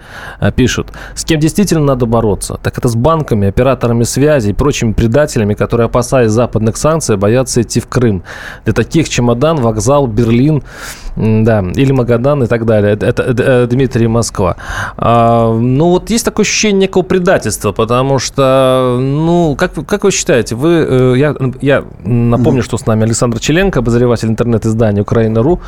пишут, 0.55 0.93
с 1.15 1.25
кем 1.25 1.41
действительно 1.41 1.85
надо 1.85 2.07
бороться? 2.07 2.59
Так 2.63 2.79
это 2.79 2.89
с 2.89 2.95
банками, 2.95 3.49
операторами 3.49 4.05
связи 4.05 4.51
и 4.51 4.53
прочими 4.53 4.93
предателями, 4.93 5.55
которые, 5.55 5.87
опасаясь 5.87 6.31
западных 6.31 6.77
санкций, 6.77 7.17
боятся 7.17 7.63
идти 7.63 7.81
в 7.81 7.87
Крым. 7.87 8.23
Для 8.65 8.75
таких 8.75 9.09
чемодан, 9.09 9.57
вокзал, 9.57 10.07
Берлин, 10.07 10.63
да, 11.17 11.65
или 11.87 11.93
Магадан 11.93 12.43
и 12.43 12.47
так 12.47 12.65
далее. 12.65 12.93
Это, 12.93 13.07
это, 13.07 13.23
это 13.23 13.43
э, 13.43 13.67
Дмитрий 13.67 14.09
Москва. 14.09 14.57
А, 14.97 15.53
ну, 15.53 15.91
вот 15.91 16.11
есть 16.11 16.25
такое 16.25 16.45
ощущение 16.45 16.81
некого 16.81 17.03
предательства, 17.03 17.73
потому 17.73 18.19
что, 18.19 18.99
ну, 19.01 19.57
как, 19.57 19.73
как 19.87 20.05
вы 20.05 20.11
считаете, 20.11 20.55
вы, 20.55 20.87
э, 20.89 21.15
я, 21.17 21.35
я 21.61 21.85
напомню, 22.05 22.61
mm-hmm. 22.61 22.65
что 22.65 22.77
с 22.77 22.87
нами 22.87 23.05
Александр 23.05 23.39
Челенко, 23.39 23.79
обозреватель 23.79 24.29
интернет-издания 24.29 25.03
Украина.ру, 25.03 25.61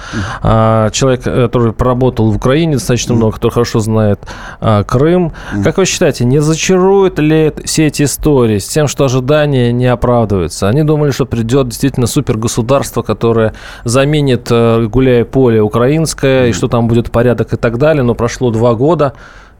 mm-hmm. 0.43 0.91
человек, 0.91 1.23
который 1.23 1.73
проработал 1.73 2.31
в 2.31 2.37
Украине 2.37 2.75
достаточно 2.75 3.13
mm-hmm. 3.13 3.17
много, 3.17 3.33
который 3.35 3.53
хорошо 3.53 3.81
знает 3.81 4.21
а, 4.61 4.83
Крым. 4.85 5.33
Как 5.65 5.79
вы 5.79 5.85
считаете, 5.85 6.25
не 6.25 6.41
зачаруют 6.41 7.19
ли 7.19 7.53
все 7.65 7.87
эти 7.87 8.03
истории 8.03 8.59
с 8.59 8.69
тем, 8.69 8.89
что 8.89 9.05
ожидания 9.05 9.73
не 9.73 9.87
оправдываются? 9.87 10.69
Они 10.69 10.83
думали, 10.83 11.11
что 11.11 11.27
придет 11.27 11.69
действительно 11.69 12.07
супергосударство, 12.07 13.03
которое 13.03 13.53
заменит, 13.85 14.49
э, 14.51 14.87
гуляя 14.87 15.25
поле 15.25 15.61
украинское, 15.61 16.08
mm-hmm. 16.17 16.51
и 16.51 16.53
что 16.53 16.69
там 16.69 16.89
будет 16.89 17.11
порядок 17.11 17.53
и 17.53 17.57
так 17.57 17.79
далее, 17.79 18.03
но 18.03 18.15
прошло 18.15 18.51
два 18.51 18.75
года. 18.75 19.15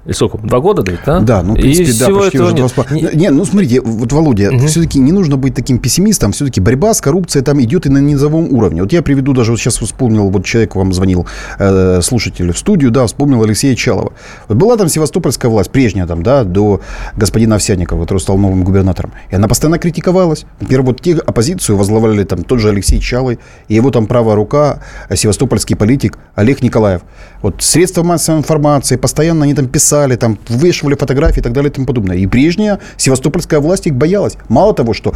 И 0.09 0.13
сколько? 0.15 0.39
Два 0.39 0.61
года, 0.61 0.83
да? 1.05 1.21
Да, 1.21 1.43
ну, 1.43 1.53
в 1.53 1.57
принципе, 1.57 1.91
и 1.91 1.99
да, 1.99 2.09
почти 2.09 2.39
уже 2.41 2.55
два 2.55 2.87
не... 2.91 3.11
не, 3.15 3.29
ну, 3.29 3.45
смотрите, 3.45 3.83
вот, 3.83 4.11
Володя, 4.11 4.51
угу. 4.51 4.67
все-таки 4.67 4.99
не 4.99 5.13
нужно 5.13 5.37
быть 5.37 5.55
таким 5.55 5.79
пессимистом, 5.79 6.33
все-таки 6.33 6.63
борьба 6.63 6.95
с 6.95 7.03
коррупцией 7.03 7.45
там 7.45 7.61
идет 7.61 7.85
и 7.85 7.91
на 7.91 7.99
низовом 7.99 8.51
уровне. 8.51 8.81
Вот 8.81 8.93
я 8.95 9.03
приведу 9.03 9.35
даже, 9.35 9.51
вот 9.51 9.61
сейчас 9.61 9.77
вспомнил, 9.77 10.31
вот 10.31 10.47
человек 10.47 10.77
вам 10.77 10.95
звонил, 10.95 11.27
э, 11.59 12.01
слушатель 12.01 12.51
в 12.53 12.59
студию, 12.59 12.91
да, 12.91 13.07
вспомнил 13.07 13.43
Алексея 13.43 13.75
Чалова. 13.77 14.15
Вот 14.49 14.57
была 14.57 14.79
там 14.79 14.89
севастопольская 14.89 15.51
власть, 15.51 15.71
прежняя 15.71 16.07
там, 16.07 16.23
да, 16.23 16.45
до 16.45 16.81
господина 17.15 17.57
Овсянникова, 17.57 18.01
который 18.01 18.19
стал 18.19 18.39
новым 18.39 18.65
губернатором. 18.65 19.13
И 19.31 19.35
она 19.35 19.47
постоянно 19.47 19.79
критиковалась. 19.79 20.47
Например, 20.59 20.85
вот 20.85 21.03
те 21.03 21.17
оппозицию 21.17 21.77
возглавляли 21.77 22.25
там 22.25 22.45
тот 22.45 22.61
же 22.61 22.71
Алексей 22.71 22.99
Чалый, 22.99 23.39
и 23.69 23.75
его 23.75 23.91
там 23.91 24.07
правая 24.07 24.37
рука, 24.37 24.81
э, 25.11 25.17
севастопольский 25.17 25.77
политик 25.77 26.17
Олег 26.35 26.63
Николаев. 26.63 27.03
Вот 27.43 27.63
средства 27.63 28.03
массовой 28.03 28.39
информации, 28.39 28.97
постоянно 28.97 29.45
они 29.45 29.53
там 29.53 29.69
писали, 29.69 29.98
писали, 29.99 30.17
там, 30.17 30.39
вывешивали 30.49 30.95
фотографии 30.95 31.41
и 31.41 31.43
так 31.43 31.53
далее 31.53 31.71
и 31.71 31.73
тому 31.73 31.87
подобное. 31.87 32.17
И 32.17 32.27
прежняя 32.27 32.79
севастопольская 32.97 33.61
власть 33.61 33.87
их 33.87 33.95
боялась. 33.95 34.37
Мало 34.49 34.75
того, 34.75 34.95
что 34.95 35.13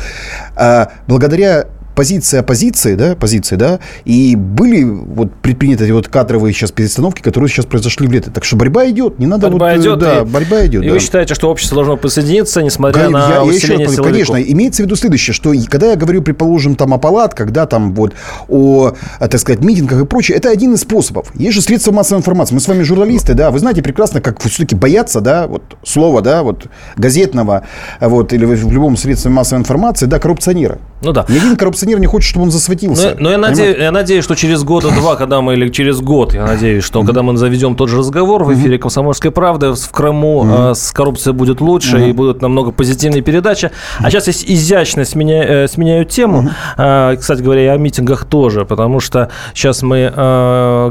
э, 0.57 0.87
благодаря 1.07 1.67
позиции 1.95 2.39
оппозиции, 2.39 2.95
да, 2.95 3.15
позиции, 3.15 3.57
да, 3.57 3.81
и 4.05 4.37
были 4.37 4.85
вот 4.85 5.33
предприняты 5.35 5.85
эти 5.85 5.91
вот 5.93 6.09
кадровые 6.09 6.53
сейчас 6.53 6.73
перестановки, 6.73 7.23
которые 7.23 7.49
сейчас 7.49 7.67
произошли 7.67 8.07
в 8.07 8.13
лето. 8.13 8.31
Так 8.31 8.45
что 8.45 8.57
борьба 8.57 8.89
идет, 8.91 9.19
не 9.19 9.27
надо 9.27 9.49
борьба 9.49 9.73
вот, 9.73 9.81
идет, 9.81 9.99
да, 9.99 10.21
и, 10.21 10.25
борьба 10.25 10.67
идет. 10.67 10.83
И 10.83 10.89
да. 10.89 10.93
вы 10.93 11.01
считаете, 11.01 11.35
что 11.35 11.51
общество 11.51 11.77
должно 11.77 11.97
присоединиться, 11.97 12.63
несмотря 12.63 13.03
я, 13.03 13.11
на 13.11 13.29
я, 13.29 13.45
усиление 13.45 13.87
я 13.87 13.93
еще, 13.93 14.03
Конечно, 14.03 14.37
имеется 14.37 14.83
в 14.83 14.87
виду 14.87 14.97
следующее, 14.97 15.35
что 15.35 15.53
когда 15.69 15.91
я 15.91 15.97
говорю, 15.97 16.23
предположим, 16.23 16.77
там 16.77 16.95
о 16.95 16.99
палатках, 16.99 17.51
да, 17.51 17.67
там 17.67 17.95
вот 17.95 18.15
о, 18.49 18.93
так 19.19 19.39
сказать, 19.39 19.63
митингах 19.63 20.03
и 20.03 20.07
прочее, 20.07 20.37
это 20.37 20.51
один 20.51 20.75
из 20.75 20.81
способов. 20.81 21.29
Есть 21.35 21.55
же 21.55 21.63
средства 21.63 21.93
массовой 21.93 22.21
информации. 22.21 22.55
Мы 22.55 22.61
с 22.61 22.69
вами 22.69 22.83
журналисты, 22.83 23.35
да, 23.35 23.51
вы 23.51 23.59
знаете 23.59 23.83
прекрасно, 23.83 24.21
как 24.21 24.41
все-таки 24.41 24.75
бояться, 24.75 25.21
да, 25.21 25.47
вот 25.47 25.63
слова, 25.85 26.21
да, 26.23 26.43
вот 26.43 26.67
газетного, 26.97 27.67
вот, 28.01 28.33
или 28.33 28.45
в 28.45 28.73
любом 28.73 28.97
средстве 28.97 29.31
массовой 29.31 29.61
информации, 29.61 30.07
да, 30.07 30.19
коррупционера. 30.19 30.79
Ну 31.03 31.13
да. 31.13 31.25
Ни 31.29 31.37
один 31.37 31.57
коррупционер 31.57 32.01
не 32.01 32.07
хочет, 32.07 32.31
чтобы 32.31 32.45
он 32.45 32.51
засветился. 32.51 33.17
Но, 33.19 33.25
но 33.25 33.31
я, 33.31 33.39
надеюсь, 33.39 33.77
я 33.79 33.93
надеюсь, 33.93 34.25
что 34.25 34.35
через 34.35 34.63
года-два, 34.63 35.17
когда 35.17 35.41
мы, 35.41 35.55
или 35.55 35.69
через 35.69 36.01
год, 36.01 36.35
я 36.35 36.47
надеюсь, 36.47 36.85
что 36.85 37.03
когда 37.03 37.23
мы 37.23 37.37
заведем 37.37 37.75
тот 37.77 37.89
же 37.89 37.99
разговор 37.99 38.45
в 38.45 38.55
эфире 38.55 38.79
«Комсомольской 38.79 39.31
правды» 39.31 39.73
в 39.73 39.91
Крыму 39.91 40.45
mm-hmm. 40.45 40.75
с 40.75 40.93
коррупцией 40.93 41.35
будет 41.35 41.61
лучше 41.61 42.09
и 42.09 42.13
будут 42.13 42.43
намного 42.43 42.71
позитивные 42.71 43.23
передачи. 43.23 43.71
А 43.99 44.11
сейчас 44.11 44.29
я 44.29 44.55
изящно 44.55 45.05
сменяю, 45.05 45.65
э, 45.65 45.69
сменяю 45.69 46.05
тему. 46.05 46.51
Mm-hmm. 46.77 47.17
Кстати 47.17 47.43
говоря, 47.43 47.65
и 47.65 47.67
о 47.67 47.77
митингах 47.77 48.25
тоже, 48.25 48.65
потому 48.65 49.01
что 49.01 49.31
сейчас 49.55 49.83
мы 49.83 50.13
э, 50.15 50.91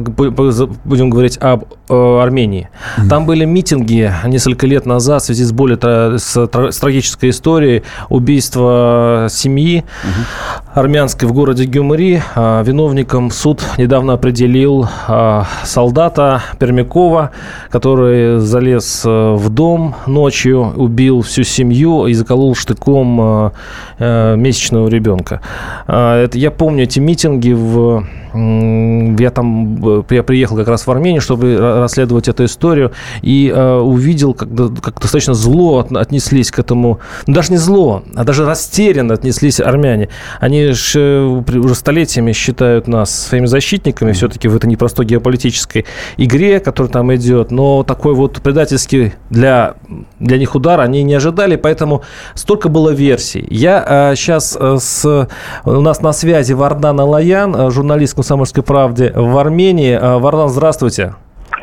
будем 0.86 1.10
говорить 1.10 1.38
об 1.42 1.66
Армении. 1.90 2.70
Mm-hmm. 2.98 3.10
Там 3.10 3.26
были 3.26 3.46
митинги 3.46 4.14
несколько 4.26 4.68
лет 4.68 4.86
назад 4.86 5.22
в 5.22 5.26
связи 5.26 5.44
с 5.44 5.52
более 5.52 5.78
с, 6.18 6.36
с 6.36 6.80
трагической 6.80 7.30
историей 7.30 7.84
убийства 8.10 9.28
семьи. 9.30 9.84
Mm-hmm. 10.04 10.71
Армянской 10.74 11.28
в 11.28 11.34
городе 11.34 11.66
Гюмри. 11.66 12.22
А, 12.36 12.64
виновником 12.64 13.32
суд 13.32 13.62
недавно 13.78 14.14
определил 14.14 14.88
а, 15.08 15.46
солдата 15.64 16.42
Пермякова, 16.60 17.32
который 17.70 18.40
залез 18.40 19.04
э, 19.06 19.34
в 19.36 19.50
дом 19.50 19.96
ночью, 20.08 20.74
убил 20.76 21.22
всю 21.22 21.44
семью 21.44 22.08
и 22.08 22.14
заколол 22.14 22.56
штыком 22.56 23.20
а, 23.22 23.52
э, 24.00 24.36
месячного 24.36 24.88
ребенка. 24.88 25.42
Это, 25.88 26.32
я 26.34 26.52
помню 26.52 26.84
эти 26.84 27.00
митинги 27.00 27.54
в 27.54 28.06
я 28.34 29.30
там 29.30 30.06
я 30.10 30.24
приехал 30.24 30.56
как 30.56 30.68
раз 30.68 30.88
в 30.88 30.92
Армению, 30.92 31.22
чтобы 31.22 31.58
расследовать 31.58 32.28
эту 32.28 32.46
историю, 32.46 32.94
и 33.22 33.52
э, 33.54 33.74
увидел, 33.78 34.34
как, 34.34 34.50
как 34.82 35.02
достаточно 35.02 35.34
зло 35.34 35.80
от, 35.80 35.92
отнеслись 35.92 36.50
к 36.52 36.60
этому, 36.60 37.00
ну, 37.28 37.34
даже 37.34 37.52
не 37.52 37.58
зло, 37.58 38.04
а 38.16 38.24
даже 38.24 38.46
растерянно 38.46 39.16
отнеслись 39.16 39.60
армяне. 39.60 40.10
Они 40.40 40.61
уже 40.70 41.76
столетиями 41.76 42.32
считают 42.32 42.88
нас 42.88 43.28
своими 43.28 43.46
защитниками 43.46 44.12
все-таки 44.12 44.48
в 44.48 44.56
этой 44.56 44.68
непростой 44.68 45.06
геополитической 45.06 45.86
игре, 46.18 46.60
которая 46.60 46.92
там 46.92 47.14
идет. 47.16 47.52
Но 47.52 47.84
такой 47.84 48.14
вот 48.14 48.42
предательский 48.42 49.14
для, 49.30 49.76
для 50.20 50.38
них 50.38 50.56
удар 50.56 50.80
они 50.80 51.04
не 51.04 51.16
ожидали, 51.16 51.56
поэтому 51.56 52.04
столько 52.36 52.70
было 52.70 52.90
версий. 52.90 53.46
Я 53.50 54.14
сейчас 54.16 54.58
а, 54.60 54.78
с... 54.78 55.28
У 55.66 55.82
нас 55.82 56.02
на 56.02 56.14
связи 56.14 56.54
Вардан 56.54 57.00
Алаян, 57.00 57.72
журналист 57.72 58.16
«Комсомольской 58.16 58.64
правды» 58.64 59.12
в 59.16 59.38
Армении. 59.38 59.98
Вардан, 60.20 60.50
здравствуйте. 60.50 61.16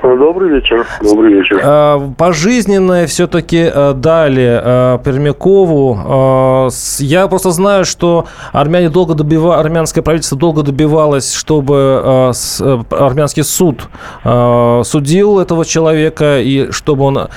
Добрый 0.03 0.51
вечер. 0.51 0.87
Добрый 1.03 1.35
вечер. 1.35 1.61
А, 1.65 2.13
пожизненное 2.17 3.09
все-таки 3.09 3.69
э, 3.73 3.95
дали 3.95 4.61
э, 4.63 4.99
Пермякову. 5.03 6.69
Я 6.99 7.27
просто 7.27 7.51
знаю, 7.51 7.85
что 7.85 8.27
армяне 8.53 8.91
долго 8.91 9.15
добива... 9.15 9.59
армянское 9.59 10.03
правительство 10.03 10.39
долго 10.39 10.63
добивалось, 10.63 11.33
чтобы 11.35 12.31
э, 12.31 12.79
армянский 12.91 13.43
суд 13.43 13.89
судил 14.23 15.39
этого 15.39 15.65
человека 15.65 16.39
и 16.41 16.71
чтобы 16.71 17.05
он 17.05 17.29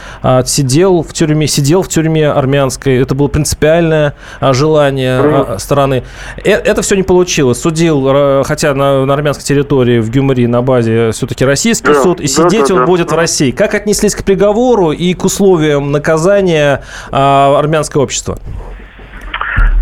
сидел 0.45 1.03
в 1.03 1.13
тюрьме, 1.13 1.47
сидел 1.47 1.81
в 1.81 1.87
тюрьме 1.87 2.29
армянской. 2.29 2.97
Это 2.97 3.15
было 3.15 3.27
принципиальное 3.27 4.13
желание 4.41 5.57
стороны. 5.59 6.03
Это 6.43 6.81
все 6.81 6.95
не 6.95 7.03
получилось. 7.03 7.61
Судил, 7.61 8.43
хотя 8.43 8.73
на, 8.73 9.05
на 9.05 9.13
армянской 9.13 9.45
территории 9.45 9.99
в 9.99 10.09
Гюмри 10.09 10.47
на 10.47 10.61
базе 10.61 11.11
все-таки 11.11 11.45
российский 11.45 11.93
да, 11.93 12.01
суд 12.01 12.21
и 12.21 12.27
сидел 12.27 12.50
сидеть 12.51 12.71
он 12.71 12.85
будет 12.85 13.11
в 13.11 13.15
России. 13.15 13.51
Как 13.51 13.73
отнеслись 13.73 14.15
к 14.15 14.23
приговору 14.23 14.91
и 14.91 15.13
к 15.13 15.23
условиям 15.23 15.91
наказания 15.91 16.81
а, 17.11 17.57
армянское 17.57 18.01
общество? 18.01 18.37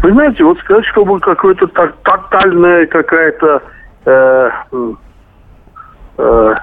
Вы 0.02 0.14
знаете, 0.14 0.44
вот 0.44 0.58
сказать, 0.60 0.86
чтобы 0.86 1.20
какое-то 1.20 1.68
тотальное 1.68 2.86
какая-то 2.86 3.62
э, 4.06 4.50
э, 6.18 6.56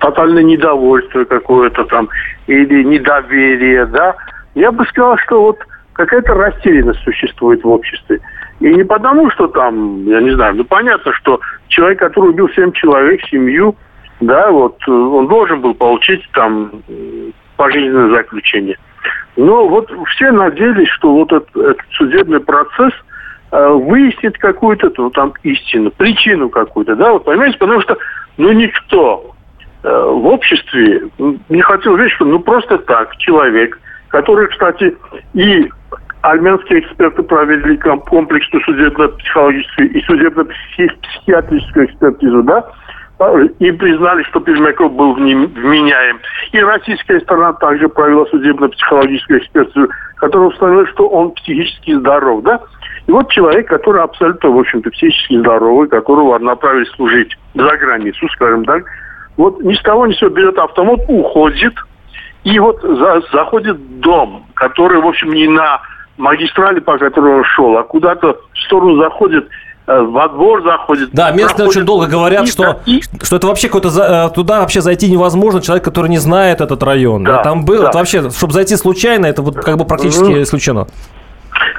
тотальное 0.00 0.44
недовольство 0.44 1.24
какое-то 1.24 1.84
там 1.86 2.08
или 2.46 2.84
недоверие, 2.84 3.86
да, 3.86 4.14
я 4.54 4.70
бы 4.70 4.84
сказал, 4.86 5.18
что 5.18 5.42
вот 5.42 5.58
какая-то 5.94 6.34
растерянность 6.34 7.00
существует 7.00 7.64
в 7.64 7.68
обществе. 7.68 8.20
И 8.60 8.72
не 8.72 8.84
потому, 8.84 9.28
что 9.30 9.48
там, 9.48 10.04
я 10.06 10.20
не 10.20 10.30
знаю, 10.30 10.54
ну 10.54 10.64
понятно, 10.64 11.12
что 11.14 11.40
человек, 11.66 11.98
который 11.98 12.30
убил 12.30 12.48
семь 12.50 12.70
человек, 12.72 13.20
семью, 13.28 13.74
да, 14.26 14.50
вот 14.50 14.76
э, 14.86 14.90
он 14.90 15.28
должен 15.28 15.60
был 15.60 15.74
получить 15.74 16.28
там 16.32 16.70
пожизненное 17.56 18.16
заключение. 18.16 18.76
Но 19.36 19.68
вот 19.68 19.90
все 20.14 20.30
надеялись, 20.30 20.88
что 20.90 21.12
вот 21.12 21.32
этот, 21.32 21.56
этот 21.56 21.86
судебный 21.92 22.40
процесс 22.40 22.92
э, 23.52 23.68
выяснит 23.68 24.38
какую-то 24.38 24.92
ну, 24.96 25.10
там 25.10 25.32
истину, 25.42 25.90
причину 25.90 26.48
какую-то, 26.48 26.94
да, 26.96 27.12
вот 27.12 27.24
понимаете, 27.24 27.58
потому 27.58 27.80
что 27.80 27.96
ну 28.36 28.52
никто 28.52 29.34
э, 29.82 29.88
в 29.88 30.26
обществе 30.26 31.08
не 31.48 31.60
хотел 31.62 31.96
верить, 31.96 32.12
что 32.12 32.24
ну 32.24 32.38
просто 32.38 32.78
так 32.78 33.16
человек, 33.16 33.78
который, 34.08 34.48
кстати, 34.48 34.96
и 35.34 35.68
армянские 36.22 36.80
эксперты 36.80 37.22
провели 37.22 37.76
комплексную 37.76 38.64
судебно-психологическую 38.64 39.90
и 39.90 40.00
судебно-психиатрическую 40.04 41.86
экспертизу, 41.86 42.42
да, 42.44 42.64
и 43.58 43.70
признали, 43.72 44.22
что 44.24 44.40
Пермяков 44.40 44.92
был 44.92 45.14
вменяем. 45.14 46.18
И 46.52 46.60
российская 46.60 47.20
сторона 47.20 47.52
также 47.54 47.88
провела 47.88 48.26
судебно-психологическую 48.26 49.40
экспертизу, 49.40 49.88
которая 50.16 50.48
установила, 50.48 50.86
что 50.88 51.08
он 51.08 51.30
психически 51.32 51.94
здоров, 51.94 52.42
да? 52.42 52.60
И 53.06 53.12
вот 53.12 53.30
человек, 53.30 53.68
который 53.68 54.02
абсолютно, 54.02 54.50
в 54.50 54.58
общем-то, 54.58 54.90
психически 54.90 55.38
здоровый, 55.38 55.88
которого 55.88 56.38
направили 56.38 56.84
служить 56.96 57.36
за 57.54 57.76
границу, 57.76 58.28
скажем 58.30 58.64
так, 58.64 58.84
вот 59.36 59.60
ни 59.62 59.74
с 59.74 59.82
того 59.82 60.06
ни 60.06 60.12
с 60.12 60.18
сего 60.18 60.30
берет 60.30 60.58
автомат, 60.58 61.00
уходит, 61.08 61.74
и 62.44 62.58
вот 62.58 62.80
за, 62.82 63.22
заходит 63.32 63.76
в 63.76 64.00
дом, 64.00 64.46
который, 64.54 65.00
в 65.00 65.06
общем, 65.06 65.32
не 65.32 65.48
на 65.48 65.80
магистрали, 66.16 66.80
по 66.80 66.98
которой 66.98 67.38
он 67.38 67.44
шел, 67.44 67.76
а 67.76 67.82
куда-то 67.82 68.38
в 68.52 68.58
сторону 68.60 68.96
заходит 68.96 69.48
во 69.86 70.28
двор 70.28 70.62
заходит. 70.62 71.10
Да, 71.12 71.30
местные 71.30 71.68
очень 71.68 71.84
долго 71.84 72.06
говорят, 72.06 72.48
что, 72.48 72.80
и... 72.86 73.02
что 73.22 73.36
это 73.36 73.46
вообще 73.46 73.68
какой-то 73.68 73.88
э, 73.88 74.34
туда 74.34 74.60
вообще 74.60 74.80
зайти 74.80 75.10
невозможно, 75.10 75.60
человек, 75.60 75.84
который 75.84 76.08
не 76.08 76.18
знает 76.18 76.60
этот 76.60 76.82
район. 76.82 77.24
Да, 77.24 77.36
да, 77.36 77.42
там 77.42 77.64
было, 77.64 77.90
да. 77.92 77.98
вообще, 77.98 78.30
чтобы 78.30 78.52
зайти 78.52 78.76
случайно, 78.76 79.26
это 79.26 79.42
вот 79.42 79.56
как 79.56 79.76
бы 79.76 79.84
практически 79.84 80.24
угу. 80.24 80.42
исключено. 80.42 80.86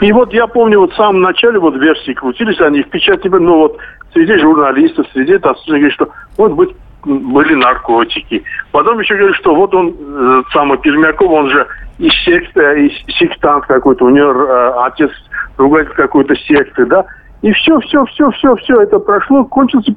И 0.02 0.12
вот 0.12 0.34
я 0.34 0.48
помню, 0.48 0.80
вот 0.80 0.94
в 0.94 0.96
самом 0.96 1.22
начале 1.22 1.60
вот 1.60 1.76
версии 1.76 2.14
крутились, 2.14 2.60
они 2.62 2.84
в 2.84 2.90
печати, 2.90 3.28
ну 3.28 3.58
вот 3.58 3.78
среди 4.14 4.38
журналистов, 4.38 5.08
среди 5.14 5.38
там, 5.38 5.56
говорят, 5.68 5.94
что 5.94 6.10
вот 6.38 6.52
быть 6.54 6.76
были 7.06 7.54
наркотики. 7.54 8.44
Потом 8.72 9.00
еще 9.00 9.16
говорят, 9.16 9.36
что 9.38 9.56
вот 9.56 9.74
он, 9.76 9.96
э, 10.00 10.44
самый 10.54 10.78
Пермяков, 10.80 11.30
он 11.30 11.50
же 11.50 11.68
из 12.00 12.14
секты, 12.24 12.88
из 12.88 13.16
сектант 13.18 13.66
какой-то, 13.66 14.06
у 14.06 14.10
него 14.10 14.32
э, 14.32 14.74
отец 14.86 15.12
ругатель 15.58 15.94
какой-то 15.94 16.36
секты, 16.36 16.86
да, 16.86 17.06
и 17.46 17.52
все, 17.52 17.80
все, 17.82 18.04
все, 18.06 18.32
все, 18.32 18.56
все 18.56 18.82
это 18.82 18.98
прошло, 18.98 19.46
кончился 19.46 19.94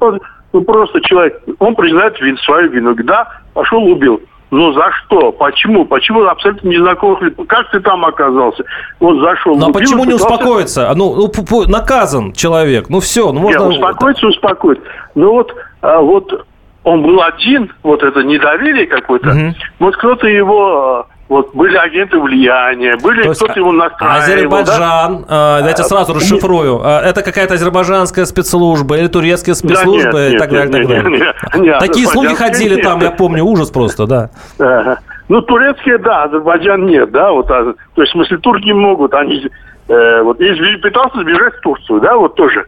ну, 0.53 0.61
просто 0.61 1.01
человек, 1.01 1.41
он 1.59 1.75
признает 1.75 2.21
вин, 2.21 2.37
свою 2.45 2.71
вину. 2.71 2.95
Да, 3.05 3.27
пошел, 3.55 3.83
убил. 3.85 4.21
Но 4.51 4.75
за 4.75 4.91
что? 4.93 5.33
Почему? 5.33 5.87
Почему 5.87 6.27
абсолютно 6.27 6.69
незнакомых 6.69 7.23
людей? 7.23 7.47
Как 7.47 7.71
ты 7.71 7.81
там 7.81 8.05
оказался? 8.05 8.65
Вот 9.01 9.21
зашел. 9.21 9.57
Ну, 9.57 9.71
а 9.71 9.73
почему 9.73 10.05
не 10.05 10.13
успокоиться? 10.13 10.91
А, 10.91 10.95
ну, 10.95 11.15
ну, 11.17 11.67
наказан 11.67 12.35
человек. 12.35 12.91
Ну, 12.91 13.01
все. 13.01 13.33
Ну, 13.33 13.41
можно... 13.41 13.61
Нет, 13.61 13.79
успокоиться, 13.79 14.27
успокоить. 14.27 14.81
Ну, 15.15 15.33
вот, 15.33 15.55
а, 15.81 16.01
вот 16.01 16.47
он 16.85 17.03
был 17.03 17.23
один, 17.23 17.73
вот 17.83 18.03
это 18.03 18.23
недоверие 18.23 18.87
какое-то. 18.87 19.31
Угу. 19.31 19.55
Вот 19.79 19.97
кто-то 19.97 20.27
его 20.27 20.75
а, 20.75 21.07
вот 21.29 21.55
были 21.55 21.77
агенты 21.77 22.19
влияния, 22.19 22.97
были 22.97 23.31
кто-то 23.33 23.59
его 23.59 23.73
настраивал. 23.73 24.19
Азербайджан, 24.19 25.25
да? 25.29 25.59
давайте 25.59 25.83
сразу 25.85 26.15
расшифрую. 26.15 26.81
А, 26.83 27.03
это 27.03 27.23
какая-то 27.23 27.55
азербайджанская 27.55 28.25
спецслужба 28.25 28.97
или 28.97 29.09
турецкая 29.09 29.55
спецслужба 29.55 30.13
да, 30.13 30.29
нет, 30.31 30.35
и 30.35 30.39
так 30.39 30.51
далее. 30.51 30.67
Нет, 30.67 30.73
так 30.73 30.89
далее. 30.89 31.11
Нет, 31.11 31.37
нет, 31.55 31.63
нет, 31.63 31.79
Такие 31.81 32.07
слухи 32.07 32.35
ходили 32.35 32.77
нет. 32.77 32.85
там, 32.85 33.01
я 33.01 33.11
помню, 33.11 33.45
ужас 33.45 33.71
просто, 33.71 34.07
да. 34.07 34.31
Ну, 35.29 35.43
турецкие, 35.43 35.99
да, 35.99 36.25
Азербайджан 36.25 36.87
нет, 36.87 37.11
да, 37.11 37.31
вот, 37.31 37.51
а, 37.51 37.75
то 37.95 38.01
есть, 38.01 38.13
в 38.13 38.17
смысле, 38.17 38.39
турки 38.39 38.73
могут, 38.73 39.13
они, 39.13 39.47
э, 39.89 40.23
вот, 40.23 40.41
и 40.41 40.77
пытался 40.79 41.21
сбежать 41.21 41.55
в 41.57 41.61
Турцию, 41.61 42.01
да, 42.01 42.17
вот 42.17 42.35
тоже. 42.35 42.65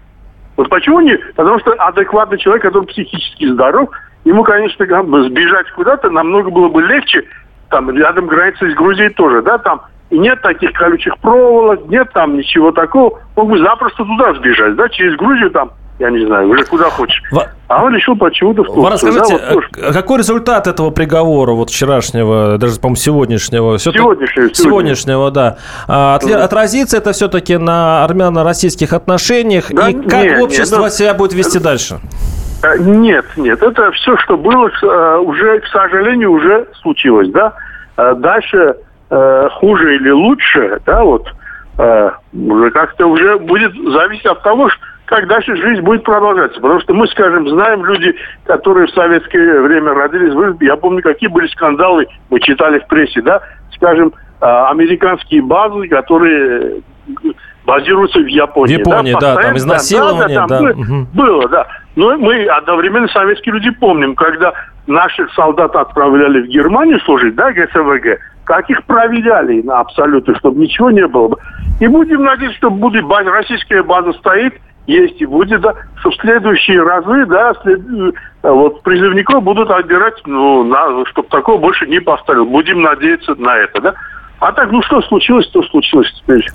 Вот 0.58 0.68
почему 0.68 1.00
не? 1.00 1.16
Потому 1.34 1.58
что 1.61 1.72
адекватный 1.72 2.36
человек, 2.36 2.64
который 2.64 2.84
психически 2.84 3.50
здоров, 3.50 3.88
ему, 4.26 4.44
конечно, 4.44 4.84
сбежать 5.24 5.70
куда-то 5.70 6.11
намного 6.11 6.50
было 6.50 6.68
бы 6.68 6.82
легче, 6.82 7.24
там 7.71 7.91
рядом 7.91 8.27
граница 8.27 8.71
с 8.71 8.75
Грузией 8.75 9.11
тоже, 9.11 9.43
да, 9.43 9.59
там 9.59 9.83
и 10.11 10.18
нет 10.18 10.43
таких 10.43 10.73
колючих 10.73 11.16
проволок, 11.18 11.87
нет 11.89 12.12
там 12.12 12.37
ничего 12.37 12.73
такого. 12.73 13.21
Мог 13.37 13.49
бы 13.49 13.59
запросто 13.59 14.05
туда 14.05 14.35
сбежать, 14.35 14.75
да, 14.75 14.89
через 14.89 15.16
Грузию 15.16 15.51
там, 15.53 15.71
я 16.01 16.11
не 16.11 16.27
знаю, 16.27 16.49
уже 16.49 16.64
куда 16.64 16.91
хочешь. 16.91 17.23
В... 17.31 17.47
А 17.68 17.85
он 17.85 17.95
решил 17.95 18.16
почему-то 18.16 18.64
в 18.64 18.66
Турцию. 18.66 18.83
Вы 18.83 18.91
расскажите, 18.91 19.39
да, 19.39 19.55
вот 19.55 19.64
э, 19.77 19.93
какой 19.93 20.18
результат 20.18 20.66
этого 20.66 20.91
приговора, 20.91 21.53
вот 21.53 21.71
вчерашнего, 21.71 22.59
даже, 22.59 22.81
по-моему, 22.81 22.97
сегодняшнего? 22.97 23.79
Сегодняшнего. 23.79 24.53
Сегодняшнего, 24.53 25.31
да. 25.31 25.59
А, 25.87 26.16
от... 26.16 26.25
mm 26.25 26.41
Отразится 26.41 26.97
это 26.97 27.12
все-таки 27.12 27.57
на 27.57 28.03
армяно-российских 28.05 28.93
отношениях? 28.93 29.66
Да, 29.71 29.91
и 29.91 29.95
как 29.95 30.25
нет, 30.25 30.43
общество 30.43 30.77
нет, 30.77 30.85
ну, 30.85 30.91
себя 30.91 31.14
будет 31.14 31.35
вести 31.35 31.61
дальше? 31.61 32.01
Э, 32.62 32.76
нет, 32.78 33.24
нет, 33.36 33.62
это 33.62 33.90
все, 33.92 34.16
что 34.18 34.36
было, 34.36 34.70
э, 34.82 35.18
уже, 35.18 35.61
к 35.61 35.66
сожалению, 35.68 36.32
уже 36.32 36.66
случилось, 36.80 37.30
да. 37.30 37.54
Э, 37.96 38.14
дальше 38.16 38.76
хуже 39.54 39.96
или 39.96 40.11
лучше, 40.11 40.80
да, 40.86 41.02
вот 41.02 41.26
уже 42.32 42.70
как-то 42.70 43.08
уже 43.08 43.38
будет 43.40 43.72
зависеть 43.72 44.26
от 44.26 44.40
того, 44.44 44.70
как 45.06 45.26
дальше 45.26 45.56
жизнь 45.56 45.80
будет 45.80 46.04
продолжаться. 46.04 46.61
Потому 46.61 46.78
что 46.78 46.94
мы, 46.94 47.08
скажем, 47.08 47.48
знаем 47.48 47.84
люди, 47.84 48.14
которые 48.44 48.86
в 48.86 48.94
советское 48.94 49.62
время 49.62 49.94
родились, 49.94 50.56
я 50.61 50.76
помню, 50.76 51.02
какие 51.02 51.28
были 51.28 51.48
скандалы, 51.48 52.06
мы 52.28 52.38
читали 52.38 52.78
в 52.78 52.86
прессе, 52.86 53.20
да, 53.20 53.40
скажем, 53.74 54.12
американские 54.38 55.42
базы, 55.42 55.88
которые 55.88 56.82
базируются 57.64 58.18
в 58.20 58.26
Японии. 58.26 58.76
В 58.76 58.78
Японии, 58.78 59.16
да, 59.20 59.36
там 59.36 59.56
изнасилование, 59.56 60.38
да. 60.40 60.46
да, 60.46 60.61
да, 60.61 60.68
там 60.72 60.80
мгм. 60.80 61.08
Было, 61.14 61.48
да. 61.48 61.66
Но 61.96 62.16
мы 62.16 62.44
одновременно 62.46 63.08
советские 63.08 63.54
люди 63.54 63.70
помним, 63.70 64.14
когда 64.14 64.52
наших 64.86 65.32
солдат 65.34 65.74
отправляли 65.76 66.42
в 66.42 66.46
Германию 66.46 67.00
служить, 67.00 67.34
да, 67.34 67.52
ГСВГ, 67.52 68.18
как 68.44 68.68
их 68.70 68.84
проверяли 68.84 69.62
на 69.62 69.80
абсолютно, 69.80 70.36
чтобы 70.38 70.61
ничего 70.61 70.90
не 70.90 71.06
было. 71.06 71.36
И 71.80 71.86
будем 71.86 72.24
надеяться, 72.24 72.58
что 72.58 72.70
будет 72.70 73.04
база, 73.04 73.30
российская 73.30 73.82
база 73.82 74.12
стоит, 74.14 74.54
есть 74.86 75.20
и 75.20 75.26
будет, 75.26 75.61
да, 75.61 75.74
что 76.00 76.11
в 76.11 76.16
следующие 76.16 76.82
разы, 76.82 77.26
да, 77.26 77.54
след- 77.62 77.80
э, 77.80 78.12
вот 78.42 78.82
призывников 78.82 79.42
будут 79.42 79.70
отбирать, 79.70 80.20
ну, 80.26 80.64
на, 80.64 81.04
чтобы 81.06 81.28
такого 81.28 81.58
больше 81.58 81.86
не 81.86 82.00
поставил. 82.00 82.46
Будем 82.46 82.82
надеяться 82.82 83.34
на 83.36 83.56
это, 83.56 83.80
да. 83.80 83.94
А 84.41 84.53
так, 84.53 84.72
ну 84.72 84.80
что 84.82 85.03
случилось, 85.03 85.47
то 85.49 85.62
случилось 85.64 86.09
теперь. 86.18 86.47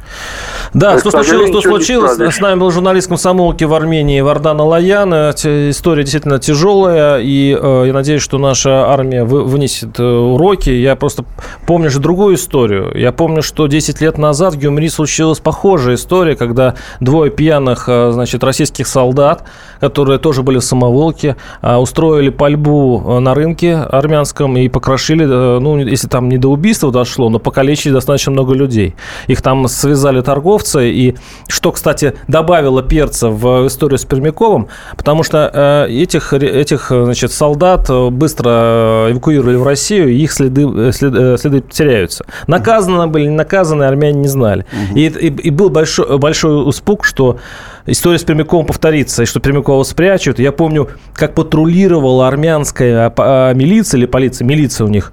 Да, 0.73 0.95
К 0.95 0.99
что 1.01 1.11
случилось, 1.11 1.51
то 1.51 1.61
случилось. 1.61 2.17
С 2.19 2.39
нами 2.39 2.59
был 2.59 2.71
журналист 2.71 3.07
комсомолки 3.09 3.63
в 3.63 3.73
Армении 3.75 4.19
Вардан 4.21 4.59
Алаян. 4.59 5.13
Э, 5.13 5.31
История 5.69 6.01
действительно 6.01 6.39
тяжелая, 6.39 7.19
и 7.19 7.55
э, 7.55 7.83
я 7.85 7.93
надеюсь, 7.93 8.23
что 8.23 8.39
наша 8.39 8.87
армия 8.91 9.23
вы- 9.23 9.43
вынесет 9.43 9.99
э, 9.99 10.03
уроки. 10.03 10.71
Я 10.71 10.95
просто 10.95 11.25
помню 11.67 11.91
же 11.91 11.99
другую 11.99 12.35
историю. 12.37 12.91
Я 12.97 13.11
помню, 13.11 13.43
что 13.43 13.67
10 13.67 14.01
лет 14.01 14.17
назад 14.17 14.55
в 14.55 14.57
Гюмри 14.57 14.89
случилась 14.89 15.39
похожая 15.39 15.93
история, 15.95 16.35
когда 16.35 16.73
двое 16.99 17.29
пьяных, 17.29 17.85
э, 17.87 18.09
значит, 18.11 18.43
российских 18.43 18.87
солдат, 18.87 19.43
которые 19.79 20.17
тоже 20.17 20.41
были 20.41 20.57
в 20.57 20.63
самоволке, 20.63 21.35
э, 21.61 21.75
устроили 21.75 22.29
пальбу 22.29 23.03
э, 23.05 23.19
на 23.19 23.35
рынке 23.35 23.75
армянском 23.75 24.57
и 24.57 24.67
покрошили, 24.69 25.25
э, 25.25 25.59
ну, 25.59 25.77
если 25.77 26.07
там 26.07 26.29
не 26.29 26.39
до 26.39 26.47
убийства 26.47 26.91
дошло, 26.91 27.29
но 27.29 27.37
покалечили 27.37 27.74
достаточно 27.83 28.31
много 28.31 28.53
людей. 28.53 28.95
Их 29.27 29.41
там 29.41 29.67
связали 29.67 30.21
торговцы, 30.21 30.89
и 30.91 31.15
что, 31.47 31.71
кстати, 31.71 32.13
добавило 32.27 32.81
перца 32.83 33.29
в 33.29 33.67
историю 33.67 33.97
с 33.97 34.05
Пермяковым, 34.05 34.67
потому 34.97 35.23
что 35.23 35.49
э, 35.53 35.87
этих, 35.91 36.33
этих 36.33 36.87
значит, 36.89 37.31
солдат 37.31 37.89
э, 37.89 38.09
быстро 38.09 38.49
э, 38.49 39.11
эвакуировали 39.11 39.55
в 39.55 39.63
Россию, 39.63 40.09
и 40.09 40.17
их 40.17 40.31
следы, 40.31 40.91
след- 40.91 41.39
следы 41.39 41.61
теряются. 41.61 42.25
Наказаны 42.47 43.07
были, 43.07 43.25
не 43.25 43.35
наказаны, 43.35 43.83
армяне 43.83 44.19
не 44.19 44.27
знали. 44.27 44.65
И, 44.93 45.05
и, 45.07 45.27
и 45.27 45.49
был 45.49 45.69
большой, 45.69 46.17
большой 46.17 46.69
испуг, 46.69 47.05
что 47.05 47.37
история 47.85 48.17
с 48.17 48.23
Пермяковым 48.23 48.65
повторится, 48.65 49.23
и 49.23 49.25
что 49.25 49.39
Пермякова 49.39 49.83
спрячут. 49.83 50.39
Я 50.39 50.51
помню, 50.51 50.89
как 51.13 51.33
патрулировала 51.35 52.27
армянская 52.27 53.09
милиция 53.53 53.99
или 53.99 54.05
полиция, 54.05 54.45
милиция 54.45 54.85
у 54.85 54.89
них, 54.89 55.11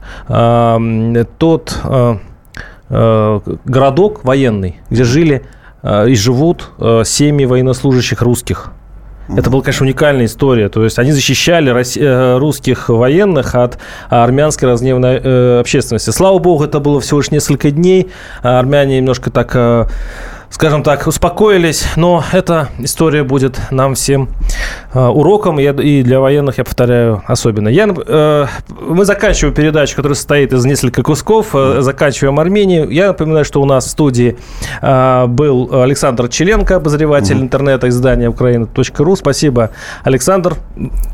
тот 1.38 1.78
городок 3.64 4.24
военный, 4.24 4.76
где 4.90 5.04
жили 5.04 5.44
а, 5.82 6.04
и 6.06 6.14
живут 6.14 6.70
а, 6.78 7.02
семьи 7.04 7.44
военнослужащих 7.44 8.22
русских. 8.22 8.72
Это 9.28 9.50
была, 9.50 9.62
конечно, 9.62 9.86
уникальная 9.86 10.26
история. 10.26 10.68
То 10.68 10.84
есть 10.84 10.98
они 10.98 11.12
защищали 11.12 11.72
э, 11.72 12.38
русских 12.38 12.88
военных 12.88 13.54
от 13.54 13.78
армянской 14.10 14.68
разгневанной 14.68 15.20
э, 15.22 15.60
общественности. 15.60 16.10
Слава 16.10 16.38
богу, 16.38 16.64
это 16.64 16.80
было 16.80 17.00
всего 17.00 17.20
лишь 17.20 17.30
несколько 17.30 17.70
дней. 17.70 18.10
Армяне 18.42 18.98
немножко 18.98 19.30
так, 19.30 19.52
э, 19.54 19.86
скажем 20.52 20.82
так, 20.84 21.06
успокоились. 21.06 21.84
Но 21.96 22.22
эта 22.32 22.68
история 22.78 23.24
будет 23.24 23.58
нам 23.70 23.94
всем 23.94 24.28
э, 24.94 25.00
уроком. 25.04 25.58
Я- 25.58 25.72
И 25.72 26.02
для 26.02 26.20
военных, 26.20 26.58
я 26.58 26.64
повторяю, 26.64 27.22
особенно. 27.26 27.68
Я, 27.68 27.88
э, 27.88 28.46
мы 28.80 29.04
заканчиваем 29.04 29.54
передачу, 29.54 29.96
которая 29.96 30.14
состоит 30.14 30.52
из 30.52 30.64
нескольких 30.64 31.02
кусков. 31.04 31.54
э, 31.54 31.78
Заканчиваем 31.80 32.38
Армению. 32.38 32.88
Я 32.90 33.08
напоминаю, 33.08 33.44
что 33.44 33.60
у 33.60 33.64
нас 33.64 33.86
в 33.86 33.90
студии 33.90 34.36
э, 34.82 35.26
был 35.26 35.68
Александр 35.82 36.28
Челенко, 36.28 36.76
обозреватель 36.76 37.40
интернета 37.40 37.88
издания 37.88 38.28
украина.ру. 38.28 39.16
Спасибо, 39.16 39.70
Александр. 40.04 40.56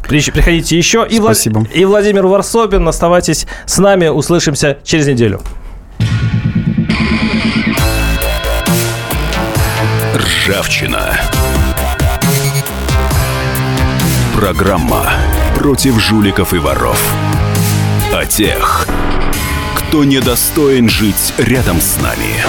При- 0.08 0.18
Приходите 0.30 0.76
еще. 0.76 1.06
И, 1.08 1.18
Влад- 1.18 1.34
Спасибо. 1.34 1.64
и 1.72 1.84
Владимир 1.84 2.26
Варсобин. 2.26 2.86
Оставайтесь 2.88 3.46
с 3.66 3.78
нами. 3.78 4.08
Услышимся 4.08 4.76
через 4.82 5.06
неделю. 5.06 5.40
Ржавчина. 10.48 11.14
Программа 14.34 15.10
против 15.54 16.00
жуликов 16.00 16.54
и 16.54 16.58
воров. 16.58 16.98
О 18.14 18.24
тех, 18.24 18.86
кто 19.74 20.04
недостоин 20.04 20.88
жить 20.88 21.34
рядом 21.36 21.82
с 21.82 22.00
нами. 22.00 22.42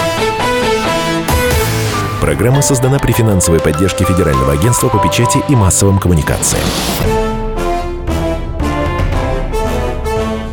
Программа 2.21 2.61
создана 2.61 2.99
при 2.99 3.11
финансовой 3.11 3.59
поддержке 3.59 4.05
Федерального 4.05 4.53
агентства 4.53 4.87
по 4.87 4.99
печати 4.99 5.43
и 5.49 5.55
массовым 5.55 5.99
коммуникациям. 5.99 7.28